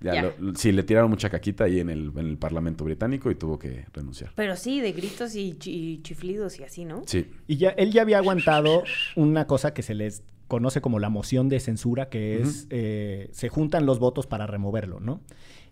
Ya, 0.00 0.14
Ya. 0.14 0.22
lo- 0.38 0.54
sí, 0.54 0.70
le 0.72 0.82
tiraron 0.84 1.10
mucha 1.10 1.28
caquita 1.28 1.64
ahí 1.64 1.80
en 1.80 1.90
el, 1.90 2.12
en 2.16 2.26
el 2.26 2.38
Parlamento 2.38 2.84
británico 2.84 3.30
y 3.30 3.34
tuvo 3.34 3.58
que 3.58 3.86
renunciar. 3.92 4.30
Pero 4.36 4.54
sí, 4.56 4.80
de 4.80 4.92
gritos 4.92 5.34
y, 5.34 5.54
chi- 5.54 5.72
y 5.94 6.02
chiflidos 6.02 6.60
y 6.60 6.64
así, 6.64 6.84
¿no? 6.84 7.02
Sí. 7.06 7.26
Y 7.46 7.56
ya, 7.56 7.70
él 7.70 7.92
ya 7.92 8.02
había 8.02 8.18
aguantado 8.18 8.84
una 9.16 9.46
cosa 9.46 9.74
que 9.74 9.82
se 9.82 9.94
les 9.94 10.22
conoce 10.46 10.80
como 10.80 10.98
la 10.98 11.08
moción 11.10 11.48
de 11.48 11.60
censura, 11.60 12.08
que 12.08 12.40
es, 12.40 12.66
eh, 12.70 13.28
se 13.32 13.48
juntan 13.48 13.84
los 13.86 13.98
votos 13.98 14.26
para 14.26 14.46
removerlo, 14.46 15.00
¿no? 15.00 15.20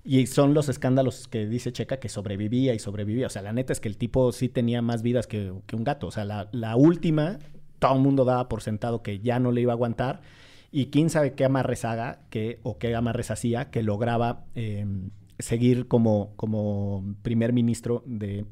Y 0.05 0.27
son 0.27 0.55
los 0.55 0.69
escándalos 0.69 1.29
que 1.29 1.47
dice 1.47 1.73
Checa 1.73 1.99
que 1.99 2.09
sobrevivía 2.09 2.75
y 2.75 2.79
sobrevivía. 2.79 3.27
O 3.27 3.31
sea, 3.31 3.43
la 3.43 3.53
neta 3.53 3.73
es 3.73 3.81
que 3.81 3.89
el 3.89 3.97
tipo 3.97 4.33
sí 4.33 4.49
tenía 4.49 4.83
más 4.83 5.03
vidas 5.03 5.27
que, 5.27 5.53
que 5.67 5.77
un 5.77 5.83
gato. 5.85 6.07
O 6.09 6.11
sea, 6.11 6.25
la, 6.25 6.49
la 6.53 6.77
última, 6.77 7.39
todo 7.79 7.95
el 7.95 8.01
mundo 8.03 8.25
daba 8.25 8.49
por 8.49 8.61
sentado 8.63 9.03
que 9.03 9.19
ya 9.21 9.39
no 9.41 9.51
le 9.51 9.63
iba 9.63 9.73
a 9.73 9.75
aguantar. 9.75 10.21
Y 10.77 10.91
quién 10.91 11.09
sabe 11.09 11.33
qué 11.33 11.47
amarres 11.47 11.87
haga, 11.87 12.21
que, 12.29 12.61
o 12.63 12.77
qué 12.77 12.95
amarres 12.95 13.31
hacía, 13.31 13.71
que 13.71 13.83
lograba 13.83 14.45
eh, 14.55 14.85
seguir 15.39 15.89
como, 15.89 16.35
como 16.37 17.17
primer 17.23 17.55
ministro 17.55 18.03
del 18.05 18.47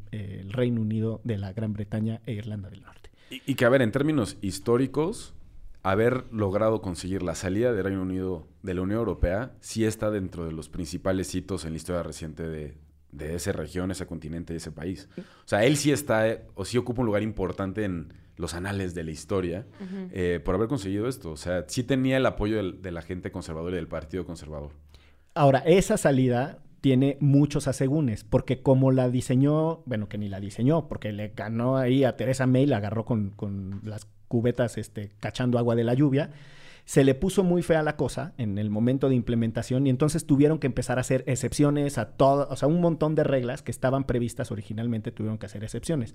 Reino 0.49 0.81
Unido, 0.81 1.21
de 1.23 1.37
la 1.37 1.53
Gran 1.53 1.75
Bretaña 1.75 2.23
e 2.25 2.33
Irlanda 2.33 2.71
del 2.71 2.81
Norte. 2.81 3.11
Y, 3.29 3.57
que, 3.57 3.67
a 3.67 3.69
ver, 3.69 3.83
en 3.83 3.93
términos 3.93 4.39
históricos, 4.41 5.35
haber 5.83 6.25
logrado 6.33 6.81
conseguir 6.81 7.23
la 7.23 7.35
salida 7.35 7.75
del 7.75 7.85
Reino 7.85 8.01
Unido 8.01 8.49
de 8.63 8.73
la 8.73 8.81
Unión 8.81 9.01
Europea 9.01 9.53
sí 9.61 9.85
está 9.85 10.11
dentro 10.11 10.47
de 10.47 10.53
los 10.53 10.71
principales 10.71 11.35
hitos 11.35 11.67
en 11.67 11.73
la 11.73 11.77
historia 11.77 12.03
reciente 12.03 12.49
de, 12.49 12.79
de 13.13 13.35
esa 13.35 13.53
región, 13.53 13.91
ese 13.91 14.07
continente, 14.07 14.57
ese 14.57 14.73
país. 14.73 15.11
O 15.19 15.23
sea, 15.45 15.67
él 15.67 15.77
sí 15.77 15.93
está, 15.93 16.39
o 16.55 16.65
sí 16.65 16.79
ocupa 16.79 17.03
un 17.03 17.07
lugar 17.07 17.23
importante 17.23 17.85
en 17.85 18.15
los 18.37 18.55
anales 18.55 18.95
de 18.95 19.05
la 19.05 19.11
historia 19.13 19.67
eh, 20.13 20.41
por 20.45 20.55
haber 20.55 20.69
conseguido 20.69 21.09
esto. 21.09 21.31
O 21.31 21.37
sea, 21.37 21.65
sí 21.69 21.85
tenía 21.85 22.17
el 22.17 22.27
apoyo 22.27 22.57
del- 22.57 22.83
de 22.83 22.91
la 22.91 23.03
gente 23.03 23.31
conservadora 23.31 23.75
y 23.77 23.79
del 23.79 23.89
Partido 23.89 24.25
Conservador. 24.27 24.71
Ahora, 25.35 25.61
esa 25.61 25.97
salida 25.97 26.59
tiene 26.81 27.17
muchos 27.21 27.67
asegúnes, 27.67 28.25
porque 28.25 28.61
como 28.61 28.93
la 28.93 29.09
diseñó, 29.09 29.83
bueno, 29.87 30.09
que 30.09 30.19
ni 30.19 30.29
la 30.29 30.39
diseñó, 30.41 30.87
porque 30.87 31.13
le 31.13 31.29
ganó 31.35 31.77
ahí 31.79 32.05
a 32.05 32.17
Teresa 32.17 32.47
May, 32.47 32.67
la 32.67 32.77
agarró 32.77 33.05
con, 33.05 33.31
con 33.31 33.81
las 33.85 34.07
cubetas 34.29 34.77
este, 34.79 35.13
cachando 35.21 35.59
agua 35.59 35.77
de 35.77 35.85
la 35.85 35.95
lluvia, 35.95 36.31
se 36.85 37.03
le 37.03 37.15
puso 37.15 37.43
muy 37.43 37.63
fea 37.63 37.83
la 37.83 37.97
cosa 37.97 38.35
en 38.37 38.59
el 38.59 38.69
momento 38.69 39.09
de 39.09 39.15
implementación 39.15 39.87
y 39.87 39.91
entonces 39.91 40.27
tuvieron 40.27 40.59
que 40.59 40.67
empezar 40.67 40.99
a 40.99 41.01
hacer 41.01 41.25
excepciones 41.27 41.97
a 41.97 42.11
todo, 42.11 42.47
o 42.51 42.57
sea, 42.57 42.69
un 42.69 42.83
montón 42.83 43.15
de 43.15 43.25
reglas 43.25 43.63
que 43.63 43.71
estaban 43.71 44.05
previstas 44.05 44.51
originalmente 44.51 45.11
tuvieron 45.11 45.39
que 45.39 45.47
hacer 45.47 45.65
excepciones. 45.65 46.15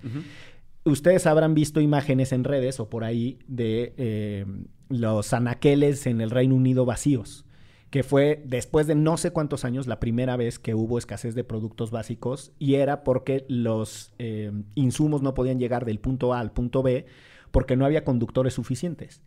Ustedes 0.84 1.26
habrán 1.26 1.54
visto 1.54 1.80
imágenes 1.80 2.32
en 2.32 2.44
redes 2.44 2.80
o 2.80 2.88
por 2.88 3.04
ahí 3.04 3.38
de 3.46 3.94
eh, 3.98 4.46
los 4.88 5.32
anaqueles 5.32 6.06
en 6.06 6.20
el 6.20 6.30
Reino 6.30 6.54
Unido 6.54 6.86
vacíos, 6.86 7.44
que 7.90 8.02
fue 8.02 8.42
después 8.46 8.86
de 8.86 8.94
no 8.94 9.18
sé 9.18 9.30
cuántos 9.30 9.66
años 9.66 9.86
la 9.86 10.00
primera 10.00 10.36
vez 10.36 10.58
que 10.58 10.74
hubo 10.74 10.96
escasez 10.96 11.34
de 11.34 11.44
productos 11.44 11.90
básicos 11.90 12.52
y 12.58 12.76
era 12.76 13.04
porque 13.04 13.44
los 13.48 14.14
eh, 14.18 14.52
insumos 14.74 15.20
no 15.20 15.34
podían 15.34 15.58
llegar 15.58 15.84
del 15.84 16.00
punto 16.00 16.32
A 16.32 16.40
al 16.40 16.52
punto 16.52 16.82
B 16.82 17.04
porque 17.50 17.76
no 17.76 17.84
había 17.84 18.04
conductores 18.04 18.54
suficientes. 18.54 19.22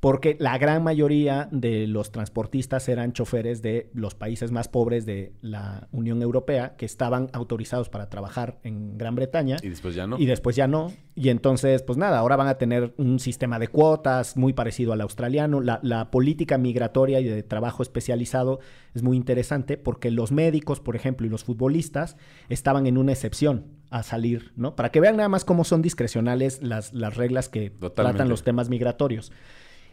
Porque 0.00 0.36
la 0.38 0.56
gran 0.58 0.84
mayoría 0.84 1.48
de 1.50 1.88
los 1.88 2.12
transportistas 2.12 2.88
eran 2.88 3.12
choferes 3.12 3.62
de 3.62 3.90
los 3.94 4.14
países 4.14 4.52
más 4.52 4.68
pobres 4.68 5.06
de 5.06 5.32
la 5.40 5.88
Unión 5.90 6.22
Europea 6.22 6.76
que 6.76 6.86
estaban 6.86 7.28
autorizados 7.32 7.88
para 7.88 8.08
trabajar 8.08 8.60
en 8.62 8.96
Gran 8.96 9.16
Bretaña 9.16 9.56
Y 9.60 9.68
después 9.68 9.96
ya 9.96 10.06
no. 10.06 10.16
y 10.16 10.26
después 10.26 10.54
ya 10.54 10.68
no. 10.68 10.92
Y 11.16 11.30
entonces, 11.30 11.82
pues 11.82 11.98
nada, 11.98 12.18
ahora 12.20 12.36
van 12.36 12.46
a 12.46 12.54
tener 12.58 12.94
un 12.96 13.18
sistema 13.18 13.58
de 13.58 13.66
cuotas 13.66 14.36
muy 14.36 14.52
parecido 14.52 14.92
al 14.92 15.00
australiano. 15.00 15.60
La, 15.60 15.80
la 15.82 16.12
política 16.12 16.58
migratoria 16.58 17.18
y 17.18 17.24
de 17.24 17.42
trabajo 17.42 17.82
especializado 17.82 18.60
es 18.94 19.02
muy 19.02 19.16
interesante 19.16 19.76
porque 19.78 20.12
los 20.12 20.30
médicos, 20.30 20.78
por 20.78 20.94
ejemplo, 20.94 21.26
y 21.26 21.30
los 21.30 21.42
futbolistas 21.42 22.16
estaban 22.48 22.86
en 22.86 22.98
una 22.98 23.10
excepción 23.10 23.66
a 23.90 24.04
salir, 24.04 24.52
¿no? 24.54 24.76
Para 24.76 24.90
que 24.90 25.00
vean 25.00 25.16
nada 25.16 25.28
más 25.28 25.44
cómo 25.44 25.64
son 25.64 25.82
discrecionales 25.82 26.62
las, 26.62 26.94
las 26.94 27.16
reglas 27.16 27.48
que 27.48 27.70
Totalmente. 27.70 27.94
tratan 28.16 28.28
los 28.28 28.44
temas 28.44 28.68
migratorios. 28.68 29.32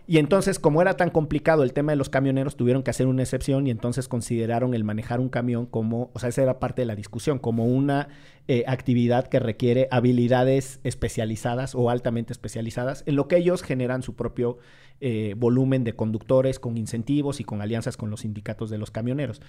Y 0.08 0.20
entonces, 0.20 0.60
como 0.60 0.82
era 0.82 0.98
tan 0.98 1.10
complicado 1.10 1.64
el 1.64 1.74
tema 1.74 1.92
de 1.92 1.96
los 1.96 2.10
camioneros, 2.10 2.56
tuvieron 2.56 2.84
que 2.84 2.92
hacer 2.92 3.08
una 3.08 3.24
excepción 3.24 3.66
y 3.66 3.72
entonces 3.72 4.08
consideraron 4.08 4.76
el 4.76 4.84
manejar 4.84 5.20
un 5.20 5.30
camión 5.30 5.66
como, 5.66 6.12
o 6.14 6.20
sea, 6.20 6.30
esa 6.30 6.44
era 6.44 6.60
parte 6.60 6.84
de 6.84 6.86
la 6.86 6.96
discusión, 6.96 7.40
como 7.40 7.66
una 7.66 8.10
eh, 8.48 8.64
actividad 8.68 9.28
que 9.28 9.40
requiere 9.40 9.88
habilidades 9.90 10.80
especializadas 10.84 11.74
o 11.74 11.90
altamente 11.90 12.34
especializadas, 12.34 13.04
en 13.08 13.16
lo 13.16 13.28
que 13.28 13.38
ellos 13.38 13.64
generan 13.64 14.04
su 14.04 14.16
propio 14.16 14.60
eh, 15.02 15.34
volumen 15.36 15.84
de 15.84 15.96
conductores 15.96 16.60
con 16.60 16.78
incentivos 16.78 17.40
y 17.40 17.44
con 17.44 17.62
alianzas 17.62 17.98
con 17.98 18.12
los 18.12 18.22
sindicatos 18.22 18.70
de 18.70 18.78
los 18.78 18.92
camioneros. 18.92 19.42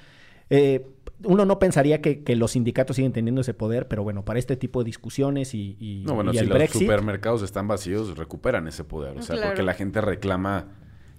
Eh, 0.50 0.86
uno 1.24 1.44
no 1.46 1.58
pensaría 1.58 2.00
que, 2.02 2.22
que 2.22 2.36
los 2.36 2.52
sindicatos 2.52 2.96
siguen 2.96 3.12
teniendo 3.12 3.40
ese 3.40 3.54
poder, 3.54 3.88
pero 3.88 4.02
bueno, 4.02 4.24
para 4.24 4.38
este 4.38 4.56
tipo 4.56 4.80
de 4.80 4.84
discusiones 4.86 5.54
y, 5.54 5.76
y- 5.80 6.04
No, 6.06 6.14
bueno, 6.14 6.30
y 6.30 6.34
si 6.34 6.40
el 6.40 6.48
los 6.48 6.58
Brexit, 6.58 6.82
supermercados 6.82 7.42
están 7.42 7.66
vacíos, 7.68 8.16
recuperan 8.18 8.68
ese 8.68 8.84
poder. 8.84 9.16
O 9.18 9.22
sea, 9.22 9.36
Claro. 9.36 9.50
porque 9.50 9.62
la 9.62 9.74
gente 9.74 10.00
reclama. 10.00 10.68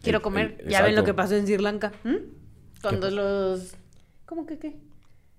Quiero 0.03 0.19
el- 0.19 0.21
comer. 0.23 0.57
el- 0.59 0.69
ya 0.69 0.83
ven 0.83 0.95
lo 0.95 1.03
que 1.03 1.13
pasó 1.15 1.35
en 1.35 1.45
Sri 1.47 1.57
Lanka. 1.57 1.91
¿m? 2.05 2.19
Cuando 2.81 3.09
los... 3.09 3.75
¿Cómo 4.25 4.45
que 4.45 4.59
qué? 4.59 4.77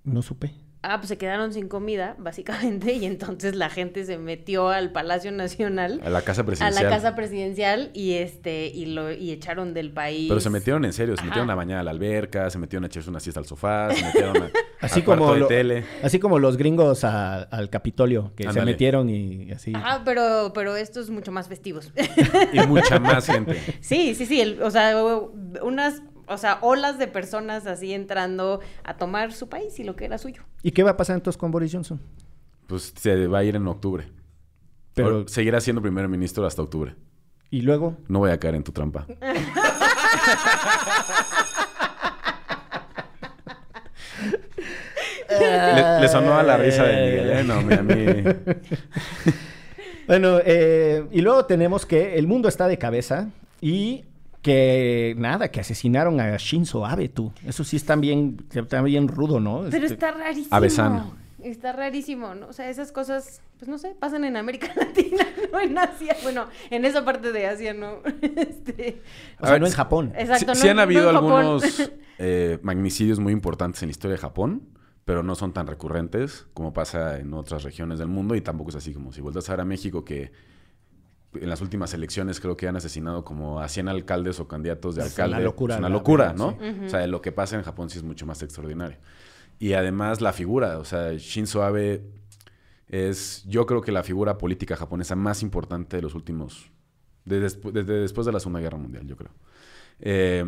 no 0.05 0.23
supe. 0.23 0.53
Ah, 0.83 0.99
pues 0.99 1.09
se 1.09 1.19
quedaron 1.19 1.53
sin 1.53 1.67
comida, 1.69 2.15
básicamente, 2.19 2.93
y 2.93 3.05
entonces 3.05 3.57
la 3.57 3.69
gente 3.69 4.05
se 4.05 4.17
metió 4.17 4.69
al 4.69 4.93
Palacio 4.93 5.33
Nacional, 5.33 6.01
A 6.05 6.11
la 6.11 6.23
casa 6.23 6.43
a 6.43 6.47
presidencial. 6.47 6.85
la 6.85 6.91
casa 6.91 7.15
presidencial, 7.17 7.91
y 7.95 8.13
este, 8.13 8.67
y 8.69 8.87
lo, 8.87 9.11
y 9.13 9.33
echaron 9.33 9.75
del 9.75 9.91
país. 9.91 10.29
Pero 10.29 10.41
se 10.41 10.51
metieron 10.51 10.85
en 10.85 10.93
serio, 10.93 11.17
se 11.17 11.21
Ajá. 11.23 11.31
metieron 11.31 11.51
a 11.51 11.55
bañar 11.57 11.79
a 11.79 11.83
la 11.83 11.91
alberca, 11.91 12.49
se 12.51 12.59
metieron 12.59 12.85
a 12.85 12.87
echarse 12.87 13.11
una 13.11 13.19
siesta 13.21 13.41
al 13.41 13.47
sofá, 13.47 13.93
se 13.93 14.05
metieron 14.05 14.37
a, 14.43 14.51
Así 14.81 15.01
al 15.01 15.05
cuarto 15.07 15.25
como, 15.25 15.35
de 15.35 15.45
tele. 15.47 15.85
así 16.05 16.21
como 16.21 16.39
los 16.39 16.57
gringos 16.57 17.03
a- 17.03 17.43
al 17.43 17.69
Capitolio, 17.71 18.33
que 18.37 18.51
se 18.53 18.63
metieron 18.63 19.11
y 19.11 19.51
así. 19.51 19.73
Ajá, 19.75 20.03
pero, 20.05 20.53
pero 20.55 20.77
estos 20.77 21.11
mucho 21.11 21.33
más 21.33 21.49
festivos. 21.49 21.93
Y 22.53 22.61
mucha 22.61 23.01
más 23.01 23.27
gente. 23.27 23.57
sí, 23.81 24.15
sí, 24.15 24.25
sí, 24.27 24.41
el- 24.41 24.63
o 24.63 24.71
sea, 24.71 24.97
unas, 25.63 26.03
o 26.29 26.37
sea, 26.39 26.59
olas 26.63 26.99
de 26.99 27.07
personas 27.09 27.67
así 27.67 27.93
entrando 27.93 28.61
a 28.85 28.97
tomar 28.97 29.33
su 29.33 29.49
país 29.49 29.79
y 29.79 29.85
lo 29.85 29.97
que 29.97 30.05
era 30.05 30.19
suyo. 30.19 30.43
¿Y 30.63 30.71
qué 30.73 30.83
va 30.83 30.91
a 30.93 30.97
pasar 30.97 31.17
entonces 31.17 31.39
con 31.39 31.51
Boris 31.51 31.73
Johnson? 31.73 32.01
Pues 32.67 32.93
se 32.97 33.27
va 33.27 33.39
a 33.39 33.45
ir 33.45 33.57
en 33.57 33.67
octubre. 33.67 34.09
Pero- 34.95 35.09
Pero 35.09 35.29
seguirá 35.29 35.61
siendo 35.61 35.81
primer 35.83 36.09
ministro 36.09 36.47
hasta 36.47 36.63
octubre. 36.63 36.95
Y 37.51 37.63
luego, 37.63 37.97
No 38.09 38.19
voy 38.19 38.31
a 38.31 38.39
caer 38.39 38.57
en 38.57 38.63
tu 38.65 38.73
trampa. 38.73 39.07
le, 45.31 46.01
le 46.01 46.09
sonó 46.09 46.35
a 46.39 46.43
la 46.43 46.57
risa 46.57 46.85
de 46.85 46.95
Miguel, 47.11 47.31
¿eh? 47.31 47.45
No, 47.45 47.55
a 47.55 47.83
mí... 47.83 48.25
bueno, 50.07 50.39
eh, 50.45 51.05
y 51.13 51.21
luego 51.21 51.45
tenemos 51.47 51.87
que 51.87 52.17
el 52.17 52.27
mundo 52.27 52.49
está 52.49 52.67
de 52.69 52.79
cabeza 52.79 53.29
y 53.61 54.05
que 54.43 55.15
nada, 55.19 55.51
que 55.51 55.61
asesinaron 55.61 56.21
a 56.21 56.37
Shinzo 56.37 56.87
Abe, 56.87 57.09
tú. 57.09 57.33
Eso 57.45 57.65
sí 57.65 57.77
está 57.77 57.97
bien, 57.97 58.37
está 58.55 58.83
bien 58.83 59.09
rudo, 59.09 59.41
¿no? 59.41 59.63
Pero 59.71 59.85
Este, 59.85 59.95
está 59.95 60.13
rarísimo. 60.13 60.55
Avesano. 60.57 61.17
Está 61.43 61.73
rarísimo, 61.73 62.35
¿no? 62.35 62.49
O 62.49 62.53
sea, 62.53 62.69
esas 62.69 62.91
cosas, 62.91 63.43
pues 63.59 63.69
no 63.69 63.79
sé, 63.79 63.95
pasan 63.99 64.25
en 64.25 64.37
América 64.37 64.69
Latina, 64.77 65.25
no 65.53 65.61
en 65.61 65.79
Asia. 65.79 66.17
Bueno, 66.23 66.47
en 66.71 66.85
esa 66.85 67.05
parte 67.05 67.31
de 67.33 67.47
Asia, 67.47 67.75
¿no? 67.75 67.99
Este, 68.23 69.01
O 69.41 69.43
sea, 69.43 69.49
A 69.49 69.53
ver, 69.53 69.61
no 69.61 69.67
en 69.67 69.73
Japón. 69.73 70.13
exacto, 70.17 70.39
Sí, 70.41 70.47
no, 70.47 70.55
sí 70.57 70.69
han 70.69 70.77
no 70.77 70.83
habido 70.83 71.09
algunos 71.11 71.91
eh, 72.19 72.59
magnicidios 72.63 73.21
muy 73.21 73.33
importantes 73.33 73.83
en 73.83 73.89
la 73.89 73.93
historia 73.93 74.17
de 74.17 74.21
Japón, 74.21 74.63
pero 75.05 75.23
no 75.23 75.35
son 75.37 75.53
tan 75.53 75.67
recurrentes 75.69 76.47
como 76.55 76.73
pasa 76.73 77.19
en 77.19 77.33
otras 77.33 77.63
regiones 77.63 77.99
del 78.01 78.09
mundo 78.09 78.35
y 78.35 78.41
tampoco 78.41 78.71
es 78.71 78.77
así 78.77 78.93
como 78.93 79.13
si 79.13 79.21
vueltas 79.21 79.49
a 79.49 79.53
ver 79.53 79.61
a 79.61 79.65
México 79.65 80.05
que 80.05 80.33
en 81.43 81.49
las 81.49 81.61
últimas 81.61 81.93
elecciones 81.95 82.41
creo 82.41 82.57
que 82.57 82.69
han 82.69 82.77
asesinado 82.77 83.25
como 83.25 83.61
a 83.61 83.69
100 83.69 83.89
alcaldes 83.89 84.41
o 84.41 84.49
candidatos 84.49 84.95
de 84.97 85.03
Es 85.03 85.15
una 85.17 85.25
alcalde. 85.25 85.45
locura, 85.45 85.75
Es 85.75 85.79
una 85.81 85.89
locura, 85.89 86.33
¿no? 86.37 86.57
sí. 86.61 86.87
O 86.87 86.89
sea, 86.89 87.07
lo 87.07 87.21
que 87.23 87.33
pasa 87.33 87.57
en 87.57 87.63
Japón 87.63 87.91
sí 87.91 87.99
es 87.99 88.05
mucho 88.05 88.27
más 88.27 88.43
extraordinario. 88.43 88.99
Y 89.59 89.73
además 89.73 90.21
la 90.21 90.33
figura, 90.33 90.79
o 90.79 90.85
sea, 90.85 91.13
Shinzo 91.15 91.63
Abe 91.63 92.03
es, 92.89 93.45
yo 93.47 93.67
creo 93.67 93.81
que 93.81 93.93
la 93.93 94.03
figura 94.03 94.39
política 94.39 94.77
japonesa 94.77 95.17
más 95.17 95.43
importante 95.43 95.97
de 95.97 96.03
los 96.03 96.15
últimos, 96.15 96.71
desde, 97.25 97.47
despu- 97.61 97.73
desde 97.73 97.95
después 98.01 98.25
de 98.27 98.33
la 98.33 98.41
Segunda 98.41 98.61
Guerra 98.61 98.79
Mundial, 98.79 99.07
yo 99.07 99.17
creo. 99.17 99.31
Eh, 100.01 100.45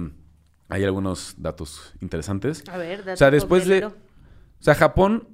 hay 0.68 0.84
algunos 0.84 1.34
datos 1.38 1.92
interesantes. 2.00 2.62
A 2.68 2.76
ver, 2.78 3.08
O 3.08 3.16
sea, 3.16 3.30
después 3.30 3.66
de... 3.66 3.84
O 3.86 3.92
sea, 4.62 4.74
Japón 4.74 5.28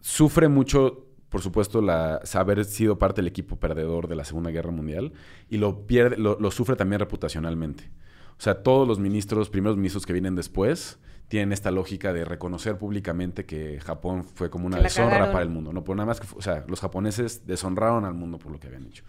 sufre 0.00 0.48
mucho, 0.48 1.06
por 1.30 1.40
supuesto, 1.40 1.80
la 1.80 2.20
haber 2.34 2.64
sido 2.64 2.98
parte 2.98 3.22
del 3.22 3.28
equipo 3.28 3.56
perdedor 3.56 4.08
de 4.08 4.16
la 4.16 4.24
Segunda 4.24 4.50
Guerra 4.50 4.72
Mundial 4.72 5.12
y 5.48 5.56
lo 5.56 5.86
pierde, 5.86 6.18
lo, 6.18 6.38
lo 6.38 6.50
sufre 6.50 6.76
también 6.76 7.00
reputacionalmente. 7.00 7.90
O 8.38 8.42
sea, 8.42 8.62
todos 8.62 8.86
los 8.86 8.98
ministros, 8.98 9.48
primeros 9.48 9.76
ministros 9.76 10.06
que 10.06 10.12
vienen 10.12 10.34
después, 10.34 10.98
tienen 11.28 11.52
esta 11.52 11.70
lógica 11.70 12.12
de 12.12 12.24
reconocer 12.24 12.76
públicamente 12.76 13.46
que 13.46 13.78
Japón 13.80 14.24
fue 14.24 14.50
como 14.50 14.66
una 14.66 14.78
Que 14.78 14.84
deshonra 14.84 15.30
para 15.30 15.42
el 15.42 15.48
mundo. 15.48 15.72
No, 15.72 15.84
por 15.84 15.96
nada 15.96 16.06
más 16.06 16.18
que, 16.18 16.26
o 16.36 16.42
sea, 16.42 16.64
los 16.66 16.80
japoneses 16.80 17.46
deshonraron 17.46 18.04
al 18.04 18.14
mundo 18.14 18.36
por 18.38 18.50
lo 18.50 18.58
que 18.58 18.66
habían 18.66 18.86
hecho. 18.86 19.04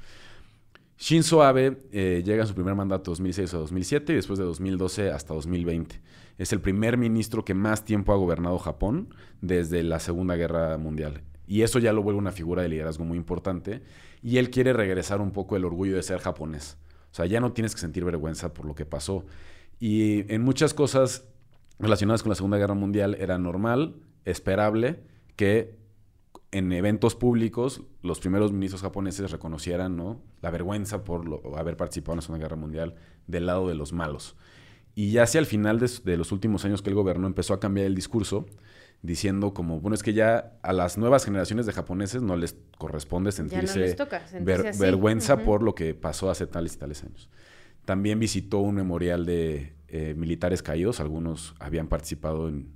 Shinzo 1.00 1.42
Abe 1.42 1.82
eh, 1.92 2.22
llega 2.24 2.44
en 2.44 2.48
su 2.48 2.54
primer 2.54 2.76
mandato 2.76 3.10
2006 3.10 3.56
a 3.56 3.58
2007 3.58 4.14
y 4.14 4.16
después 4.18 4.38
de 4.38 4.46
2012 4.46 5.10
hasta 5.10 5.34
2020. 5.34 6.00
Es 6.38 6.54
el 6.54 6.62
primer 6.62 6.96
ministro 6.98 7.44
que 7.44 7.56
más 7.56 7.86
tiempo 7.86 8.14
ha 8.14 8.18
gobernado 8.18 8.60
Japón 8.60 9.16
desde 9.42 9.82
la 9.82 10.00
Segunda 10.00 10.36
Guerra 10.36 10.78
Mundial. 10.78 11.24
Y 11.52 11.64
eso 11.64 11.80
ya 11.80 11.92
lo 11.92 12.02
vuelve 12.02 12.18
una 12.18 12.32
figura 12.32 12.62
de 12.62 12.70
liderazgo 12.70 13.04
muy 13.04 13.18
importante. 13.18 13.82
Y 14.24 14.38
él 14.38 14.52
quiere 14.52 14.72
regresar 14.72 15.20
un 15.20 15.32
poco 15.32 15.58
el 15.58 15.66
orgullo 15.66 15.98
de 15.98 16.02
ser 16.02 16.20
japonés. 16.20 16.78
O 17.12 17.14
sea, 17.14 17.26
ya 17.26 17.42
no 17.42 17.52
tienes 17.52 17.76
que 17.76 17.82
sentir 17.82 18.06
vergüenza 18.06 18.54
por 18.54 18.66
lo 18.66 18.74
que 18.74 18.86
pasó. 18.86 19.26
Y 19.78 20.34
en 20.34 20.44
muchas 20.44 20.74
cosas 20.74 21.26
relacionadas 21.78 22.24
con 22.24 22.30
la 22.30 22.36
Segunda 22.36 22.58
Guerra 22.58 22.74
Mundial 22.74 23.18
era 23.20 23.38
normal, 23.38 23.98
esperable, 24.24 25.04
que 25.36 25.76
en 26.52 26.72
eventos 26.72 27.16
públicos 27.16 27.82
los 28.02 28.22
primeros 28.22 28.54
ministros 28.54 28.82
japoneses 28.82 29.30
reconocieran 29.30 29.98
¿no? 29.98 30.22
la 30.42 30.52
vergüenza 30.52 31.04
por 31.04 31.42
haber 31.58 31.76
participado 31.76 32.14
en 32.14 32.18
la 32.20 32.22
Segunda 32.22 32.46
Guerra 32.46 32.56
Mundial 32.56 32.96
del 33.28 33.48
lado 33.48 33.68
de 33.68 33.76
los 33.76 33.92
malos. 33.92 34.38
Y 34.96 35.12
ya 35.12 35.24
hacia 35.24 35.40
el 35.40 35.46
final 35.46 35.80
de, 35.80 35.92
de 36.06 36.16
los 36.16 36.32
últimos 36.32 36.64
años 36.64 36.82
que 36.82 36.92
él 36.92 36.96
gobernó 36.96 37.28
empezó 37.28 37.54
a 37.54 37.60
cambiar 37.60 37.88
el 37.88 37.96
discurso 37.96 38.46
diciendo 39.02 39.54
como, 39.54 39.80
bueno, 39.80 39.96
es 39.96 40.04
que 40.04 40.14
ya 40.14 40.54
a 40.62 40.74
las 40.74 40.98
nuevas 40.98 41.26
generaciones 41.26 41.66
de 41.66 41.74
japoneses 41.74 42.22
no 42.22 42.36
les 42.36 42.56
corresponde 42.78 43.32
sentirse 43.32 43.80
les 43.80 43.96
toca 43.96 44.20
sentirse 44.28 44.44
ver- 44.62 44.68
así. 44.68 44.80
vergüenza 44.80 45.38
por 45.38 45.64
lo 45.64 45.74
que 45.74 45.94
pasó 45.96 46.30
hace 46.30 46.46
tales 46.48 46.76
y 46.76 46.78
tales 46.78 47.04
años. 47.04 47.30
También 47.86 48.20
visitó 48.20 48.60
un 48.60 48.76
memorial 48.76 49.26
de 49.26 49.74
eh, 49.88 50.14
militares 50.16 50.62
caídos, 50.62 51.00
algunos 51.00 51.56
habían 51.60 51.88
participado 51.88 52.48
en 52.48 52.68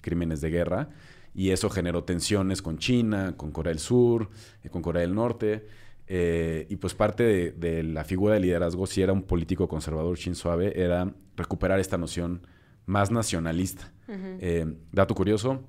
crímenes 0.00 0.40
de 0.40 0.50
guerra 0.50 0.88
y 1.34 1.50
eso 1.50 1.70
generó 1.70 2.02
tensiones 2.02 2.60
con 2.62 2.78
China, 2.78 3.34
con 3.36 3.52
Corea 3.52 3.70
del 3.70 3.78
Sur, 3.78 4.28
eh, 4.64 4.68
con 4.70 4.82
Corea 4.82 5.02
del 5.02 5.14
Norte. 5.14 5.66
eh, 6.08 6.66
y 6.68 6.74
pues 6.76 6.94
parte 6.94 7.22
de, 7.22 7.52
de 7.52 7.84
la 7.84 8.02
figura 8.02 8.34
de 8.34 8.40
liderazgo, 8.40 8.88
si 8.88 9.00
era 9.02 9.12
un 9.12 9.22
político 9.22 9.68
conservador 9.68 10.18
Shinzo 10.18 10.50
Abe, 10.50 10.72
era 10.82 11.14
recuperar 11.36 11.78
esta 11.78 11.96
noción 11.96 12.44
más 12.90 13.10
nacionalista. 13.10 13.92
Eh, 14.08 14.66
dato 14.90 15.14
curioso, 15.14 15.64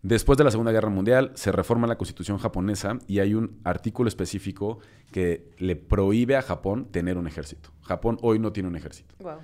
Después 0.00 0.38
de 0.38 0.44
la 0.44 0.52
Segunda 0.52 0.70
Guerra 0.70 0.90
Mundial 0.90 1.32
se 1.34 1.50
reforma 1.50 1.88
la 1.88 1.98
constitución 1.98 2.38
japonesa 2.38 3.00
y 3.08 3.18
hay 3.18 3.34
un 3.34 3.58
artículo 3.64 4.06
específico 4.06 4.78
que 5.10 5.50
le 5.58 5.74
prohíbe 5.74 6.36
a 6.36 6.42
Japón 6.42 6.86
tener 6.92 7.18
un 7.18 7.26
ejército. 7.26 7.70
Japón 7.82 8.16
hoy 8.22 8.38
no 8.38 8.52
tiene 8.52 8.68
un 8.68 8.76
ejército. 8.76 9.16
Wow. 9.18 9.38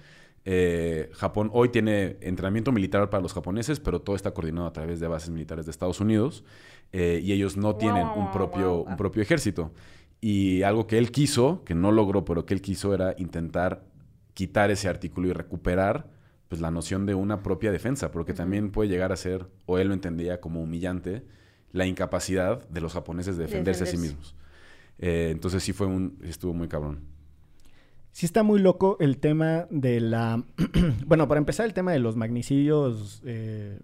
Eh, 0.44 1.10
Japón 1.14 1.50
hoy 1.52 1.70
tiene 1.70 2.18
entrenamiento 2.20 2.70
militar 2.70 3.10
para 3.10 3.20
los 3.20 3.32
japoneses, 3.32 3.80
pero 3.80 4.00
todo 4.00 4.14
está 4.14 4.30
coordinado 4.30 4.68
a 4.68 4.72
través 4.72 5.00
de 5.00 5.08
bases 5.08 5.30
militares 5.30 5.66
de 5.66 5.72
Estados 5.72 6.00
Unidos 6.00 6.44
eh, 6.92 7.20
y 7.20 7.32
ellos 7.32 7.56
no 7.56 7.74
tienen 7.74 8.06
un 8.14 8.30
propio, 8.30 8.84
un 8.84 8.96
propio 8.96 9.22
ejército. 9.22 9.72
Y 10.20 10.62
algo 10.62 10.86
que 10.86 10.98
él 10.98 11.10
quiso, 11.10 11.64
que 11.64 11.74
no 11.74 11.90
logró, 11.90 12.24
pero 12.24 12.46
que 12.46 12.54
él 12.54 12.62
quiso 12.62 12.94
era 12.94 13.16
intentar 13.18 13.82
quitar 14.34 14.70
ese 14.70 14.88
artículo 14.88 15.26
y 15.28 15.32
recuperar 15.32 16.13
pues 16.54 16.60
la 16.60 16.70
noción 16.70 17.04
de 17.04 17.16
una 17.16 17.42
propia 17.42 17.72
defensa, 17.72 18.12
porque 18.12 18.32
también 18.32 18.70
puede 18.70 18.88
llegar 18.88 19.10
a 19.10 19.16
ser, 19.16 19.48
o 19.66 19.78
él 19.78 19.88
lo 19.88 19.94
entendía 19.94 20.40
como 20.40 20.62
humillante, 20.62 21.24
la 21.72 21.84
incapacidad 21.84 22.68
de 22.68 22.80
los 22.80 22.92
japoneses 22.92 23.36
de 23.36 23.46
defenderse 23.46 23.82
a 23.82 23.86
sí 23.88 23.96
mismos. 23.96 24.36
Eh, 25.00 25.30
entonces 25.32 25.64
sí 25.64 25.72
fue 25.72 25.88
un, 25.88 26.16
estuvo 26.22 26.54
muy 26.54 26.68
cabrón. 26.68 27.00
Sí 28.12 28.24
está 28.24 28.44
muy 28.44 28.60
loco 28.60 28.96
el 29.00 29.18
tema 29.18 29.66
de 29.68 29.98
la... 29.98 30.44
bueno, 31.06 31.26
para 31.26 31.38
empezar, 31.38 31.66
el 31.66 31.74
tema 31.74 31.90
de 31.90 31.98
los 31.98 32.14
magnicidios, 32.14 33.20
eh, 33.24 33.80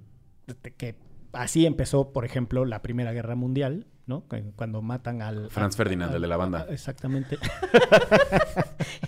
que 0.76 0.94
así 1.32 1.66
empezó, 1.66 2.12
por 2.12 2.24
ejemplo, 2.24 2.64
la 2.66 2.82
Primera 2.82 3.12
Guerra 3.12 3.34
Mundial, 3.34 3.88
Cuando 4.56 4.82
matan 4.82 5.22
al... 5.22 5.50
Franz 5.50 5.76
Ferdinand, 5.76 6.14
el 6.14 6.22
de 6.22 6.28
la 6.28 6.36
banda. 6.36 6.66
Exactamente. 6.70 7.38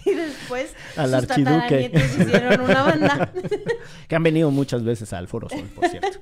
Y 0.05 0.15
después 0.15 0.75
Al 0.97 1.11
sus 1.11 1.31
archiduque. 1.31 1.91
hicieron 1.95 2.61
una 2.61 2.83
banda. 2.83 3.33
que 4.09 4.17
han 4.17 4.23
venido 4.23 4.51
muchas 4.51 4.85
veces 4.85 5.13
al 5.13 5.29
Foro 5.29 5.49
Sol, 5.49 5.65
por 5.75 5.89
cierto. 5.89 6.19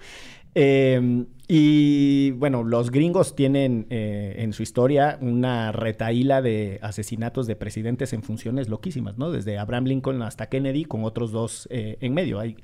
Eh, 0.55 1.25
y 1.47 2.33
bueno, 2.33 2.65
los 2.65 2.91
gringos 2.91 3.37
tienen 3.37 3.87
eh, 3.91 4.37
en 4.39 4.53
su 4.53 4.63
historia 4.63 5.19
una 5.21 5.73
retaíla 5.73 6.43
de 6.43 6.79
asesinatos 6.83 7.47
de 7.47 7.57
presidentes 7.57 8.13
en 8.13 8.23
funciones 8.23 8.69
loquísimas, 8.69 9.17
¿no? 9.17 9.31
Desde 9.31 9.59
Abraham 9.59 9.85
Lincoln 9.85 10.23
hasta 10.23 10.49
Kennedy, 10.49 10.85
con 10.85 11.05
otros 11.05 11.33
dos 11.33 11.69
eh, 11.71 11.99
en 12.01 12.15
medio. 12.15 12.41
Hay 12.41 12.57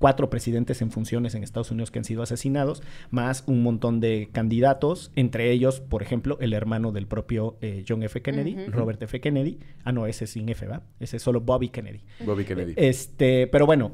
cuatro 0.00 0.30
presidentes 0.30 0.80
en 0.80 0.90
funciones 0.90 1.34
en 1.34 1.44
Estados 1.44 1.70
Unidos 1.70 1.90
que 1.90 1.98
han 1.98 2.04
sido 2.04 2.22
asesinados, 2.22 2.82
más 3.10 3.44
un 3.46 3.62
montón 3.62 4.00
de 4.00 4.30
candidatos, 4.32 5.12
entre 5.14 5.52
ellos, 5.52 5.80
por 5.80 6.02
ejemplo, 6.02 6.38
el 6.40 6.54
hermano 6.54 6.90
del 6.90 7.06
propio 7.06 7.58
eh, 7.60 7.84
John 7.86 8.02
F. 8.02 8.22
Kennedy. 8.22 8.66
Robert 8.68 9.00
F. 9.02 9.20
Kennedy. 9.20 9.60
Ah, 9.84 9.92
no, 9.92 10.06
ese 10.06 10.24
es 10.24 10.30
sin 10.30 10.48
F, 10.48 10.66
¿va? 10.66 10.82
Ese 10.98 11.18
es 11.18 11.22
solo 11.22 11.42
Bobby 11.42 11.68
Kennedy. 11.68 12.00
Bobby 12.24 12.46
Kennedy. 12.46 12.72
Este, 12.76 13.46
pero 13.46 13.66
bueno, 13.66 13.92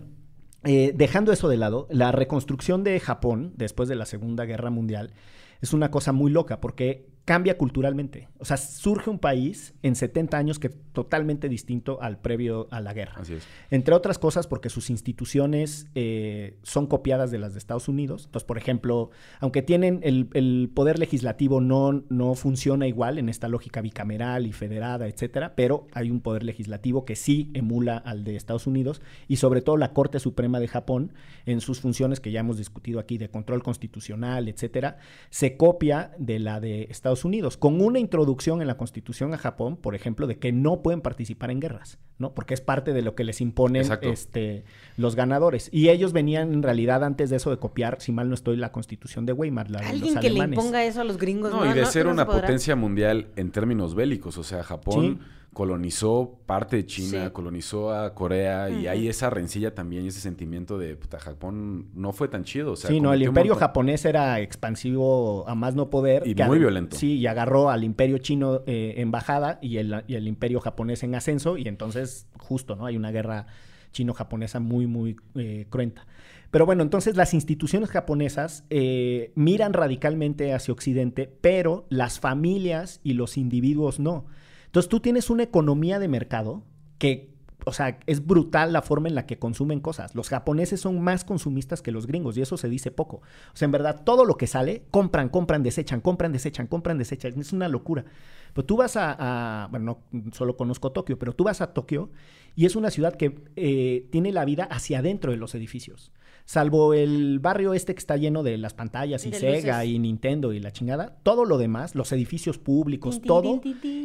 eh, 0.62 0.92
dejando 0.94 1.32
eso 1.32 1.48
de 1.48 1.56
lado, 1.56 1.88
la 1.90 2.12
reconstrucción 2.12 2.84
de 2.84 3.00
Japón 3.00 3.52
después 3.56 3.88
de 3.88 3.96
la 3.96 4.06
Segunda 4.06 4.44
Guerra 4.44 4.70
Mundial 4.70 5.12
es 5.60 5.72
una 5.72 5.90
cosa 5.90 6.12
muy 6.12 6.30
loca 6.30 6.60
porque 6.60 7.08
cambia 7.26 7.58
culturalmente. 7.58 8.28
O 8.38 8.44
sea, 8.44 8.56
surge 8.56 9.10
un 9.10 9.18
país 9.18 9.74
en 9.82 9.96
70 9.96 10.38
años 10.38 10.58
que 10.60 10.68
es 10.68 10.76
totalmente 10.92 11.48
distinto 11.48 12.00
al 12.00 12.18
previo 12.18 12.68
a 12.70 12.80
la 12.80 12.94
guerra. 12.94 13.14
Así 13.16 13.34
es. 13.34 13.46
Entre 13.70 13.94
otras 13.94 14.18
cosas 14.18 14.46
porque 14.46 14.70
sus 14.70 14.90
instituciones 14.90 15.88
eh, 15.96 16.56
son 16.62 16.86
copiadas 16.86 17.32
de 17.32 17.38
las 17.38 17.52
de 17.52 17.58
Estados 17.58 17.88
Unidos. 17.88 18.26
Entonces, 18.26 18.46
por 18.46 18.58
ejemplo, 18.58 19.10
aunque 19.40 19.60
tienen 19.60 20.00
el, 20.04 20.28
el 20.34 20.70
poder 20.72 21.00
legislativo 21.00 21.60
no, 21.60 22.04
no 22.08 22.36
funciona 22.36 22.86
igual 22.86 23.18
en 23.18 23.28
esta 23.28 23.48
lógica 23.48 23.80
bicameral 23.80 24.46
y 24.46 24.52
federada, 24.52 25.08
etcétera, 25.08 25.54
pero 25.56 25.88
hay 25.94 26.12
un 26.12 26.20
poder 26.20 26.44
legislativo 26.44 27.04
que 27.04 27.16
sí 27.16 27.50
emula 27.54 27.96
al 27.96 28.22
de 28.22 28.36
Estados 28.36 28.68
Unidos 28.68 29.02
y 29.26 29.36
sobre 29.36 29.62
todo 29.62 29.76
la 29.76 29.92
Corte 29.92 30.20
Suprema 30.20 30.60
de 30.60 30.68
Japón 30.68 31.12
en 31.44 31.60
sus 31.60 31.80
funciones 31.80 32.20
que 32.20 32.30
ya 32.30 32.40
hemos 32.40 32.56
discutido 32.56 33.00
aquí 33.00 33.18
de 33.18 33.30
control 33.30 33.64
constitucional, 33.64 34.48
etcétera, 34.48 34.98
se 35.30 35.56
copia 35.56 36.12
de 36.18 36.38
la 36.38 36.60
de 36.60 36.84
Estados 36.84 37.15
Unidos 37.24 37.56
con 37.56 37.80
una 37.80 37.98
introducción 37.98 38.60
en 38.60 38.66
la 38.66 38.76
Constitución 38.76 39.32
a 39.34 39.38
Japón, 39.38 39.76
por 39.76 39.94
ejemplo, 39.94 40.26
de 40.26 40.38
que 40.38 40.52
no 40.52 40.82
pueden 40.82 41.00
participar 41.00 41.50
en 41.50 41.60
guerras, 41.60 41.98
¿no? 42.18 42.34
Porque 42.34 42.54
es 42.54 42.60
parte 42.60 42.92
de 42.92 43.02
lo 43.02 43.14
que 43.14 43.24
les 43.24 43.40
imponen 43.40 43.82
Exacto. 43.82 44.08
este, 44.10 44.64
los 44.96 45.14
ganadores. 45.16 45.68
Y 45.72 45.88
ellos 45.88 46.12
venían 46.12 46.52
en 46.52 46.62
realidad 46.62 47.04
antes 47.04 47.30
de 47.30 47.36
eso 47.36 47.50
de 47.50 47.58
copiar, 47.58 48.00
si 48.00 48.12
mal 48.12 48.28
no 48.28 48.34
estoy, 48.34 48.56
la 48.56 48.72
Constitución 48.72 49.26
de 49.26 49.32
Weimar, 49.32 49.70
la 49.70 49.80
de 49.80 49.86
Alguien 49.86 50.14
los 50.14 50.22
que 50.22 50.28
le 50.30 50.40
alemanes. 50.40 50.58
imponga 50.58 50.84
eso 50.84 51.00
a 51.00 51.04
los 51.04 51.16
gringos. 51.18 51.50
No, 51.52 51.68
y 51.68 51.72
de 51.74 51.86
ser 51.86 52.06
no 52.06 52.12
una 52.12 52.26
potencia 52.26 52.76
mundial 52.76 53.28
en 53.36 53.50
términos 53.50 53.94
bélicos. 53.94 54.38
O 54.38 54.44
sea, 54.44 54.62
Japón 54.62 55.20
Sí. 55.20 55.26
Colonizó 55.56 56.38
parte 56.44 56.76
de 56.76 56.84
China, 56.84 57.24
Sí. 57.24 57.30
colonizó 57.32 57.90
a 57.90 58.14
Corea 58.14 58.68
y 58.68 58.88
hay 58.88 59.08
esa 59.08 59.30
rencilla 59.30 59.74
también 59.74 60.04
y 60.04 60.08
ese 60.08 60.20
sentimiento 60.20 60.76
de, 60.76 60.96
puta, 60.96 61.18
Japón 61.18 61.86
no 61.94 62.12
fue 62.12 62.28
tan 62.28 62.44
chido. 62.44 62.72
O 62.72 62.76
sea, 62.76 62.90
sí, 62.90 63.00
no, 63.00 63.14
el 63.14 63.22
imperio 63.22 63.54
montón- 63.54 63.60
japonés 63.60 64.04
era 64.04 64.38
expansivo 64.40 65.48
a 65.48 65.54
más 65.54 65.74
no 65.74 65.88
poder. 65.88 66.26
Y 66.26 66.34
que 66.34 66.44
muy 66.44 66.58
ag- 66.58 66.60
violento. 66.60 66.96
Sí, 66.98 67.14
y 67.14 67.26
agarró 67.26 67.70
al 67.70 67.84
imperio 67.84 68.18
chino 68.18 68.60
eh, 68.66 68.96
en 68.98 69.10
bajada 69.10 69.58
y 69.62 69.78
el, 69.78 70.04
y 70.06 70.16
el 70.16 70.28
imperio 70.28 70.60
japonés 70.60 71.02
en 71.04 71.14
ascenso. 71.14 71.56
Y 71.56 71.66
entonces, 71.68 72.26
justo, 72.38 72.76
¿no? 72.76 72.84
Hay 72.84 72.98
una 72.98 73.10
guerra 73.10 73.46
chino-japonesa 73.92 74.60
muy, 74.60 74.86
muy 74.86 75.16
eh, 75.36 75.64
cruenta. 75.70 76.06
Pero 76.50 76.66
bueno, 76.66 76.82
entonces 76.82 77.16
las 77.16 77.32
instituciones 77.32 77.88
japonesas 77.88 78.64
eh, 78.68 79.32
miran 79.36 79.72
radicalmente 79.72 80.52
hacia 80.52 80.72
Occidente, 80.72 81.32
pero 81.40 81.86
las 81.88 82.20
familias 82.20 83.00
y 83.02 83.14
los 83.14 83.38
individuos 83.38 83.98
no. 84.00 84.26
Entonces 84.66 84.88
tú 84.88 85.00
tienes 85.00 85.30
una 85.30 85.42
economía 85.42 85.98
de 85.98 86.08
mercado 86.08 86.62
que, 86.98 87.34
o 87.64 87.72
sea, 87.72 87.98
es 88.06 88.26
brutal 88.26 88.72
la 88.72 88.82
forma 88.82 89.08
en 89.08 89.14
la 89.14 89.26
que 89.26 89.38
consumen 89.38 89.80
cosas. 89.80 90.14
Los 90.14 90.28
japoneses 90.28 90.80
son 90.80 91.00
más 91.00 91.24
consumistas 91.24 91.82
que 91.82 91.92
los 91.92 92.06
gringos 92.06 92.36
y 92.36 92.42
eso 92.42 92.56
se 92.56 92.68
dice 92.68 92.90
poco. 92.90 93.16
O 93.16 93.56
sea, 93.56 93.66
en 93.66 93.72
verdad, 93.72 94.02
todo 94.04 94.24
lo 94.24 94.36
que 94.36 94.46
sale, 94.46 94.84
compran, 94.90 95.28
compran, 95.28 95.62
desechan, 95.62 96.00
compran, 96.00 96.32
desechan, 96.32 96.66
compran, 96.66 96.98
desechan. 96.98 97.38
Es 97.40 97.52
una 97.52 97.68
locura. 97.68 98.04
Pero 98.52 98.64
tú 98.64 98.76
vas 98.76 98.96
a, 98.96 99.68
bueno, 99.70 99.98
no 100.10 100.32
solo 100.32 100.56
conozco 100.56 100.92
Tokio, 100.92 101.18
pero 101.18 101.34
tú 101.34 101.44
vas 101.44 101.60
a 101.60 101.72
Tokio 101.74 102.10
y 102.54 102.66
es 102.66 102.76
una 102.76 102.90
ciudad 102.90 103.14
que 103.14 103.42
eh, 103.56 104.06
tiene 104.10 104.32
la 104.32 104.44
vida 104.44 104.64
hacia 104.64 105.00
adentro 105.00 105.30
de 105.30 105.36
los 105.36 105.54
edificios. 105.54 106.12
Salvo 106.46 106.94
el 106.94 107.40
barrio 107.40 107.74
este 107.74 107.92
que 107.92 107.98
está 107.98 108.16
lleno 108.16 108.44
de 108.44 108.56
las 108.56 108.72
pantallas 108.72 109.26
y 109.26 109.30
De 109.30 109.38
Sega 109.40 109.78
luces. 109.80 109.94
y 109.94 109.98
Nintendo 109.98 110.52
y 110.52 110.60
la 110.60 110.70
chingada, 110.70 111.18
todo 111.24 111.44
lo 111.44 111.58
demás, 111.58 111.96
los 111.96 112.12
edificios 112.12 112.56
públicos, 112.56 113.20
todo 113.20 113.60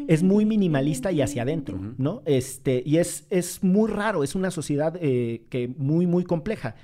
es 0.07 0.23
muy 0.23 0.45
minimalista 0.45 1.11
y 1.11 1.21
hacia 1.21 1.43
adentro. 1.43 1.79
¿no? 1.99 2.23
Este, 2.25 2.81
y 2.83 2.97
es, 2.97 3.27
es 3.29 3.63
muy 3.63 3.89
raro, 3.91 4.23
es 4.23 4.33
una 4.33 4.49
sociedad 4.49 4.97
eh, 4.99 5.43
que 5.49 5.67
muy, 5.67 6.07
muy 6.07 6.23
compleja. 6.23 6.75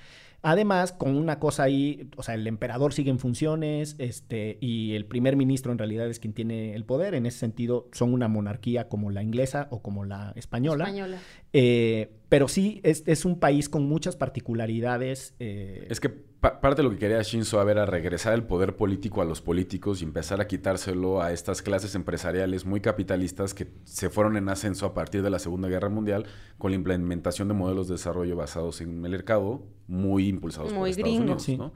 Además, 0.44 0.92
con 0.92 1.16
una 1.16 1.40
cosa 1.40 1.64
ahí, 1.64 2.10
o 2.16 2.24
sea, 2.24 2.36
el 2.36 2.46
emperador 2.48 2.94
sigue 2.94 3.10
en 3.10 3.20
funciones, 3.20 3.96
este, 3.98 4.58
y 4.62 4.94
el 4.94 5.06
primer 5.06 5.36
ministro 5.36 5.72
en 5.72 5.78
realidad 5.78 6.08
es 6.10 6.20
quien 6.20 6.34
tiene 6.34 6.76
el 6.76 6.86
poder. 6.86 7.16
En 7.16 7.26
ese 7.26 7.40
sentido, 7.40 7.90
son 7.92 8.14
una 8.14 8.28
monarquía 8.28 8.88
como 8.88 9.10
la 9.10 9.24
inglesa 9.24 9.68
o 9.72 9.82
como 9.82 10.06
la 10.06 10.34
española. 10.36 10.86
Española. 10.86 11.18
Eh, 11.54 12.12
pero 12.30 12.48
sí, 12.48 12.80
es, 12.84 13.04
es 13.08 13.26
un 13.26 13.40
país 13.40 13.68
con 13.68 13.88
muchas 13.88 14.16
particularidades. 14.16 15.34
eh, 15.40 15.88
Es 15.90 16.00
que 16.00 16.10
pa- 16.40 16.60
parte 16.62 16.82
de 16.82 16.84
lo 16.88 16.92
que 16.92 16.98
quería 17.00 17.22
Shinzo 17.22 17.60
Abe 17.60 17.72
era 17.74 17.86
regresar 17.86 18.34
el 18.34 18.44
poder 18.44 18.76
político 18.76 19.22
a 19.22 19.26
los 19.26 19.42
políticos 19.42 20.02
y 20.02 20.06
empezar 20.06 20.40
a 20.42 20.48
quitárselo 20.48 21.22
a 21.22 21.32
estas 21.32 21.62
clases 21.62 21.96
empresariales 21.96 22.66
muy 22.66 22.80
capitalistas 22.82 23.54
que 23.54 23.68
se 23.86 24.10
fueron 24.10 24.38
en 24.38 24.50
ascenso 24.50 24.86
a 24.86 24.94
partir 24.94 25.22
de 25.24 25.30
la 25.30 25.40
Segunda 25.40 25.68
Guerra 25.68 25.90
Mundial 25.90 26.26
con 26.58 26.72
la 26.72 26.76
implementación 26.76 27.48
de 27.48 27.54
modelos 27.54 27.88
de 27.88 27.96
desarrollo 27.96 28.36
basados 28.36 28.82
en 28.82 28.90
el 29.06 29.12
mercado 29.12 29.64
muy 29.88 30.28
impulsados 30.28 30.70
por 30.72 30.80
Muy 30.80 30.92
Estados 30.92 31.10
gringo. 31.10 31.24
Unidos, 31.24 31.44
Sí. 31.44 31.58
¿no? 31.58 31.74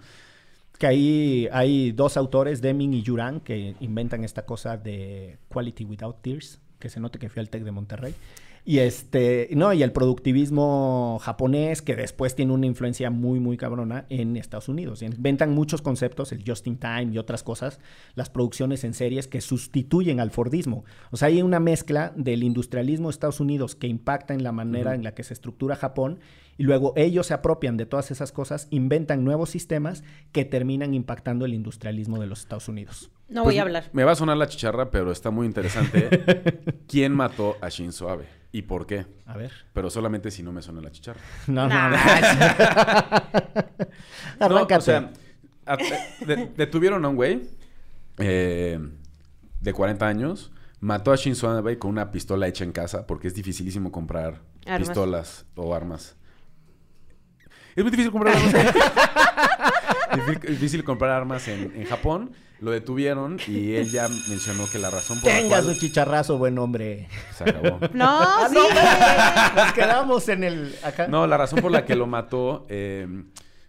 Que 0.78 0.88
ahí 0.88 1.48
hay 1.52 1.92
dos 1.92 2.18
autores, 2.18 2.60
Deming 2.62 2.94
y 2.96 3.04
Yuran, 3.04 3.40
que 3.42 3.76
inventan 3.82 4.24
esta 4.24 4.46
cosa 4.48 4.78
de 4.78 5.38
Quality 5.50 5.86
Without 5.86 6.22
Tears, 6.24 6.60
que 6.80 6.90
se 6.90 7.00
note 7.00 7.20
que 7.20 7.30
fui 7.30 7.40
al 7.40 7.50
TEC 7.50 7.64
de 7.64 7.72
Monterrey. 7.72 8.16
Y 8.64 8.78
este, 8.80 9.50
no, 9.54 9.74
y 9.74 9.82
el 9.82 9.92
productivismo 9.92 11.18
japonés, 11.22 11.82
que 11.82 11.96
después 11.96 12.36
tiene 12.36 12.54
una 12.54 12.68
influencia 12.68 13.10
muy, 13.10 13.40
muy 13.40 13.58
cabrona 13.58 14.06
en 14.10 14.38
Estados 14.38 14.70
Unidos. 14.70 15.02
Inventan 15.02 15.56
muchos 15.56 15.82
conceptos, 15.82 16.32
el 16.32 16.44
just 16.46 16.68
in 16.68 16.78
time 16.78 17.10
y 17.12 17.18
otras 17.18 17.42
cosas, 17.42 17.80
las 18.14 18.30
producciones 18.30 18.84
en 18.84 18.94
series 18.94 19.28
que 19.28 19.42
sustituyen 19.42 20.20
al 20.20 20.30
Fordismo. 20.30 20.86
O 21.10 21.18
sea, 21.18 21.30
hay 21.30 21.42
una 21.42 21.60
mezcla 21.60 22.14
del 22.16 22.44
industrialismo 22.44 23.08
de 23.08 23.14
Estados 23.14 23.40
Unidos 23.40 23.76
que 23.76 23.88
impacta 23.88 24.36
en 24.36 24.44
la 24.44 24.52
manera 24.52 24.94
en 24.94 25.04
la 25.04 25.16
que 25.16 25.24
se 25.24 25.34
estructura 25.34 25.76
Japón 25.76 26.20
y 26.58 26.64
luego 26.64 26.94
ellos 26.96 27.28
se 27.28 27.34
apropian 27.34 27.78
de 27.78 27.86
todas 27.86 28.12
esas 28.12 28.32
cosas, 28.32 28.68
inventan 28.70 29.24
nuevos 29.24 29.50
sistemas 29.50 30.04
que 30.32 30.46
terminan 30.46 30.94
impactando 30.94 31.46
el 31.46 31.54
industrialismo 31.54 32.20
de 32.20 32.28
los 32.28 32.42
Estados 32.42 32.68
Unidos. 32.68 33.10
No 33.30 33.44
Pues, 33.44 33.54
voy 33.56 33.60
a 33.60 33.62
hablar. 33.64 33.90
Me 33.94 34.04
va 34.04 34.12
a 34.12 34.16
sonar 34.16 34.38
la 34.38 34.48
chicharra, 34.48 34.92
pero 34.92 35.12
está 35.12 35.32
muy 35.32 35.48
interesante. 35.48 36.62
¿Quién 36.88 37.14
mató 37.14 37.56
a 37.62 37.70
Shinzo 37.70 38.10
Abe? 38.10 38.26
¿Y 38.52 38.64
por 38.64 38.86
qué? 38.86 39.06
A 39.26 39.38
ver. 39.38 39.52
Pero 39.72 39.90
solamente 39.90 40.30
si 40.32 40.44
no 40.44 40.52
me 40.52 40.62
suena 40.62 40.82
la 40.82 40.92
chicharra. 40.92 41.22
No, 41.48 41.68
no, 41.68 41.90
no. 41.90 41.98
No, 44.40 44.68
o 44.78 44.82
sea, 44.82 45.12
de- 46.26 46.52
detuvieron 46.58 47.06
a 47.06 47.10
un 47.10 47.16
güey 47.16 47.42
eh, 48.18 48.80
de 49.62 49.74
40 49.74 50.08
años. 50.08 50.52
Mató 50.80 51.12
a 51.12 51.16
Shinzo 51.16 51.50
Abe 51.50 51.78
con 51.78 51.92
una 51.92 52.12
pistola 52.12 52.48
hecha 52.48 52.64
en 52.64 52.72
casa 52.72 53.06
porque 53.06 53.28
es 53.28 53.36
dificilísimo 53.36 53.92
comprar 53.92 54.42
Armas. 54.66 54.88
pistolas 54.90 55.46
o 55.56 55.76
armas. 55.76 56.16
Es 57.76 57.84
muy 57.84 57.92
difícil 57.92 58.12
comprar 58.12 58.36
armas. 58.36 58.54
Difí- 60.12 60.48
difícil 60.48 60.84
comprar 60.84 61.12
armas 61.12 61.48
en, 61.48 61.74
en 61.76 61.86
Japón. 61.86 62.32
Lo 62.60 62.70
detuvieron 62.70 63.38
y 63.48 63.74
él 63.74 63.90
ya 63.90 64.08
mencionó 64.30 64.68
que 64.72 64.78
la 64.78 64.92
razón 64.92 65.20
por 65.20 65.32
la 65.32 65.38
Tenga 65.38 65.50
cual 65.62 65.64
su 65.74 65.80
chicharrazo, 65.80 66.38
buen 66.38 66.60
hombre. 66.60 67.08
se 67.36 67.44
acabó. 67.50 67.80
No, 67.94 68.50
sí. 68.50 68.56
Nos 69.56 69.74
quedamos 69.74 70.30
en 70.30 70.44
el 70.44 70.76
acá. 70.84 71.08
No, 71.08 71.26
la 71.26 71.38
razón 71.38 71.60
por 71.60 71.72
la 71.72 71.86
que 71.86 71.96
lo 71.96 72.06
mató, 72.06 72.68
eh, 72.70 73.08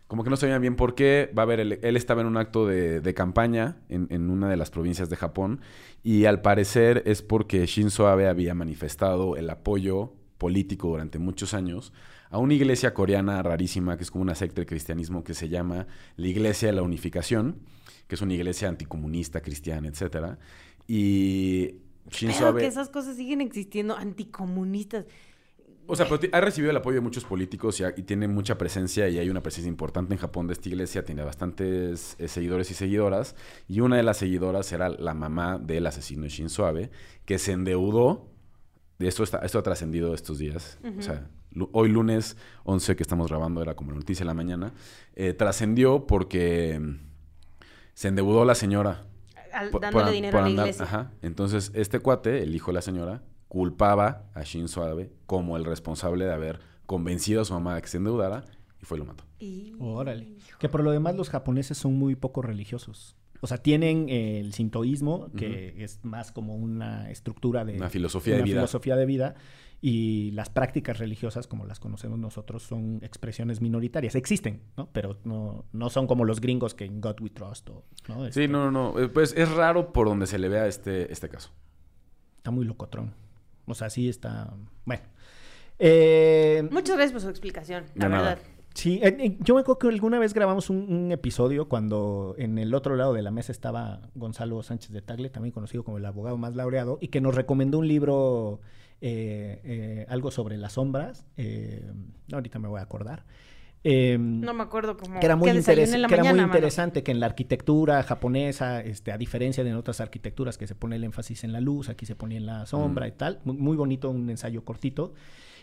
como 0.09 0.25
que 0.25 0.29
no 0.31 0.37
sabían 0.37 0.61
bien 0.61 0.77
por 0.77 0.95
qué. 0.95 1.33
Va 1.37 1.45
a 1.45 1.47
ver, 1.47 1.61
él, 1.61 1.79
él 1.83 1.97
estaba 1.97 2.21
en 2.21 2.27
un 2.27 2.37
acto 2.37 2.67
de, 2.67 3.01
de 3.01 3.15
campaña 3.15 3.77
en, 3.89 4.09
en 4.11 4.29
una 4.29 4.51
de 4.51 4.59
las 4.59 4.69
provincias 4.71 5.09
de 5.09 5.17
Japón 5.17 5.63
y 6.03 6.27
al 6.27 6.43
parecer 6.43 7.03
es 7.07 7.23
porque 7.23 7.65
Shinzo 7.65 8.09
Abe 8.09 8.29
había 8.29 8.55
manifestado 8.55 9.37
el 9.37 9.49
apoyo 9.49 10.13
político 10.37 10.89
durante 10.89 11.19
muchos 11.19 11.55
años 11.55 11.95
a 12.33 12.39
una 12.39 12.55
iglesia 12.55 12.93
coreana 12.93 13.41
rarísima 13.43 13.97
que 13.97 14.03
es 14.03 14.11
como 14.11 14.23
una 14.23 14.35
secta 14.35 14.57
del 14.57 14.67
cristianismo 14.67 15.23
que 15.23 15.35
se 15.35 15.49
llama 15.49 15.87
la 16.17 16.27
Iglesia 16.27 16.69
de 16.69 16.73
la 16.75 16.83
Unificación, 16.83 17.61
que 18.09 18.17
es 18.17 18.23
una 18.23 18.35
iglesia 18.35 18.69
anticomunista, 18.69 19.41
cristiana, 19.41 19.87
etcétera. 19.87 20.39
Y 20.89 21.77
Shinzo 22.11 22.47
Abe... 22.49 22.63
que 22.63 22.67
esas 22.67 22.89
cosas 22.89 23.17
siguen 23.17 23.41
existiendo, 23.41 23.97
anticomunistas. 23.97 25.05
O 25.87 25.97
sea, 25.97 26.09
pero 26.09 26.21
ha 26.33 26.41
recibido 26.41 26.71
el 26.71 26.77
apoyo 26.77 26.95
de 26.97 27.01
muchos 27.01 27.25
políticos 27.25 27.81
y, 27.81 27.85
ha- 27.85 27.93
y 27.97 28.03
tiene 28.03 28.29
mucha 28.29 28.57
presencia 28.57 29.09
y 29.09 29.19
hay 29.19 29.29
una 29.29 29.43
presencia 29.43 29.69
importante 29.69 30.15
en 30.15 30.19
Japón 30.21 30.47
de 30.47 30.53
esta 30.55 30.69
iglesia. 30.69 31.05
Tiene 31.05 31.25
bastantes 31.25 32.15
eh, 32.19 32.29
seguidores 32.29 32.71
y 32.71 32.75
seguidoras. 32.75 33.35
Y 33.69 33.81
una 33.81 33.97
de 33.97 34.05
las 34.05 34.17
seguidoras 34.19 34.73
era 34.73 34.89
la 34.89 35.13
mamá 35.13 35.59
del 35.59 35.87
asesino 35.87 36.23
de 36.23 36.29
Shinzo 36.29 36.67
Abe, 36.67 36.91
que 37.25 37.39
se 37.39 37.53
endeudó. 37.53 38.29
De 38.99 39.09
esto, 39.09 39.25
está, 39.25 39.39
esto 39.39 39.59
ha 39.59 39.63
trascendido 39.65 40.15
estos 40.15 40.39
días. 40.39 40.79
O 40.99 41.03
sea, 41.03 41.29
hoy 41.73 41.89
lunes 41.89 42.37
11 42.65 42.97
que 42.97 43.03
estamos 43.03 43.29
grabando, 43.29 43.63
era 43.63 43.75
como 43.75 43.91
la 43.93 43.99
noticia 43.99 44.25
de 44.25 44.29
la 44.29 44.35
mañana. 44.35 44.73
eh, 45.15 45.33
trascendió 45.35 46.07
porque 46.07 46.79
mm, 46.81 46.97
se 47.95 48.09
endeudó 48.09 48.45
la 48.45 48.55
señora 48.55 49.05
Al- 49.53 49.71
por- 49.71 49.81
dándole 49.83 50.05
por- 50.05 50.13
dinero 50.13 50.33
por 50.33 50.41
a 50.41 50.45
la 50.45 50.49
andar- 50.51 50.65
iglesia. 50.67 50.85
Ajá. 50.85 51.13
Entonces, 51.23 51.71
este 51.75 51.99
cuate, 52.01 52.43
el 52.43 52.55
hijo 52.55 52.69
de 52.71 52.75
la 52.75 52.83
señora, 52.83 53.23
culpaba 53.49 54.25
a 54.35 54.43
Shinzo 54.43 54.83
Abe 54.83 55.11
como 55.27 55.57
el 55.59 55.65
responsable 55.65 56.25
de 56.25 56.33
haber 56.33 56.61
convencido 56.87 57.43
a 57.43 57.45
su 57.45 57.53
mamá 57.53 57.75
de 57.75 57.83
que 57.83 57.89
se 57.89 57.99
endeudara 57.99 58.45
y 58.81 58.87
fue 58.87 58.97
y 58.97 59.01
lo 59.01 59.05
mató. 59.07 59.25
Y- 59.39 59.75
Órale. 59.79 60.37
Que 60.59 60.69
por 60.71 60.83
lo 60.83 60.91
demás 60.91 61.15
los 61.17 61.29
japoneses 61.29 61.77
son 61.77 61.95
muy 61.99 62.15
poco 62.17 62.41
religiosos. 62.43 63.17
O 63.45 63.47
sea, 63.49 63.59
tienen 63.59 64.09
eh, 64.09 64.39
el 64.39 64.53
sintoísmo, 64.55 65.31
que 65.37 65.75
es 65.83 65.99
más 66.05 66.31
como 66.31 66.55
una 66.55 67.11
estructura 67.11 67.65
de... 67.65 67.75
Una 67.77 67.91
filosofía 67.91 68.35
de 68.35 68.41
una 68.41 68.45
vida. 68.47 68.57
filosofía 68.61 68.95
de 68.97 69.05
vida. 69.05 69.35
Y 69.85 70.31
las 70.31 70.49
prácticas 70.49 70.99
religiosas, 70.99 71.49
como 71.49 71.67
las 71.67 71.81
conocemos 71.81 72.17
nosotros, 72.17 72.63
son 72.63 73.01
expresiones 73.03 73.61
minoritarias. 73.61 74.15
Existen, 74.15 74.63
¿no? 74.77 74.89
Pero 74.93 75.19
no, 75.25 75.65
no 75.73 75.91
son 75.91 76.07
como 76.07 76.25
los 76.25 76.41
gringos 76.41 76.73
que 76.75 76.85
en 76.85 77.01
God 77.01 77.21
We 77.21 77.31
Trust. 77.31 77.69
O, 77.71 77.83
¿no? 78.09 78.21
Sí, 78.23 78.29
Este, 78.29 78.49
no, 78.49 78.71
no, 78.71 78.93
no. 78.93 79.01
Eh, 79.01 79.09
Pues 79.09 79.35
es 79.37 79.51
raro 79.51 79.93
por 79.93 80.07
donde 80.07 80.29
se 80.29 80.39
le 80.39 80.49
vea 80.49 80.69
este, 80.69 81.13
este 81.13 81.29
caso. 81.29 81.51
Está 82.37 82.53
muy 82.53 82.65
locotrón. 82.65 83.13
O 83.67 83.75
sea, 83.75 83.91
sí 83.91 84.09
está... 84.09 84.55
Bueno. 84.85 85.03
Eh, 85.81 86.69
Muchas 86.71 86.95
gracias 86.95 87.13
por 87.13 87.21
su 87.23 87.29
explicación, 87.29 87.85
la 87.97 88.09
nada. 88.09 88.29
verdad. 88.31 88.43
Sí, 88.75 89.01
eh, 89.03 89.17
eh, 89.19 89.37
yo 89.41 89.55
me 89.57 89.63
acuerdo 89.63 89.81
que 89.81 89.89
alguna 89.89 90.19
vez 90.19 90.33
grabamos 90.33 90.71
un, 90.71 90.77
un 90.93 91.13
episodio 91.13 91.69
cuando 91.69 92.35
en 92.39 92.57
el 92.59 92.73
otro 92.73 92.95
lado 92.97 93.13
de 93.15 93.23
la 93.23 93.31
mesa 93.33 93.51
estaba 93.53 94.01
Gonzalo 94.15 94.63
Sánchez 94.63 94.93
de 94.93 95.03
Tagle, 95.03 95.29
también 95.29 95.53
conocido 95.53 95.83
como 95.85 95.99
el 95.99 96.07
abogado 96.07 96.39
más 96.39 96.55
laureado, 96.55 96.99
y 97.01 97.09
que 97.09 97.21
nos 97.21 97.35
recomendó 97.35 97.79
un 97.81 97.89
libro, 97.89 98.61
algo 100.09 100.31
sobre 100.31 100.57
las 100.57 100.75
sombras. 100.75 101.27
eh, 101.37 101.91
ahorita 102.33 102.59
me 102.59 102.69
voy 102.69 102.81
a 102.81 102.83
acordar. 102.83 103.25
Eh, 103.85 104.17
No 104.19 104.55
me 104.55 104.63
acuerdo 104.63 104.97
cómo. 104.97 105.19
que 105.19 105.27
era 105.27 105.35
muy, 105.35 105.51
interes- 105.51 105.93
en 105.93 106.03
la 106.03 106.07
que 106.09 106.15
era 106.15 106.23
muy 106.23 106.35
mano. 106.35 106.45
interesante 106.47 107.03
que 107.03 107.11
en 107.11 107.19
la 107.19 107.27
arquitectura 107.27 108.01
japonesa, 108.05 108.81
este, 108.81 109.11
a 109.11 109.19
diferencia 109.19 109.65
de 109.65 109.71
en 109.71 109.77
otras 109.77 110.01
arquitecturas 110.01 110.57
que 110.57 110.69
se 110.69 110.77
pone 110.77 110.95
el 110.97 111.03
énfasis 111.05 111.43
en 111.43 111.53
la 111.53 111.61
luz, 111.61 111.89
aquí 111.89 112.07
se 112.07 112.15
ponía 112.15 112.39
en 112.39 112.47
la 112.47 112.65
sombra 112.67 113.07
Mm. 113.07 113.09
y 113.09 113.13
tal. 113.13 113.41
Muy, 113.45 113.57
muy 113.57 113.77
bonito, 113.77 114.09
un 114.11 114.31
ensayo 114.31 114.65
cortito. 114.65 115.15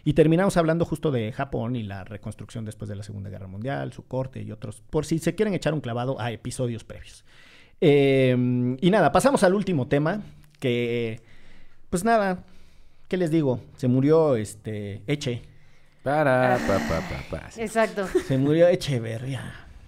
Y 0.04 0.14
terminamos 0.14 0.58
hablando 0.58 0.84
justo 0.84 1.12
de 1.12 1.32
Japón 1.32 1.78
y 1.78 1.84
la 1.84 2.04
reconstrucción 2.04 2.66
después 2.66 2.90
de 2.90 2.96
la 2.98 3.04
Segunda 3.04 3.30
Guerra 3.30 3.48
Mundial, 3.48 3.94
su 3.94 4.06
corte 4.06 4.42
y 4.44 4.52
otros, 4.52 4.82
por 4.90 5.06
si 5.06 5.20
se 5.20 5.36
quieren 5.36 5.54
echar 5.54 5.74
un 5.74 5.80
clavado 5.82 6.20
a 6.20 6.32
episodios 6.34 6.84
previos. 6.84 7.24
Eh, 7.80 8.78
y 8.82 8.92
nada, 8.92 9.12
pasamos 9.14 9.44
al 9.44 9.54
último 9.54 9.88
tema, 9.88 10.22
que, 10.60 11.22
pues 11.90 12.04
nada, 12.04 12.44
¿qué 13.10 13.18
les 13.18 13.30
digo? 13.32 13.60
Se 13.76 13.88
murió 13.90 14.36
este 14.38 15.02
Eche, 15.08 15.42
Para, 16.04 16.58
pa, 16.66 16.78
pa, 16.88 17.02
pa, 17.10 17.24
pa. 17.30 17.50
Exacto. 17.58 18.08
se 18.08 18.38
murió 18.38 18.68
Echeverría. 18.70 19.42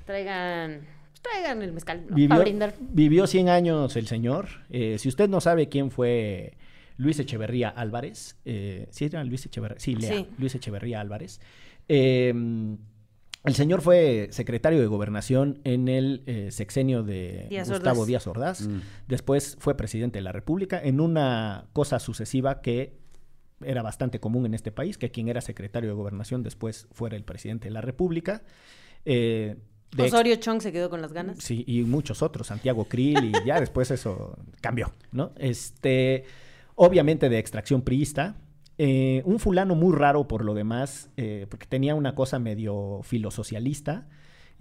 Traigan. 0.05 0.81
Traigan 1.21 1.61
el 1.61 1.71
mezcal, 1.71 2.03
¿no? 2.09 2.15
Vivió, 2.15 2.29
Para 2.29 2.41
brindar. 2.41 2.73
vivió 2.79 3.27
100 3.27 3.47
años 3.49 3.95
el 3.95 4.07
señor. 4.07 4.47
Eh, 4.69 4.97
si 4.99 5.07
usted 5.07 5.29
no 5.29 5.39
sabe 5.39 5.69
quién 5.69 5.91
fue 5.91 6.57
Luis 6.97 7.19
Echeverría 7.19 7.69
Álvarez, 7.69 8.37
eh, 8.43 8.87
¿sí 8.89 9.05
era 9.05 9.23
Luis 9.23 9.45
Echeverría? 9.45 9.79
Sí, 9.79 9.95
Lea, 9.95 10.11
Sí. 10.11 10.27
Luis 10.39 10.55
Echeverría 10.55 10.99
Álvarez. 10.99 11.39
Eh, 11.87 12.33
el 13.43 13.55
señor 13.55 13.81
fue 13.81 14.27
secretario 14.31 14.79
de 14.79 14.85
Gobernación 14.87 15.61
en 15.63 15.87
el 15.87 16.21
eh, 16.27 16.49
sexenio 16.51 17.01
de 17.03 17.47
Díaz 17.49 17.69
Gustavo 17.69 18.01
Ordaz. 18.01 18.07
Díaz 18.07 18.27
Ordaz. 18.27 18.67
Mm. 18.67 18.81
Después 19.07 19.57
fue 19.59 19.75
presidente 19.75 20.19
de 20.19 20.23
la 20.23 20.31
República 20.31 20.79
en 20.83 20.99
una 20.99 21.65
cosa 21.73 21.99
sucesiva 21.99 22.61
que 22.61 23.00
era 23.65 23.81
bastante 23.81 24.19
común 24.19 24.45
en 24.45 24.53
este 24.53 24.71
país, 24.71 24.97
que 24.97 25.11
quien 25.11 25.27
era 25.27 25.41
secretario 25.41 25.89
de 25.89 25.95
Gobernación 25.95 26.43
después 26.43 26.87
fuera 26.91 27.15
el 27.15 27.23
presidente 27.23 27.67
de 27.67 27.71
la 27.71 27.81
República. 27.81 28.43
Eh, 29.05 29.57
de 29.95 30.03
Osorio 30.03 30.35
Chong 30.37 30.61
se 30.61 30.71
quedó 30.71 30.89
con 30.89 31.01
las 31.01 31.11
ganas. 31.11 31.37
Sí, 31.39 31.63
y 31.67 31.81
muchos 31.81 32.21
otros, 32.21 32.47
Santiago 32.47 32.85
Krill, 32.85 33.25
y 33.25 33.45
ya 33.45 33.59
después 33.59 33.91
eso 33.91 34.37
cambió, 34.61 34.93
¿no? 35.11 35.33
Este, 35.37 36.23
obviamente 36.75 37.29
de 37.29 37.39
extracción 37.39 37.81
priista, 37.81 38.37
eh, 38.77 39.21
un 39.25 39.39
fulano 39.39 39.75
muy 39.75 39.95
raro 39.95 40.27
por 40.27 40.45
lo 40.45 40.53
demás, 40.53 41.09
eh, 41.17 41.45
porque 41.49 41.67
tenía 41.67 41.93
una 41.93 42.15
cosa 42.15 42.39
medio 42.39 43.01
filosocialista, 43.03 44.07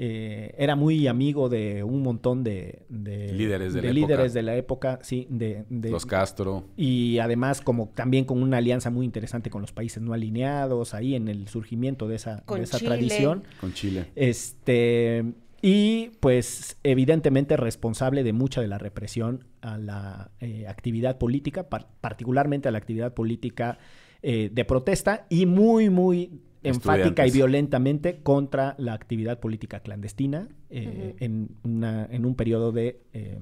eh, 0.02 0.54
era 0.56 0.76
muy 0.76 1.06
amigo 1.08 1.50
de 1.50 1.84
un 1.84 2.00
montón 2.02 2.42
de, 2.42 2.84
de- 2.88 3.34
Líderes 3.34 3.74
de 3.74 3.82
la 3.82 3.92
líderes 3.92 4.18
época. 4.18 4.32
de 4.32 4.42
la 4.42 4.56
época, 4.56 4.98
sí, 5.02 5.26
de, 5.28 5.64
de- 5.68 5.90
Los 5.90 6.06
Castro. 6.06 6.64
y 6.74 7.18
además 7.18 7.60
como 7.60 7.90
también 7.90 8.24
con 8.24 8.42
una 8.42 8.56
alianza 8.56 8.88
muy 8.90 9.04
interesante 9.04 9.50
con 9.50 9.60
los 9.60 9.72
países 9.72 10.02
no 10.02 10.14
alineados, 10.14 10.94
ahí 10.94 11.14
en 11.14 11.28
el 11.28 11.48
surgimiento 11.48 12.08
de 12.08 12.16
esa, 12.16 12.42
Con 12.46 12.58
de 12.58 12.64
esa 12.64 12.78
Chile. 12.78 12.88
tradición. 12.88 13.44
Con 13.60 13.74
Chile. 13.74 14.06
Este, 14.16 15.34
y 15.60 16.12
pues 16.20 16.78
evidentemente 16.82 17.58
responsable 17.58 18.22
de 18.22 18.32
mucha 18.32 18.62
de 18.62 18.68
la 18.68 18.78
represión 18.78 19.44
a 19.60 19.76
la 19.76 20.30
eh, 20.40 20.66
actividad 20.66 21.18
política, 21.18 21.68
par- 21.68 21.88
particularmente 22.00 22.68
a 22.68 22.70
la 22.72 22.78
actividad 22.78 23.12
política 23.12 23.76
eh, 24.22 24.48
de 24.50 24.64
protesta 24.64 25.26
y 25.28 25.44
muy, 25.44 25.90
muy 25.90 26.40
enfática 26.62 27.26
y 27.26 27.30
violentamente 27.30 28.20
contra 28.22 28.74
la 28.78 28.92
actividad 28.94 29.38
política 29.40 29.80
clandestina 29.80 30.48
eh, 30.70 31.16
en, 31.20 31.48
una- 31.64 32.06
en 32.10 32.24
un 32.26 32.34
periodo 32.34 32.72
de 32.72 33.00
eh, 33.12 33.38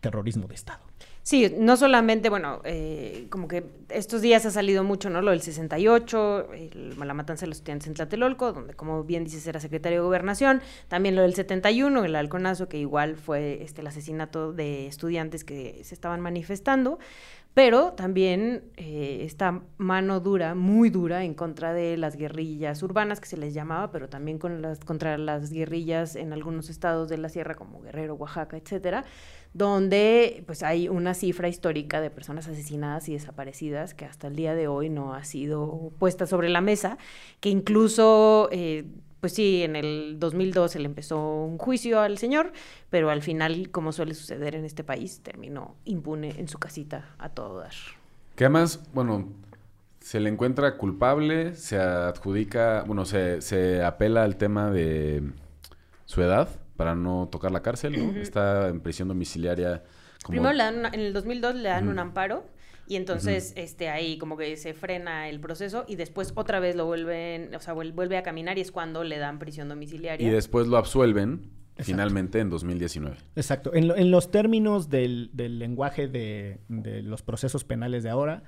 terrorismo 0.00 0.46
de 0.46 0.54
Estado. 0.54 0.80
Sí, 1.22 1.50
no 1.58 1.78
solamente, 1.78 2.28
bueno, 2.28 2.60
eh, 2.64 3.28
como 3.30 3.48
que 3.48 3.64
estos 3.88 4.20
días 4.20 4.44
ha 4.44 4.50
salido 4.50 4.84
mucho, 4.84 5.08
¿no? 5.08 5.22
Lo 5.22 5.30
del 5.30 5.40
68, 5.40 6.52
el- 6.52 6.98
la 6.98 7.14
matanza 7.14 7.46
de 7.46 7.48
los 7.48 7.56
estudiantes 7.58 7.88
en 7.88 7.94
Tlatelolco, 7.94 8.52
donde, 8.52 8.74
como 8.74 9.04
bien 9.04 9.24
dices, 9.24 9.46
era 9.46 9.58
secretario 9.58 10.00
de 10.00 10.04
Gobernación. 10.04 10.60
También 10.88 11.16
lo 11.16 11.22
del 11.22 11.32
71, 11.34 12.04
el 12.04 12.14
halconazo, 12.14 12.68
que 12.68 12.78
igual 12.78 13.16
fue 13.16 13.62
este, 13.62 13.80
el 13.80 13.86
asesinato 13.86 14.52
de 14.52 14.86
estudiantes 14.86 15.44
que 15.44 15.80
se 15.82 15.94
estaban 15.94 16.20
manifestando. 16.20 16.98
Pero 17.54 17.92
también 17.92 18.64
eh, 18.76 19.20
esta 19.22 19.62
mano 19.76 20.18
dura, 20.18 20.56
muy 20.56 20.90
dura, 20.90 21.22
en 21.22 21.34
contra 21.34 21.72
de 21.72 21.96
las 21.96 22.16
guerrillas 22.16 22.82
urbanas, 22.82 23.20
que 23.20 23.28
se 23.28 23.36
les 23.36 23.54
llamaba, 23.54 23.92
pero 23.92 24.08
también 24.08 24.38
con 24.40 24.60
las, 24.60 24.80
contra 24.80 25.16
las 25.18 25.52
guerrillas 25.52 26.16
en 26.16 26.32
algunos 26.32 26.68
estados 26.68 27.08
de 27.08 27.16
la 27.16 27.28
sierra, 27.28 27.54
como 27.54 27.80
Guerrero, 27.80 28.14
Oaxaca, 28.16 28.56
etcétera, 28.56 29.04
donde 29.52 30.42
pues 30.46 30.64
hay 30.64 30.88
una 30.88 31.14
cifra 31.14 31.46
histórica 31.48 32.00
de 32.00 32.10
personas 32.10 32.48
asesinadas 32.48 33.08
y 33.08 33.12
desaparecidas 33.12 33.94
que 33.94 34.04
hasta 34.04 34.26
el 34.26 34.34
día 34.34 34.56
de 34.56 34.66
hoy 34.66 34.90
no 34.90 35.14
ha 35.14 35.22
sido 35.22 35.92
puesta 36.00 36.26
sobre 36.26 36.48
la 36.48 36.60
mesa, 36.60 36.98
que 37.38 37.50
incluso... 37.50 38.48
eh, 38.50 38.84
pues 39.24 39.32
sí, 39.32 39.62
en 39.62 39.74
el 39.74 40.16
2002 40.18 40.72
se 40.72 40.78
le 40.80 40.84
empezó 40.84 41.18
un 41.46 41.56
juicio 41.56 41.98
al 41.98 42.18
señor, 42.18 42.52
pero 42.90 43.08
al 43.08 43.22
final, 43.22 43.70
como 43.70 43.90
suele 43.90 44.12
suceder 44.12 44.54
en 44.54 44.66
este 44.66 44.84
país, 44.84 45.20
terminó 45.22 45.76
impune 45.86 46.34
en 46.38 46.46
su 46.46 46.58
casita 46.58 47.14
a 47.16 47.30
todo 47.30 47.60
dar. 47.60 47.72
Que 48.36 48.44
además, 48.44 48.86
bueno, 48.92 49.26
se 50.00 50.20
le 50.20 50.28
encuentra 50.28 50.76
culpable, 50.76 51.54
se 51.54 51.78
adjudica, 51.80 52.84
bueno, 52.86 53.06
se, 53.06 53.40
se 53.40 53.82
apela 53.82 54.24
al 54.24 54.36
tema 54.36 54.70
de 54.70 55.22
su 56.04 56.20
edad, 56.20 56.50
para 56.76 56.94
no 56.94 57.26
tocar 57.32 57.50
la 57.50 57.62
cárcel, 57.62 57.96
¿no? 58.12 58.20
Está 58.20 58.68
en 58.68 58.80
prisión 58.80 59.08
domiciliaria. 59.08 59.82
Como... 60.22 60.34
Primero 60.36 60.52
le 60.52 60.64
dan 60.64 60.78
una- 60.80 60.88
en 60.90 61.00
el 61.00 61.14
2002 61.14 61.54
le 61.54 61.70
dan 61.70 61.88
un 61.88 61.98
amparo 61.98 62.44
y 62.86 62.96
entonces 62.96 63.52
este 63.56 63.88
ahí 63.88 64.18
como 64.18 64.36
que 64.36 64.56
se 64.56 64.74
frena 64.74 65.28
el 65.28 65.40
proceso 65.40 65.84
y 65.88 65.96
después 65.96 66.32
otra 66.36 66.60
vez 66.60 66.76
lo 66.76 66.86
vuelven, 66.86 67.54
o 67.54 67.60
sea, 67.60 67.74
vuel- 67.74 67.94
vuelve 67.94 68.16
a 68.16 68.22
caminar 68.22 68.58
y 68.58 68.60
es 68.60 68.70
cuando 68.72 69.04
le 69.04 69.18
dan 69.18 69.38
prisión 69.38 69.68
domiciliaria. 69.68 70.26
Y 70.26 70.30
después 70.30 70.66
lo 70.66 70.76
absuelven 70.76 71.50
finalmente 71.78 72.38
en 72.40 72.50
2019. 72.50 73.16
Exacto. 73.36 73.74
En, 73.74 73.88
lo- 73.88 73.96
en 73.96 74.10
los 74.10 74.30
términos 74.30 74.90
del, 74.90 75.30
del 75.32 75.58
lenguaje 75.58 76.06
de, 76.08 76.60
de 76.68 77.02
los 77.02 77.22
procesos 77.22 77.64
penales 77.64 78.02
de 78.04 78.10
ahora, 78.10 78.42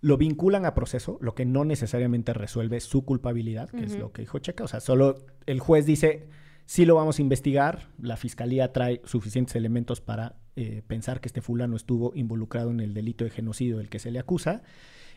lo 0.00 0.16
vinculan 0.16 0.64
a 0.66 0.74
proceso, 0.74 1.18
lo 1.20 1.34
que 1.34 1.44
no 1.44 1.64
necesariamente 1.64 2.32
resuelve 2.34 2.80
su 2.80 3.04
culpabilidad, 3.04 3.70
que 3.70 3.84
es 3.84 3.96
lo 3.96 4.12
que 4.12 4.22
dijo 4.22 4.38
Checa. 4.40 4.64
O 4.64 4.68
sea, 4.68 4.80
solo 4.80 5.24
el 5.46 5.60
juez 5.60 5.86
dice, 5.86 6.26
sí 6.66 6.84
lo 6.84 6.94
vamos 6.94 7.18
a 7.18 7.22
investigar, 7.22 7.88
la 8.00 8.16
fiscalía 8.16 8.72
trae 8.72 9.00
suficientes 9.04 9.56
elementos 9.56 10.00
para 10.00 10.36
eh, 10.54 10.82
pensar 10.86 11.20
que 11.20 11.28
este 11.28 11.40
fulano 11.40 11.76
estuvo 11.76 12.12
involucrado 12.14 12.70
en 12.70 12.80
el 12.80 12.92
delito 12.92 13.24
de 13.24 13.30
genocidio 13.30 13.78
del 13.78 13.88
que 13.88 13.98
se 13.98 14.10
le 14.10 14.18
acusa. 14.18 14.62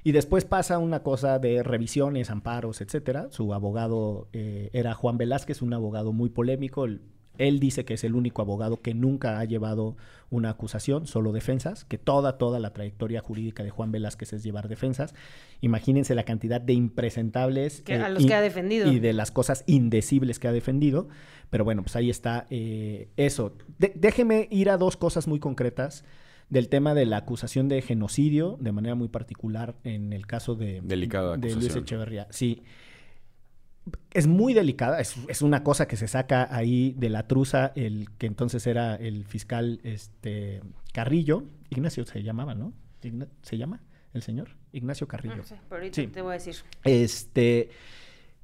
Y 0.04 0.12
después 0.12 0.46
pasa 0.46 0.78
una 0.78 1.02
cosa 1.02 1.40
de 1.40 1.64
revisiones, 1.64 2.30
amparos, 2.30 2.80
etcétera. 2.80 3.28
Su 3.32 3.54
abogado 3.56 4.30
eh, 4.34 4.70
era 4.72 4.94
Juan 4.94 5.18
Velázquez, 5.18 5.64
un 5.64 5.74
abogado 5.74 6.14
muy 6.14 6.30
polémico. 6.30 6.86
Él 7.38 7.60
dice 7.60 7.86
que 7.86 7.94
es 7.96 8.04
el 8.04 8.16
único 8.16 8.42
abogado 8.42 8.82
que 8.82 8.94
nunca 8.94 9.40
ha 9.40 9.46
llevado 9.46 9.96
una 10.32 10.50
acusación, 10.50 11.06
solo 11.08 11.32
defensas, 11.32 11.86
que 11.86 11.98
toda, 11.98 12.38
toda 12.38 12.60
la 12.60 12.74
trayectoria 12.74 13.22
jurídica 13.22 13.64
de 13.64 13.70
Juan 13.70 13.92
Velázquez 13.92 14.34
es 14.34 14.44
llevar 14.44 14.68
defensas. 14.68 15.14
Imagínense 15.62 16.16
la 16.16 16.24
cantidad 16.24 16.60
de 16.60 16.74
impresentables 16.74 17.82
Que- 17.82 17.96
a 17.96 18.10
los 18.10 18.26
que 18.26 18.34
ha 18.34 18.42
defendido. 18.42 18.92
y 18.92 19.00
de 19.00 19.14
las 19.14 19.32
cosas 19.32 19.64
indecibles 19.68 20.40
que 20.40 20.48
ha 20.48 20.52
defendido. 20.52 21.08
Pero 21.50 21.64
bueno, 21.64 21.84
pues 21.84 21.96
ahí 21.96 22.10
está 22.10 22.48
eh, 22.50 23.10
eso. 23.18 23.56
De- 23.78 23.94
déjeme 23.96 24.48
ir 24.52 24.70
a 24.70 24.78
dos 24.78 24.98
cosas 24.98 25.28
muy 25.28 25.40
concretas 25.40 26.04
del 26.50 26.70
tema 26.70 26.94
de 26.94 27.06
la 27.06 27.18
acusación 27.18 27.70
de 27.70 27.82
genocidio, 27.82 28.58
de 28.60 28.72
manera 28.72 28.96
muy 28.96 29.08
particular 29.08 29.76
en 29.84 30.12
el 30.14 30.28
caso 30.28 30.56
de, 30.56 30.82
Delicada 30.84 31.38
de 31.38 31.54
Luis. 31.56 31.76
Echeverría. 31.76 32.28
Sí. 32.30 32.64
Es 34.12 34.26
muy 34.28 34.54
delicada, 34.54 35.00
es, 35.00 35.16
es 35.28 35.42
una 35.42 35.64
cosa 35.64 35.88
que 35.88 35.96
se 35.98 36.08
saca 36.08 36.48
ahí 36.56 36.94
de 36.98 37.10
la 37.10 37.28
truza, 37.28 37.72
el 37.76 38.08
que 38.18 38.26
entonces 38.26 38.66
era 38.66 38.96
el 38.96 39.26
fiscal 39.26 39.80
este, 39.84 40.62
Carrillo, 40.94 41.44
Ignacio 41.70 42.06
se 42.06 42.24
llamaba, 42.24 42.56
¿no? 42.56 42.74
Igna- 43.04 43.28
¿Se 43.44 43.58
llama 43.58 43.82
el 44.14 44.24
señor? 44.24 44.50
Ignacio 44.72 45.08
Carrillo. 45.08 45.36
No 45.38 45.44
sé, 45.44 45.56
pero 45.70 45.82
ahorita 45.82 46.02
Sí. 46.02 46.08
te 46.08 46.22
voy 46.22 46.32
a 46.32 46.34
decir. 46.34 46.56
Este 46.84 47.70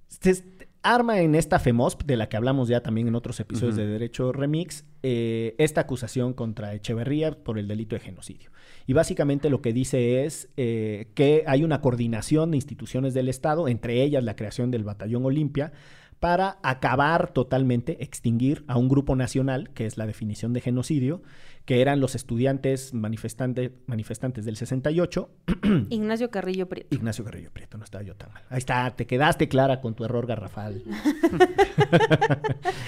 se 0.08 0.44
arma 0.84 1.20
en 1.22 1.36
esta 1.36 1.60
FEMOSP, 1.60 2.04
de 2.04 2.18
la 2.18 2.28
que 2.28 2.38
hablamos 2.38 2.68
ya 2.68 2.82
también 2.82 3.08
en 3.08 3.16
otros 3.16 3.40
episodios 3.40 3.76
de 3.76 3.86
Derecho 3.86 4.32
Remix, 4.32 4.86
eh, 5.04 5.56
esta 5.58 5.82
acusación 5.82 6.34
contra 6.34 6.74
Echeverría 6.74 7.32
por 7.32 7.60
el 7.60 7.68
delito 7.68 7.96
de 7.96 8.00
genocidio. 8.00 8.52
Y 8.88 8.94
básicamente 8.94 9.50
lo 9.50 9.62
que 9.62 9.74
dice 9.74 10.26
es 10.26 10.50
eh, 10.58 11.12
que 11.14 11.44
hay 11.48 11.64
una 11.64 11.82
coordinación 11.82 12.52
de 12.52 12.58
instituciones 12.58 13.14
del 13.14 13.30
Estado, 13.30 13.68
entre 13.68 14.02
ellas 14.02 14.24
la 14.24 14.36
creación 14.36 14.72
del 14.72 14.84
Batallón 14.84 15.26
Olimpia, 15.26 15.72
para 16.20 16.60
acabar 16.62 17.34
totalmente, 17.34 18.04
extinguir 18.04 18.64
a 18.68 18.78
un 18.78 18.90
grupo 18.90 19.16
nacional, 19.16 19.72
que 19.74 19.88
es 19.88 19.98
la 19.98 20.06
definición 20.06 20.54
de 20.54 20.62
genocidio, 20.62 21.24
que 21.66 21.82
eran 21.82 22.00
los 22.00 22.16
estudiantes 22.16 22.94
manifestante- 22.94 23.72
manifestantes 23.86 24.46
del 24.46 24.58
68, 24.58 25.30
Ignacio 25.90 26.30
Carrillo 26.32 26.68
Prieto. 26.68 26.94
Ignacio 26.96 27.24
Carrillo 27.24 27.52
Prieto, 27.52 27.78
no 27.78 27.84
estaba 27.84 28.04
yo 28.04 28.16
tan 28.16 28.34
mal. 28.34 28.44
Ahí 28.50 28.58
está, 28.58 28.90
te 28.96 29.06
quedaste 29.08 29.48
clara 29.48 29.80
con 29.80 29.94
tu 29.96 30.04
error 30.04 30.26
garrafal. 30.28 30.84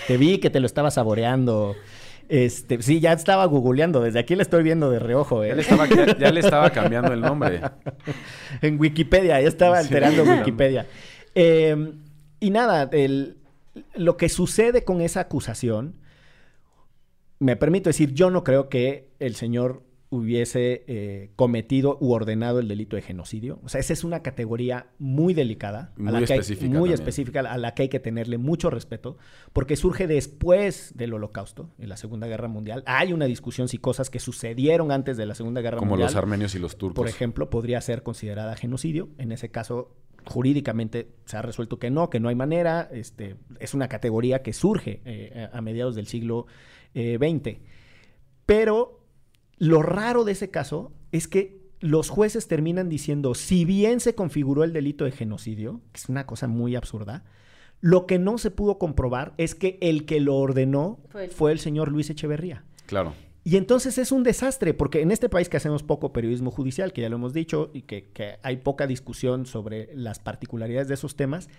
te 0.08 0.18
vi 0.18 0.38
que 0.40 0.50
te 0.50 0.60
lo 0.60 0.66
estaba 0.66 0.92
saboreando. 0.92 1.76
Este, 2.30 2.82
sí, 2.82 3.00
ya 3.00 3.14
estaba 3.14 3.46
googleando, 3.46 4.02
desde 4.02 4.20
aquí 4.20 4.36
le 4.36 4.44
estoy 4.44 4.64
viendo 4.64 4.90
de 4.90 5.00
reojo, 5.00 5.44
Ya 5.46 5.54
le 5.56 5.62
¿eh? 5.62 5.62
estaba, 5.62 5.88
ya- 5.88 6.18
ya 6.18 6.32
le 6.32 6.40
estaba 6.40 6.70
cambiando 6.72 7.14
el 7.14 7.22
nombre. 7.22 7.62
en 8.62 8.80
Wikipedia, 8.80 9.40
ya 9.42 9.48
estaba 9.48 9.78
Sí. 9.78 9.84
alterando 9.94 10.24
Wikipedia. 10.24 10.86
Eh, 11.36 11.94
y 12.40 12.50
nada, 12.50 12.90
el- 12.92 13.38
lo 13.96 14.18
que 14.18 14.30
sucede 14.30 14.84
con 14.84 15.02
esa 15.02 15.22
acusación, 15.22 15.96
me 17.44 17.56
permito 17.56 17.90
decir, 17.90 18.14
yo 18.14 18.30
no 18.30 18.44
creo 18.44 18.70
que 18.70 19.10
el 19.20 19.36
señor 19.36 19.84
hubiese 20.10 20.84
eh, 20.86 21.32
cometido 21.36 21.98
u 22.00 22.12
ordenado 22.14 22.60
el 22.60 22.68
delito 22.68 22.96
de 22.96 23.02
genocidio. 23.02 23.60
O 23.64 23.70
sea, 23.70 23.80
esa 23.82 23.94
es 23.94 24.04
una 24.04 24.22
categoría 24.22 24.86
muy 25.00 25.34
delicada. 25.34 25.92
Muy 25.98 26.12
que 26.26 26.34
hay- 26.34 26.40
específica 26.40 26.68
muy 26.70 26.76
también. 26.90 26.94
específica, 26.94 27.40
a 27.40 27.58
la 27.58 27.74
que 27.74 27.82
hay 27.84 27.90
que 27.90 28.00
tenerle 28.00 28.38
mucho 28.38 28.70
respeto, 28.70 29.18
porque 29.54 29.76
surge 29.76 30.06
después 30.06 30.94
del 30.96 31.14
holocausto, 31.16 31.72
en 31.80 31.90
la 31.90 31.98
Segunda 31.98 32.28
Guerra 32.28 32.48
Mundial. 32.48 32.84
Hay 32.86 33.12
una 33.12 33.26
discusión 33.26 33.68
si 33.68 33.80
cosas 33.80 34.12
que 34.12 34.20
sucedieron 34.20 34.92
antes 34.92 35.18
de 35.18 35.26
la 35.26 35.34
Segunda 35.34 35.62
Guerra 35.62 35.78
Como 35.78 35.90
Mundial 35.92 36.10
los 36.10 36.16
armenios 36.16 36.54
y 36.54 36.60
los 36.60 36.78
turcos. 36.78 36.96
por 36.96 37.08
ejemplo, 37.08 37.50
podría 37.50 37.82
ser 37.82 38.04
considerada 38.04 38.56
genocidio. 38.56 39.10
En 39.18 39.32
ese 39.32 39.50
caso, 39.50 39.96
jurídicamente 40.26 41.10
se 41.26 41.38
ha 41.38 41.42
resuelto 41.42 41.80
que 41.80 41.90
no, 41.90 42.10
que 42.10 42.20
no 42.20 42.30
hay 42.30 42.36
manera. 42.36 42.90
Este, 42.92 43.36
es 43.60 43.74
una 43.74 43.88
categoría 43.88 44.42
que 44.42 44.54
surge 44.54 45.02
eh, 45.06 45.50
a 45.52 45.62
mediados 45.62 45.96
del 45.96 46.08
siglo 46.08 46.46
eh, 46.94 47.18
XX. 47.18 47.60
Pero 48.46 49.00
lo 49.58 49.82
raro 49.82 50.24
de 50.24 50.34
ese 50.34 50.50
caso 50.50 50.92
es 51.12 51.28
que 51.28 51.62
los 51.80 52.10
jueces 52.10 52.48
terminan 52.48 52.90
diciendo, 52.90 53.36
si 53.36 53.66
bien 53.66 54.00
se 54.00 54.16
configuró 54.16 54.64
el 54.64 54.74
delito 54.74 55.06
de 55.06 55.12
genocidio, 55.12 55.82
que 55.92 56.00
es 56.00 56.10
una 56.10 56.26
cosa 56.26 56.48
muy 56.48 56.76
absurda, 56.76 57.26
lo 57.82 58.06
que 58.06 58.20
no 58.20 58.38
se 58.38 58.52
pudo 58.52 58.78
comprobar 58.78 59.34
es 59.38 59.56
que 59.56 59.78
el 59.82 60.06
que 60.06 60.22
lo 60.22 60.38
ordenó 60.38 61.00
fue 61.32 61.52
el 61.52 61.60
señor 61.60 61.92
Luis 61.92 62.10
Echeverría. 62.10 62.64
Claro. 62.86 63.14
Y 63.44 63.58
entonces 63.58 63.98
es 63.98 64.12
un 64.12 64.24
desastre, 64.24 64.74
porque 64.74 65.02
en 65.02 65.12
este 65.12 65.28
país 65.28 65.50
que 65.50 65.58
hacemos 65.58 65.84
poco 65.84 66.14
periodismo 66.14 66.50
judicial, 66.50 66.94
que 66.94 67.02
ya 67.02 67.10
lo 67.10 67.18
hemos 67.18 67.34
dicho, 67.34 67.72
y 67.74 67.82
que, 67.82 68.10
que 68.12 68.38
hay 68.42 68.58
poca 68.58 68.88
discusión 68.88 69.46
sobre 69.46 69.90
las 69.96 70.20
particularidades 70.20 70.88
de 70.88 70.94
esos 70.94 71.18
temas, 71.18 71.50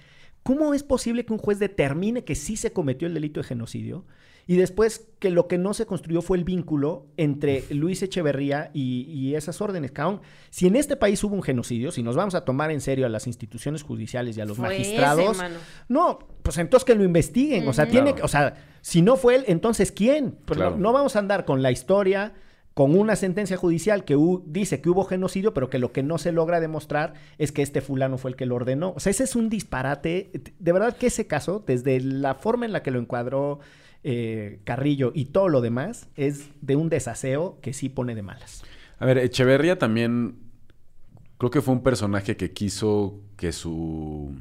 ¿cómo 0.42 0.72
es 0.72 0.82
posible 0.82 1.26
que 1.26 1.32
un 1.34 1.38
juez 1.38 1.58
determine 1.58 2.24
que 2.24 2.34
sí 2.34 2.56
se 2.56 2.72
cometió 2.72 3.06
el 3.06 3.14
delito 3.14 3.40
de 3.40 3.46
genocidio 3.46 4.06
y 4.46 4.56
después 4.56 5.08
que 5.18 5.30
lo 5.30 5.46
que 5.48 5.56
no 5.56 5.72
se 5.72 5.86
construyó 5.86 6.20
fue 6.20 6.36
el 6.36 6.44
vínculo 6.44 7.06
entre 7.16 7.64
Luis 7.70 8.02
Echeverría 8.02 8.70
y, 8.74 9.02
y 9.08 9.34
esas 9.34 9.60
órdenes? 9.60 9.92
Cabrón, 9.92 10.20
si 10.50 10.66
en 10.66 10.76
este 10.76 10.96
país 10.96 11.22
hubo 11.24 11.34
un 11.34 11.42
genocidio, 11.42 11.90
si 11.92 12.02
nos 12.02 12.16
vamos 12.16 12.34
a 12.34 12.44
tomar 12.44 12.70
en 12.70 12.80
serio 12.80 13.06
a 13.06 13.08
las 13.08 13.26
instituciones 13.26 13.82
judiciales 13.82 14.36
y 14.36 14.40
a 14.40 14.44
los 14.44 14.56
Fue 14.56 14.68
magistrados, 14.68 15.38
ese, 15.38 15.54
no, 15.88 16.18
pues 16.42 16.58
entonces 16.58 16.84
que 16.84 16.94
lo 16.94 17.04
investiguen. 17.04 17.66
O 17.68 17.72
sea, 17.72 17.86
tiene 17.88 18.14
o 18.22 18.28
sea, 18.28 18.54
si 18.84 19.00
no 19.00 19.16
fue 19.16 19.36
él, 19.36 19.44
entonces 19.46 19.92
¿quién? 19.92 20.36
Pues 20.44 20.58
Claro. 20.58 20.72
no, 20.72 20.76
no 20.76 20.92
vamos 20.92 21.16
a 21.16 21.18
andar 21.18 21.46
con 21.46 21.62
la 21.62 21.72
historia, 21.72 22.34
con 22.74 22.94
una 22.94 23.16
sentencia 23.16 23.56
judicial 23.56 24.04
que 24.04 24.14
dice 24.44 24.82
que 24.82 24.90
hubo 24.90 25.04
genocidio, 25.04 25.54
pero 25.54 25.70
que 25.70 25.78
lo 25.78 25.90
que 25.90 26.02
no 26.02 26.18
se 26.18 26.32
logra 26.32 26.60
demostrar 26.60 27.14
es 27.38 27.50
que 27.50 27.62
este 27.62 27.80
fulano 27.80 28.18
fue 28.18 28.32
el 28.32 28.36
que 28.36 28.44
lo 28.44 28.56
ordenó. 28.56 28.92
O 28.94 29.00
sea, 29.00 29.08
ese 29.10 29.24
es 29.24 29.36
un 29.36 29.48
disparate. 29.48 30.30
De 30.58 30.72
verdad 30.72 30.94
que 30.98 31.06
ese 31.06 31.26
caso, 31.26 31.64
desde 31.66 31.98
la 31.98 32.34
forma 32.34 32.66
en 32.66 32.72
la 32.72 32.82
que 32.82 32.90
lo 32.90 32.98
encuadró 32.98 33.58
eh, 34.02 34.60
Carrillo 34.64 35.12
y 35.14 35.24
todo 35.26 35.48
lo 35.48 35.62
demás, 35.62 36.08
es 36.14 36.50
de 36.60 36.76
un 36.76 36.90
desaseo 36.90 37.56
que 37.62 37.72
sí 37.72 37.88
pone 37.88 38.14
de 38.14 38.20
malas. 38.20 38.64
A 38.98 39.06
ver, 39.06 39.16
Echeverría 39.16 39.78
también 39.78 40.36
creo 41.38 41.50
que 41.50 41.62
fue 41.62 41.72
un 41.72 41.82
personaje 41.82 42.36
que 42.36 42.52
quiso 42.52 43.18
que 43.38 43.52
su 43.52 44.34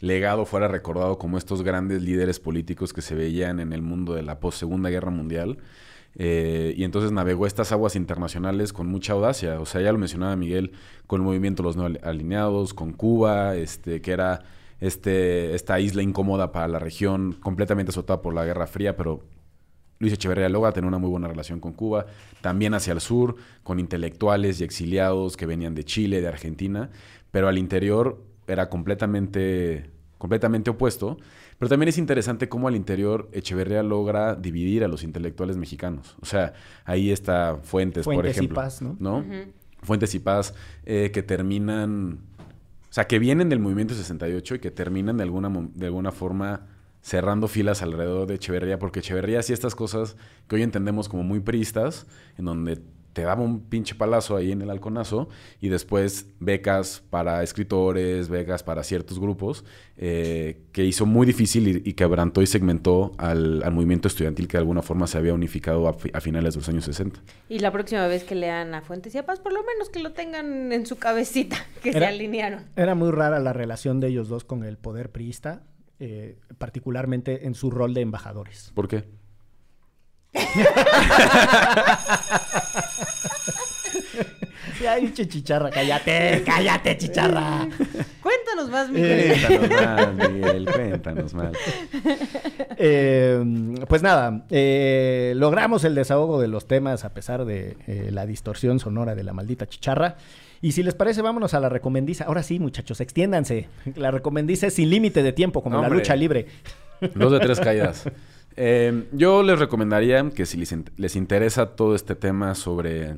legado 0.00 0.44
fuera 0.44 0.68
recordado 0.68 1.18
como 1.18 1.38
estos 1.38 1.62
grandes 1.62 2.02
líderes 2.02 2.40
políticos 2.40 2.92
que 2.92 3.02
se 3.02 3.14
veían 3.14 3.60
en 3.60 3.72
el 3.72 3.82
mundo 3.82 4.14
de 4.14 4.22
la 4.22 4.40
post 4.40 4.58
Segunda 4.58 4.90
Guerra 4.90 5.10
Mundial. 5.10 5.58
Eh, 6.16 6.74
y 6.76 6.84
entonces 6.84 7.10
navegó 7.10 7.46
estas 7.46 7.72
aguas 7.72 7.96
internacionales 7.96 8.72
con 8.72 8.86
mucha 8.86 9.14
audacia. 9.14 9.60
O 9.60 9.66
sea, 9.66 9.80
ya 9.80 9.92
lo 9.92 9.98
mencionaba 9.98 10.36
Miguel, 10.36 10.72
con 11.06 11.20
el 11.20 11.26
movimiento 11.26 11.62
Los 11.62 11.76
No 11.76 11.86
Alineados, 12.02 12.74
con 12.74 12.92
Cuba, 12.92 13.56
este, 13.56 14.00
que 14.00 14.12
era 14.12 14.44
este, 14.80 15.54
esta 15.54 15.80
isla 15.80 16.02
incómoda 16.02 16.52
para 16.52 16.68
la 16.68 16.78
región, 16.78 17.32
completamente 17.32 17.90
azotada 17.90 18.22
por 18.22 18.34
la 18.34 18.44
Guerra 18.44 18.66
Fría, 18.66 18.96
pero 18.96 19.22
Luis 19.98 20.12
Echeverría 20.12 20.48
logra 20.48 20.72
tener 20.72 20.86
una 20.86 20.98
muy 20.98 21.08
buena 21.08 21.28
relación 21.28 21.60
con 21.60 21.72
Cuba, 21.72 22.06
también 22.40 22.74
hacia 22.74 22.92
el 22.92 23.00
sur, 23.00 23.36
con 23.62 23.80
intelectuales 23.80 24.60
y 24.60 24.64
exiliados 24.64 25.36
que 25.36 25.46
venían 25.46 25.74
de 25.74 25.84
Chile, 25.84 26.20
de 26.20 26.28
Argentina, 26.28 26.90
pero 27.30 27.48
al 27.48 27.58
interior 27.58 28.22
era 28.46 28.68
completamente, 28.68 29.90
completamente 30.18 30.70
opuesto. 30.70 31.18
Pero 31.58 31.68
también 31.68 31.88
es 31.88 31.98
interesante 31.98 32.48
cómo 32.48 32.68
al 32.68 32.76
interior 32.76 33.28
Echeverría 33.32 33.82
logra 33.82 34.34
dividir 34.34 34.84
a 34.84 34.88
los 34.88 35.04
intelectuales 35.04 35.56
mexicanos. 35.56 36.16
O 36.20 36.26
sea, 36.26 36.52
ahí 36.84 37.10
está 37.10 37.58
Fuentes, 37.62 38.04
por 38.04 38.14
Fuentes 38.14 38.36
y 38.36 38.38
ejemplo. 38.38 38.56
Paz, 38.56 38.82
¿no? 38.82 39.24
Fuentes 39.82 40.14
y 40.14 40.18
Paz, 40.18 40.54
eh, 40.84 41.10
que 41.12 41.22
terminan, 41.22 42.20
o 42.90 42.92
sea, 42.92 43.06
que 43.06 43.18
vienen 43.18 43.48
del 43.48 43.60
movimiento 43.60 43.94
68 43.94 44.56
y 44.56 44.58
que 44.58 44.70
terminan 44.70 45.16
de 45.18 45.22
alguna, 45.22 45.52
de 45.74 45.86
alguna 45.86 46.10
forma 46.10 46.66
cerrando 47.02 47.48
filas 47.48 47.82
alrededor 47.82 48.26
de 48.26 48.36
Echeverría, 48.36 48.78
porque 48.78 49.00
Echeverría 49.00 49.40
hacía 49.40 49.54
estas 49.54 49.74
cosas 49.74 50.16
que 50.48 50.56
hoy 50.56 50.62
entendemos 50.62 51.08
como 51.08 51.22
muy 51.22 51.40
priistas, 51.40 52.06
en 52.38 52.46
donde 52.46 52.80
te 53.14 53.22
daba 53.22 53.42
un 53.42 53.60
pinche 53.60 53.94
palazo 53.94 54.36
ahí 54.36 54.52
en 54.52 54.60
el 54.60 54.68
halconazo 54.68 55.28
y 55.60 55.70
después 55.70 56.26
becas 56.40 57.02
para 57.08 57.42
escritores, 57.42 58.28
becas 58.28 58.62
para 58.62 58.82
ciertos 58.82 59.18
grupos, 59.18 59.64
eh, 59.96 60.60
que 60.72 60.84
hizo 60.84 61.06
muy 61.06 61.26
difícil 61.26 61.68
y, 61.68 61.88
y 61.88 61.94
quebrantó 61.94 62.42
y 62.42 62.46
segmentó 62.46 63.12
al, 63.16 63.62
al 63.62 63.72
movimiento 63.72 64.08
estudiantil 64.08 64.48
que 64.48 64.58
de 64.58 64.62
alguna 64.62 64.82
forma 64.82 65.06
se 65.06 65.16
había 65.16 65.32
unificado 65.32 65.88
a, 65.88 65.94
fi- 65.94 66.10
a 66.12 66.20
finales 66.20 66.54
de 66.54 66.60
los 66.60 66.68
años 66.68 66.84
60. 66.84 67.20
Y 67.48 67.60
la 67.60 67.70
próxima 67.72 68.06
vez 68.08 68.24
que 68.24 68.34
lean 68.34 68.74
a 68.74 68.82
Fuentes 68.82 69.14
y 69.14 69.18
a 69.18 69.24
Paz, 69.24 69.40
por 69.40 69.52
lo 69.52 69.60
menos 69.62 69.88
que 69.88 70.00
lo 70.00 70.12
tengan 70.12 70.72
en 70.72 70.84
su 70.84 70.96
cabecita, 70.96 71.56
que 71.82 71.92
se 71.92 72.04
alinearon. 72.04 72.64
Era 72.76 72.94
muy 72.94 73.10
rara 73.12 73.38
la 73.38 73.52
relación 73.52 74.00
de 74.00 74.08
ellos 74.08 74.28
dos 74.28 74.44
con 74.44 74.64
el 74.64 74.76
poder 74.76 75.10
priista, 75.12 75.62
eh, 76.00 76.36
particularmente 76.58 77.46
en 77.46 77.54
su 77.54 77.70
rol 77.70 77.94
de 77.94 78.00
embajadores. 78.00 78.72
¿Por 78.74 78.88
qué? 78.88 79.04
Ya, 84.82 84.96
pinche 84.96 85.26
chicharra, 85.28 85.70
cállate, 85.70 86.42
cállate, 86.44 86.98
chicharra. 86.98 87.66
Cuéntanos 88.20 88.70
más, 88.70 88.88
Eh, 88.88 88.92
Miguel. 88.92 89.58
Cuéntanos 89.58 90.16
más, 90.18 90.30
Miguel, 90.30 90.68
cuéntanos 90.72 91.34
más. 91.34 91.52
Eh, 92.76 93.42
pues 93.88 94.02
nada, 94.02 94.44
eh, 94.50 95.32
logramos 95.36 95.84
el 95.84 95.94
desahogo 95.94 96.40
de 96.40 96.48
los 96.48 96.66
temas 96.66 97.04
a 97.04 97.14
pesar 97.14 97.44
de 97.44 97.76
eh, 97.86 98.08
la 98.10 98.26
distorsión 98.26 98.78
sonora 98.78 99.14
de 99.14 99.22
la 99.22 99.32
maldita 99.32 99.66
chicharra. 99.66 100.16
Y 100.60 100.72
si 100.72 100.82
les 100.82 100.94
parece, 100.94 101.22
vámonos 101.22 101.54
a 101.54 101.60
la 101.60 101.68
recomendiza. 101.68 102.24
Ahora 102.24 102.42
sí, 102.42 102.58
muchachos, 102.58 103.00
extiéndanse. 103.00 103.68
La 103.96 104.10
recomendiza 104.10 104.66
es 104.66 104.74
sin 104.74 104.90
límite 104.90 105.22
de 105.22 105.32
tiempo, 105.32 105.62
como 105.62 105.76
la 105.76 105.82
Hombre. 105.82 105.98
lucha 106.00 106.16
libre. 106.16 106.46
Dos 107.14 107.32
de 107.32 107.40
tres 107.40 107.60
caídas. 107.60 108.04
Eh, 108.56 109.08
yo 109.12 109.42
les 109.42 109.58
recomendaría 109.58 110.30
que 110.30 110.46
si 110.46 110.62
les 110.96 111.16
interesa 111.16 111.74
todo 111.74 111.94
este 111.94 112.14
tema 112.14 112.54
sobre 112.54 113.16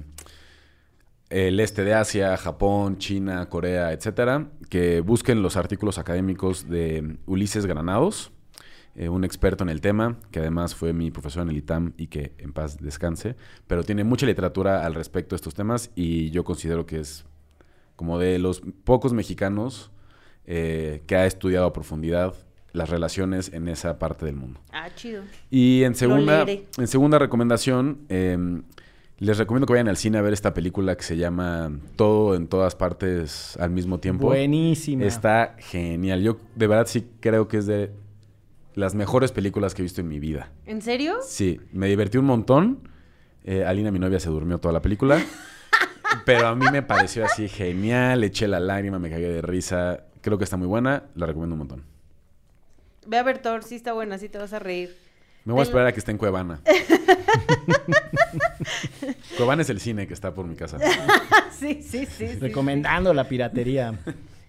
el 1.29 1.61
este 1.61 1.85
de 1.85 1.95
Asia, 1.95 2.37
Japón, 2.37 2.99
China, 2.99 3.49
Corea, 3.49 3.93
etcétera, 3.93 4.49
que 4.71 5.01
busquen 5.01 5.43
los 5.43 5.57
artículos 5.57 5.99
académicos 5.99 6.69
de 6.69 7.19
Ulises 7.27 7.67
Granados, 7.67 8.33
eh, 8.95 9.09
un 9.09 9.25
experto 9.25 9.65
en 9.65 9.69
el 9.69 9.81
tema, 9.81 10.17
que 10.31 10.39
además 10.39 10.75
fue 10.75 10.93
mi 10.93 11.11
profesor 11.11 11.43
en 11.43 11.51
el 11.51 11.57
ITAM 11.59 11.93
y 11.99 12.07
que 12.07 12.33
en 12.39 12.53
paz 12.53 12.79
descanse, 12.79 13.37
pero 13.67 13.83
tiene 13.83 14.05
mucha 14.05 14.25
literatura 14.25 14.87
al 14.87 14.95
respecto 14.95 15.35
de 15.35 15.37
estos 15.37 15.55
temas 15.55 15.91
y 15.95 16.31
yo 16.31 16.45
considero 16.45 16.87
que 16.87 17.01
es 17.01 17.27
como 17.97 18.19
de 18.19 18.39
los 18.39 18.63
pocos 18.85 19.13
mexicanos 19.13 19.91
eh, 20.47 21.03
que 21.07 21.17
ha 21.17 21.27
estudiado 21.27 21.67
a 21.67 21.73
profundidad 21.73 22.35
las 22.77 22.91
relaciones 22.91 23.53
en 23.53 23.69
esa 23.69 23.99
parte 23.99 24.27
del 24.27 24.37
mundo. 24.37 24.61
Ah, 24.73 24.89
chido. 24.95 25.23
Y 25.51 25.83
en 25.83 25.95
segunda, 25.95 26.45
en 26.45 26.87
segunda 26.87 27.19
recomendación, 27.19 28.01
eh, 28.09 28.61
les 29.19 29.39
recomiendo 29.39 29.67
que 29.67 29.73
vayan 29.73 29.89
al 29.89 29.97
cine 29.97 30.19
a 30.19 30.23
ver 30.23 30.35
esta 30.35 30.53
película 30.53 30.95
que 30.95 31.03
se 31.03 31.17
llama 31.17 31.73
Todo 31.97 32.35
en 32.35 32.49
todas 32.49 32.75
partes 32.75 33.57
al 33.59 33.71
mismo 33.71 33.99
tiempo. 33.99 34.27
Buenísima. 34.27 35.05
Está 35.05 35.57
genial. 35.59 36.23
Yo 36.23 36.39
de 36.55 36.67
verdad 36.67 36.87
sí 36.87 37.07
creo 37.21 37.49
que 37.49 37.57
es 37.59 37.67
de 37.67 37.93
las 38.75 38.95
mejores 38.95 39.33
películas 39.33 39.75
que 39.75 39.81
he 39.81 39.85
visto 39.85 40.03
en 40.03 40.09
mi 40.09 40.21
vida. 40.21 40.53
¿En 40.67 40.83
serio? 40.83 41.17
Sí, 41.23 41.61
me 41.73 41.89
divertí 41.89 42.19
un 42.19 42.27
montón. 42.27 42.91
Eh, 43.43 43.65
Alina, 43.65 43.91
mi 43.91 43.99
novia, 43.99 44.21
se 44.21 44.29
durmió 44.29 44.59
toda 44.59 44.75
la 44.75 44.83
película. 44.83 45.19
pero 46.27 46.49
a 46.49 46.55
mí 46.55 46.67
me 46.71 46.83
pareció 46.83 47.25
así 47.25 47.49
genial. 47.49 48.23
Eché 48.23 48.47
la 48.47 48.61
lágrima, 48.61 48.99
me 48.99 49.09
cagué 49.09 49.31
de 49.31 49.41
risa. 49.41 50.05
Creo 50.21 50.37
que 50.37 50.45
está 50.45 50.59
muy 50.59 50.67
buena. 50.67 51.05
La 51.15 51.25
recomiendo 51.25 51.55
un 51.55 51.61
montón. 51.61 51.96
Ve 53.07 53.19
a 53.19 53.23
ver 53.23 53.39
Thor, 53.39 53.63
sí 53.65 53.77
está 53.77 53.93
buena, 53.93 54.19
sí 54.19 54.29
te 54.29 54.39
vas 54.39 54.53
a 54.53 54.59
reír. 54.59 54.97
Me 55.45 55.53
voy 55.53 55.61
a 55.61 55.63
esperar 55.63 55.87
a 55.87 55.93
que 55.93 56.01
esté 56.01 56.11
en 56.11 56.19
Cuevana. 56.19 56.61
Cuevana 59.37 59.63
es 59.63 59.71
el 59.71 59.79
cine 59.81 60.09
que 60.09 60.15
está 60.15 60.35
por 60.35 60.47
mi 60.47 60.57
casa. 60.57 60.79
sí, 61.53 61.83
sí, 61.83 62.07
sí. 62.07 62.29
sí, 62.29 62.39
Recomendando 62.41 63.15
la 63.15 63.29
piratería. 63.29 63.95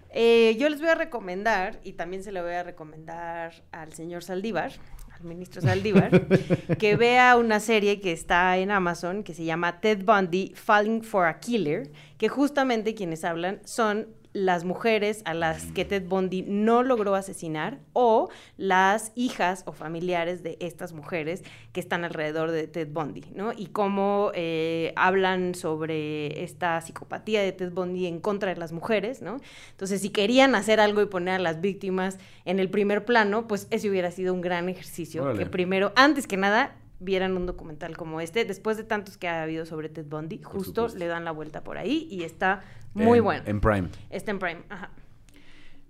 Eh, 0.09 0.55
yo 0.59 0.69
les 0.69 0.79
voy 0.79 0.89
a 0.89 0.95
recomendar, 0.95 1.79
y 1.83 1.93
también 1.93 2.23
se 2.23 2.31
lo 2.31 2.41
voy 2.41 2.53
a 2.53 2.63
recomendar 2.63 3.53
al 3.71 3.93
señor 3.93 4.23
Saldívar, 4.23 4.71
al 5.13 5.23
ministro 5.23 5.61
Saldívar, 5.61 6.25
que 6.79 6.95
vea 6.95 7.37
una 7.37 7.59
serie 7.59 7.99
que 7.99 8.11
está 8.11 8.57
en 8.57 8.71
Amazon 8.71 9.21
que 9.23 9.35
se 9.35 9.43
llama 9.43 9.79
Ted 9.79 10.03
Bundy 10.03 10.53
Falling 10.55 11.03
for 11.03 11.27
a 11.27 11.39
Killer, 11.39 11.91
que 12.17 12.27
justamente 12.29 12.95
quienes 12.95 13.23
hablan 13.23 13.59
son 13.65 14.07
las 14.37 14.65
mujeres 14.65 15.23
a 15.25 15.33
las 15.33 15.71
que 15.71 15.83
Ted 15.83 16.03
Bundy 16.07 16.43
no 16.43 16.83
logró 16.83 17.15
asesinar 17.15 17.79
o 17.93 18.29
las 18.55 19.11
hijas 19.15 19.63
o 19.65 19.71
familiares 19.71 20.43
de 20.43 20.57
estas 20.59 20.93
mujeres 20.93 21.43
que 21.73 21.79
están 21.79 22.03
alrededor 22.03 22.51
de 22.51 22.67
Ted 22.67 22.87
Bundy, 22.91 23.25
¿no? 23.33 23.51
Y 23.51 23.67
cómo 23.67 24.31
eh, 24.35 24.93
hablan 24.95 25.55
sobre 25.55 26.43
esta 26.43 26.79
psicopatía 26.81 27.41
de 27.41 27.51
Ted 27.51 27.71
Bundy 27.71 28.05
en 28.05 28.19
contra 28.19 28.53
de 28.53 28.59
las 28.59 28.71
mujeres, 28.71 29.23
¿no? 29.23 29.37
Entonces, 29.71 30.01
si 30.01 30.11
querían 30.11 30.53
hacer 30.53 30.79
algo 30.79 31.01
y 31.01 31.07
poner 31.07 31.35
a 31.35 31.39
las 31.39 31.59
víctimas 31.59 32.19
en 32.45 32.59
el 32.59 32.69
primer 32.69 33.05
plano, 33.05 33.47
pues 33.47 33.67
ese 33.71 33.89
hubiera 33.89 34.11
sido 34.11 34.35
un 34.35 34.41
gran 34.41 34.69
ejercicio. 34.69 35.33
Que 35.33 35.47
primero, 35.47 35.93
antes 35.95 36.27
que 36.27 36.37
nada, 36.37 36.75
vieran 36.99 37.37
un 37.37 37.45
documental 37.45 37.95
como 37.95 38.21
este, 38.21 38.45
después 38.45 38.77
de 38.77 38.83
tantos 38.83 39.17
que 39.17 39.27
ha 39.27 39.43
habido 39.43 39.65
sobre 39.65 39.89
Ted 39.89 40.05
Bundy, 40.05 40.41
justo 40.41 40.87
le 40.89 41.07
dan 41.07 41.25
la 41.25 41.31
vuelta 41.31 41.63
por 41.63 41.77
ahí 41.77 42.07
y 42.09 42.23
está 42.23 42.63
muy 42.93 43.19
En- 43.19 43.23
bueno. 43.23 43.43
En 43.45 43.59
Prime. 43.61 43.89
Está 44.09 44.31
en 44.31 44.39
Prime, 44.39 44.61
ajá. 44.69 44.91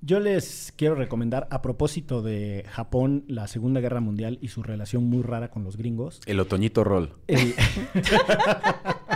Yo 0.02 0.20
les 0.20 0.74
quiero 0.78 0.93
recomendar, 0.93 1.48
a 1.50 1.64
propósito 1.64 2.22
de 2.22 2.66
Japón, 2.70 3.24
la 3.28 3.48
Segunda 3.48 3.82
Guerra 3.82 4.00
Mundial 4.00 4.38
y 4.41 4.50
su 4.50 4.62
relación 4.62 5.06
muy 5.06 5.24
rara 5.24 5.50
con 5.50 5.64
los 5.64 5.76
gringos. 5.76 6.22
El 6.28 6.39
Otoñito 6.39 6.84
Roll. 6.84 7.14
El, 7.26 7.56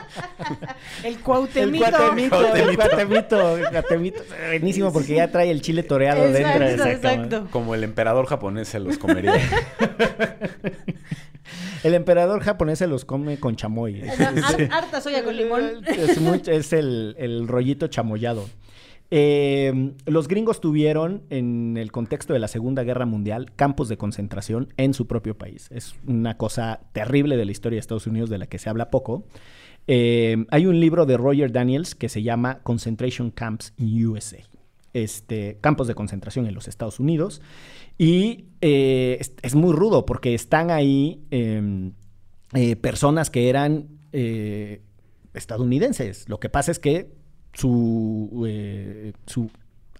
El 1.03 1.13
el 1.15 1.19
Cuauhtemito. 1.19 1.85
cuatemito, 1.85 2.55
el 2.55 2.75
cuatemito, 2.75 3.57
el 3.57 3.69
cuatemito. 3.69 4.23
Buenísimo 4.49 4.91
porque 4.93 5.15
ya 5.15 5.31
trae 5.31 5.49
el 5.51 5.61
chile 5.61 5.83
toreado 5.83 6.23
dentro. 6.31 6.65
Exacto, 6.65 6.89
exacto. 7.07 7.47
Como 7.51 7.75
el 7.75 7.83
emperador 7.83 8.25
japonés 8.25 8.67
se 8.67 8.79
los 8.79 8.97
comería. 8.97 9.33
El 11.83 11.95
emperador 11.95 12.41
japonés 12.43 12.77
se 12.79 12.85
los 12.87 13.05
come 13.05 13.39
con 13.39 13.55
chamoy. 13.55 14.03
Harta 14.71 15.01
soya 15.01 15.23
con 15.23 15.35
limón. 15.35 15.81
Es, 15.87 16.21
muy- 16.21 16.41
es 16.45 16.73
el, 16.73 17.15
el 17.17 17.47
rollito 17.47 17.87
chamoyado. 17.87 18.47
Eh, 19.09 19.91
los 20.05 20.27
gringos 20.27 20.61
tuvieron, 20.61 21.23
en 21.31 21.75
el 21.77 21.91
contexto 21.91 22.33
de 22.33 22.39
la 22.39 22.47
Segunda 22.47 22.83
Guerra 22.83 23.05
Mundial, 23.07 23.51
campos 23.55 23.89
de 23.89 23.97
concentración 23.97 24.71
en 24.77 24.93
su 24.93 25.07
propio 25.07 25.35
país. 25.37 25.67
Es 25.71 25.95
una 26.07 26.37
cosa 26.37 26.81
terrible 26.93 27.35
de 27.35 27.45
la 27.45 27.51
historia 27.51 27.77
de 27.77 27.81
Estados 27.81 28.05
Unidos 28.07 28.29
de 28.29 28.37
la 28.37 28.45
que 28.45 28.59
se 28.59 28.69
habla 28.69 28.89
poco. 28.91 29.25
Eh, 29.87 30.45
hay 30.49 30.65
un 30.65 30.79
libro 30.79 31.05
de 31.05 31.17
Roger 31.17 31.51
Daniels 31.51 31.95
que 31.95 32.09
se 32.09 32.23
llama 32.23 32.59
Concentration 32.63 33.31
Camps 33.31 33.73
in 33.77 34.05
USA. 34.05 34.37
Este, 34.93 35.57
campos 35.61 35.87
de 35.87 35.95
concentración 35.95 36.47
en 36.47 36.53
los 36.53 36.67
Estados 36.67 36.99
Unidos. 36.99 37.41
Y 37.97 38.45
eh, 38.61 39.19
es, 39.41 39.55
muy 39.55 39.73
rudo 39.73 40.05
porque 40.05 40.33
están 40.33 40.69
ahí 40.71 41.23
em, 41.31 41.93
eh, 42.53 42.75
personas 42.75 43.29
que 43.29 43.49
eran 43.49 43.87
estadounidenses. 45.33 46.27
Lo 46.27 46.39
que 46.39 46.49
pasa 46.49 46.71
es 46.71 46.79
que 46.79 47.13
su, 47.53 48.45
su- 49.25 49.49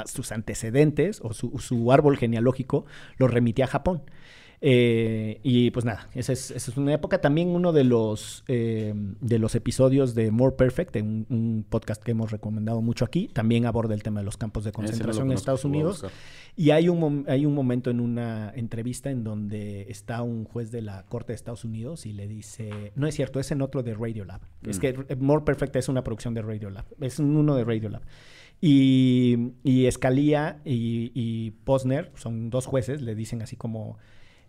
sus 0.06 0.32
antecedentes 0.32 1.20
o 1.22 1.34
su, 1.34 1.58
su 1.60 1.92
árbol 1.92 2.18
genealógico 2.18 2.86
los 3.18 3.32
remitía 3.32 3.66
a 3.66 3.68
Japón. 3.70 4.04
Eh, 4.64 5.40
y 5.42 5.72
pues 5.72 5.86
nada, 5.86 6.08
esa 6.14 6.34
es, 6.34 6.52
esa 6.52 6.70
es 6.72 6.78
una 6.78 6.94
época. 6.94 7.20
También 7.20 7.50
uno 7.50 7.74
de 7.74 7.84
los, 7.84 8.44
eh, 8.48 8.94
de 8.96 9.40
los 9.40 9.56
episodios 9.56 10.14
de 10.14 10.30
More 10.30 10.56
Perfect, 10.56 10.96
un, 10.98 11.26
un 11.30 11.66
podcast 11.68 12.04
que 12.04 12.12
hemos 12.12 12.30
recomendado 12.30 12.80
mucho 12.84 13.04
aquí, 13.04 13.28
también 13.28 13.66
aborda 13.66 13.96
el 13.96 14.04
tema 14.04 14.20
de 14.20 14.26
los 14.26 14.38
campos 14.38 14.64
de 14.64 14.70
no 14.70 14.74
concentración 14.76 15.28
en 15.32 15.34
Estados 15.34 15.66
Unidos. 15.66 16.06
Y 16.56 16.70
hay 16.70 16.90
un, 16.90 17.26
hay 17.28 17.46
un 17.48 17.56
momento 17.56 17.90
en 17.90 18.00
una 18.00 18.52
entrevista 18.56 19.10
en 19.10 19.24
donde 19.24 19.88
está 19.90 20.22
un 20.22 20.44
juez 20.46 20.70
de 20.72 20.84
la 20.84 21.06
Corte 21.08 21.32
de 21.32 21.36
Estados 21.38 21.66
Unidos 21.66 22.06
y 22.06 22.14
le 22.14 22.28
dice, 22.28 22.92
no 22.96 23.08
es 23.08 23.16
cierto, 23.16 23.40
es 23.40 23.50
en 23.52 23.64
otro 23.64 23.82
de 23.82 23.96
Radiolab. 23.96 24.42
Es 24.68 24.78
Mm. 24.78 24.82
que 24.82 24.88
eh, 25.10 25.16
More 25.16 25.44
Perfect 25.44 25.76
es 25.78 25.90
una 25.90 26.04
producción 26.04 26.36
de 26.36 26.44
Radiolab, 26.44 26.86
es 27.00 27.18
un- 27.18 27.36
uno 27.36 27.56
de 27.56 27.64
Radiolab. 27.64 28.02
Y, 28.60 29.54
y 29.64 29.90
Scalia 29.92 30.62
y, 30.66 31.12
y 31.16 31.52
Posner, 31.64 32.12
son 32.16 32.52
dos 32.52 32.68
jueces, 32.68 33.02
le 33.02 33.16
dicen 33.16 33.42
así 33.42 33.56
como, 33.56 33.98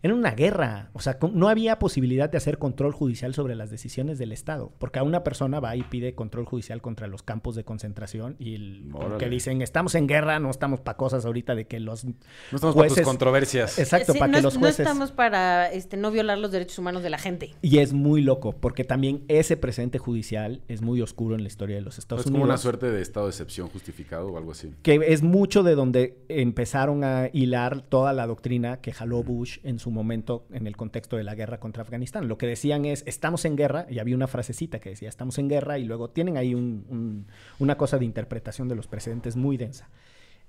era 0.03 0.15
una 0.15 0.33
guerra, 0.33 0.91
o 0.95 1.01
sea, 1.01 1.17
no 1.33 1.49
había 1.49 1.79
posibilidad 1.79 2.29
de 2.29 2.37
hacer 2.37 2.59
control 2.59 2.93
judicial 2.93 3.35
sobre 3.35 3.55
las 3.55 3.71
decisiones 3.71 4.19
del 4.19 4.33
Estado, 4.33 4.73
porque 4.79 4.99
a 4.99 5.03
una 5.05 5.23
persona 5.23 5.61
va 5.61 5.77
y 5.77 5.83
pide 5.85 6.15
control 6.15 6.45
judicial 6.45 6.83
contra 6.83 7.07
los 7.07 7.23
campos 7.23 7.55
de 7.55 7.65
concentración 7.65 8.35
y 8.39 8.55
el, 8.57 8.91
que 9.19 9.29
dicen, 9.29 9.63
estamos 9.63 9.95
en 9.95 10.09
guerra, 10.09 10.41
no 10.41 10.51
estamos 10.51 10.81
para 10.81 10.97
cosas 10.97 11.25
ahorita 11.25 11.55
de 11.55 11.67
que 11.67 11.79
los 11.79 12.05
No 12.05 12.15
estamos 12.53 12.75
para 12.75 12.89
tus 12.89 12.97
jueces- 12.97 13.05
controversias. 13.07 13.79
Exacto, 13.79 14.13
Sí, 14.13 14.19
para 14.19 14.33
no, 14.33 14.39
que 14.39 14.43
los 14.43 14.55
no 14.55 14.61
jueces... 14.61 14.81
estamos 14.81 15.13
para 15.13 15.71
este, 15.71 15.97
no 15.97 16.11
violar 16.11 16.39
los 16.39 16.51
derechos 16.51 16.79
humanos 16.81 17.03
de 17.05 17.11
la 17.11 17.19
gente. 17.19 17.55
Y 17.63 17.79
es 17.79 17.93
muy 17.93 18.23
loco, 18.23 18.53
porque 18.59 18.83
también 18.83 19.23
ese 19.29 19.57
presente 19.57 19.99
judicial 19.99 20.63
es 20.67 20.83
muy 20.83 21.01
oscuro 21.01 21.37
en 21.37 21.43
la 21.43 21.49
historia 21.49 21.77
de 21.77 21.83
los 21.83 21.99
Estados 21.99 22.25
es 22.25 22.31
como 22.31 22.43
Unidos. 22.43 22.49
una 22.51 22.59
suerte 22.59 22.91
de 22.91 23.01
estado 23.03 23.27
de 23.27 23.31
excepción 23.31 23.69
justificado 23.69 24.33
o 24.33 24.37
algo 24.37 24.51
así. 24.51 24.73
Que 24.83 24.97
es 25.07 25.23
mucho 25.23 25.63
de 25.63 25.77
donde 25.77 26.19
empezaron 26.29 27.05
a 27.05 27.29
hilar 27.33 27.83
toda 27.83 28.13
la 28.13 28.27
doctrina 28.27 28.81
que 28.81 28.93
jaló 28.93 29.23
Bush 29.23 29.59
en 29.63 29.79
su 29.79 29.92
momento 29.93 30.47
en 30.53 30.67
el 30.67 30.77
contexto 30.77 31.17
de 31.17 31.25
la 31.25 31.35
guerra 31.35 31.61
contra 31.61 31.83
Afganistán. 31.83 32.29
Lo 32.29 32.39
que 32.39 32.47
decían 32.47 32.85
es, 32.85 33.03
estamos 33.07 33.45
en 33.45 33.57
guerra, 33.57 33.87
y 33.91 33.99
había 33.99 34.17
una 34.17 34.27
frasecita 34.27 34.79
que 34.81 34.91
decía, 34.91 35.09
estamos 35.09 35.39
en 35.39 35.49
guerra, 35.49 35.79
y 35.79 35.85
luego 35.85 36.11
tienen 36.11 36.37
ahí 36.37 36.55
un- 36.55 36.85
un- 36.89 37.27
una 37.59 37.77
cosa 37.77 37.99
de 37.99 38.05
interpretación 38.05 38.69
de 38.69 38.75
los 38.77 38.87
precedentes 38.87 39.37
muy 39.37 39.57
densa. 39.57 39.89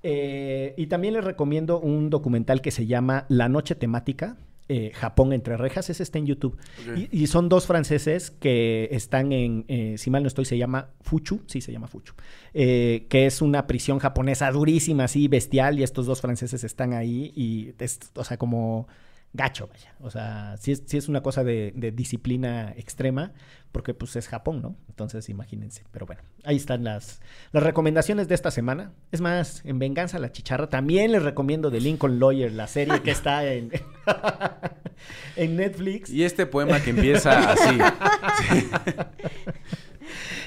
Eh, 0.01 0.73
y 0.77 0.87
también 0.87 1.13
les 1.13 1.23
recomiendo 1.23 1.79
un 1.79 2.09
documental 2.09 2.61
que 2.61 2.71
se 2.71 2.85
llama 2.85 3.25
La 3.29 3.47
Noche 3.49 3.75
Temática. 3.75 4.37
eh, 4.69 4.91
Japón 4.95 5.33
entre 5.33 5.57
rejas, 5.57 5.89
ese 5.89 6.01
está 6.03 6.19
en 6.19 6.25
YouTube. 6.25 6.57
Y, 6.95 7.23
y 7.23 7.27
son 7.27 7.49
dos 7.49 7.67
franceses 7.67 8.31
que 8.31 8.87
están 8.91 9.33
en, 9.33 9.65
eh, 9.67 9.95
si 9.97 10.09
mal 10.09 10.23
no 10.23 10.27
estoy, 10.27 10.45
se 10.45 10.57
llama 10.57 10.87
Fuchu, 11.01 11.41
sí 11.47 11.59
se 11.59 11.73
llama 11.73 11.87
Fuchu, 11.87 12.13
eh, 12.53 13.05
que 13.09 13.25
es 13.25 13.41
una 13.41 13.67
prisión 13.67 13.99
japonesa 13.99 14.49
durísima, 14.51 15.03
así, 15.03 15.27
bestial, 15.27 15.79
y 15.79 15.83
estos 15.83 16.05
dos 16.05 16.21
franceses 16.21 16.63
están 16.63 16.93
ahí 16.93 17.33
y, 17.35 17.73
es, 17.77 17.99
o 18.15 18.23
sea, 18.23 18.37
como 18.37 18.87
gacho, 19.33 19.67
vaya. 19.67 19.93
O 19.99 20.09
sea, 20.09 20.55
sí 20.57 20.71
es, 20.71 20.83
sí 20.85 20.97
es 20.97 21.09
una 21.09 21.21
cosa 21.21 21.43
de, 21.43 21.73
de 21.75 21.91
disciplina 21.91 22.73
extrema, 22.77 23.33
porque 23.71 23.93
pues 23.93 24.15
es 24.15 24.27
Japón, 24.27 24.61
¿no? 24.61 24.77
Entonces 24.87 25.27
imagínense. 25.29 25.83
Pero 25.91 26.05
bueno, 26.05 26.21
ahí 26.43 26.55
están 26.55 26.83
las, 26.83 27.21
las 27.51 27.63
recomendaciones 27.63 28.27
de 28.27 28.35
esta 28.35 28.51
semana. 28.51 28.93
Es 29.11 29.19
más, 29.19 29.65
en 29.65 29.79
Venganza 29.79 30.17
a 30.17 30.19
la 30.19 30.31
Chicharra 30.31 30.69
también 30.69 31.11
les 31.11 31.23
recomiendo 31.23 31.71
The 31.71 31.81
Lincoln 31.81 32.19
Lawyer, 32.19 32.51
la 32.51 32.67
serie 32.67 33.01
que 33.01 33.11
está 33.11 33.51
en, 33.51 33.71
en 35.35 35.55
Netflix. 35.55 36.11
Y 36.11 36.23
este 36.23 36.45
poema 36.45 36.79
que 36.79 36.91
empieza 36.91 37.51
así. 37.51 37.77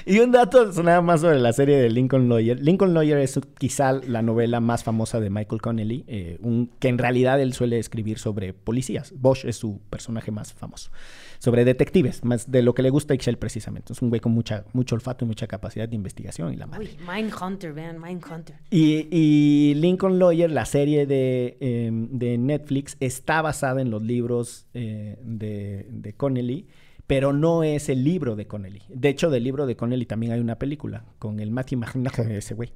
Y 0.05 0.19
un 0.19 0.31
dato 0.31 0.71
nada 0.83 1.01
más 1.01 1.21
sobre 1.21 1.39
la 1.39 1.53
serie 1.53 1.77
de 1.77 1.89
Lincoln 1.89 2.29
Lawyer. 2.29 2.59
Lincoln 2.61 2.93
Lawyer 2.93 3.17
es 3.17 3.39
quizá 3.57 3.93
la 3.93 4.21
novela 4.21 4.59
más 4.59 4.83
famosa 4.83 5.19
de 5.19 5.29
Michael 5.29 5.61
Connelly, 5.61 6.03
eh, 6.07 6.37
un, 6.41 6.69
que 6.79 6.87
en 6.87 6.97
realidad 6.97 7.41
él 7.41 7.53
suele 7.53 7.79
escribir 7.79 8.19
sobre 8.19 8.53
policías. 8.53 9.13
Bosch 9.17 9.45
es 9.45 9.57
su 9.57 9.79
personaje 9.89 10.31
más 10.31 10.53
famoso. 10.53 10.91
Sobre 11.39 11.65
detectives, 11.65 12.23
más 12.23 12.51
de 12.51 12.63
lo 12.63 12.73
que 12.73 12.81
le 12.81 12.89
gusta 12.89 13.13
a 13.13 13.15
Ixchel 13.15 13.37
precisamente. 13.37 13.93
Es 13.93 14.01
un 14.01 14.09
güey 14.09 14.19
con 14.19 14.31
mucha, 14.31 14.65
mucho 14.73 14.95
olfato 14.95 15.23
y 15.25 15.27
mucha 15.27 15.45
capacidad 15.47 15.87
de 15.87 15.95
investigación 15.95 16.53
y 16.53 16.55
la 16.55 16.65
madre. 16.65 16.89
Uy, 16.89 17.05
Mindhunter, 17.07 17.73
vean, 17.73 18.01
Mindhunter. 18.01 18.55
Y, 18.71 19.07
y 19.11 19.75
Lincoln 19.75 20.17
Lawyer, 20.17 20.49
la 20.49 20.65
serie 20.65 21.05
de, 21.05 21.57
eh, 21.59 21.91
de 21.91 22.37
Netflix, 22.37 22.97
está 22.99 23.41
basada 23.41 23.81
en 23.81 23.91
los 23.91 24.01
libros 24.01 24.65
eh, 24.73 25.17
de, 25.21 25.87
de 25.89 26.13
Connelly, 26.13 26.67
pero 27.07 27.31
no 27.31 27.63
es 27.63 27.87
el 27.87 28.03
libro 28.03 28.35
de 28.35 28.47
Connelly. 28.47 28.81
De 28.89 29.07
hecho, 29.09 29.29
del 29.29 29.43
libro 29.45 29.65
de 29.65 29.77
Connelly 29.77 30.05
también 30.05 30.33
hay 30.33 30.41
una 30.41 30.59
película 30.59 31.03
con 31.19 31.39
el 31.39 31.51
Matthew 31.51 31.79
McConaughey, 31.79 32.35
ese 32.37 32.53
güey. 32.53 32.73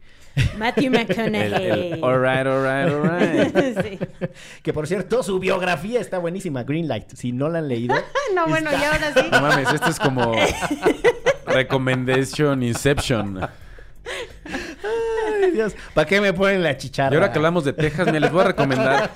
Matthew 0.57 0.89
McConaughey. 0.91 1.91
el, 1.93 2.03
all 2.03 2.21
right, 2.21 2.47
all 2.47 2.63
right, 2.63 2.93
all 2.93 3.03
right. 3.03 3.77
Sí. 3.84 3.99
Que 4.63 4.71
por 4.73 4.88
cierto, 4.88 5.21
su 5.23 5.38
biografía 5.39 5.99
está 5.99 6.17
buenísima, 6.17 6.63
Greenlight. 6.63 7.09
Si 7.13 7.32
no 7.34 7.49
la 7.49 7.59
han 7.59 7.67
leído. 7.67 7.95
No, 8.34 8.47
bueno, 8.47 8.69
está- 8.71 8.82
y 8.82 8.86
ahora 8.86 9.13
sí. 9.13 9.29
No 9.32 9.41
mames, 9.41 9.73
esto 9.73 9.89
es 9.89 9.99
como 9.99 10.34
Recommendation 11.47 12.63
Inception. 12.63 13.39
Ay, 14.45 15.51
Dios, 15.51 15.75
¿para 15.93 16.07
qué 16.07 16.21
me 16.21 16.34
ponen 16.34 16.63
la 16.63 16.77
chicharra? 16.77 17.13
Y 17.13 17.15
ahora 17.15 17.32
que 17.32 17.38
hablamos 17.39 17.65
de 17.65 17.73
Texas, 17.73 18.11
me 18.11 18.19
les 18.19 18.32
voy 18.32 18.41
a 18.41 18.45
recomendar 18.45 19.11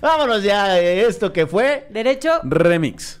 Vámonos 0.00 0.42
ya, 0.42 0.78
eh, 0.78 1.06
esto 1.06 1.32
que 1.32 1.46
fue. 1.46 1.86
Derecho. 1.90 2.40
Remix. 2.44 3.20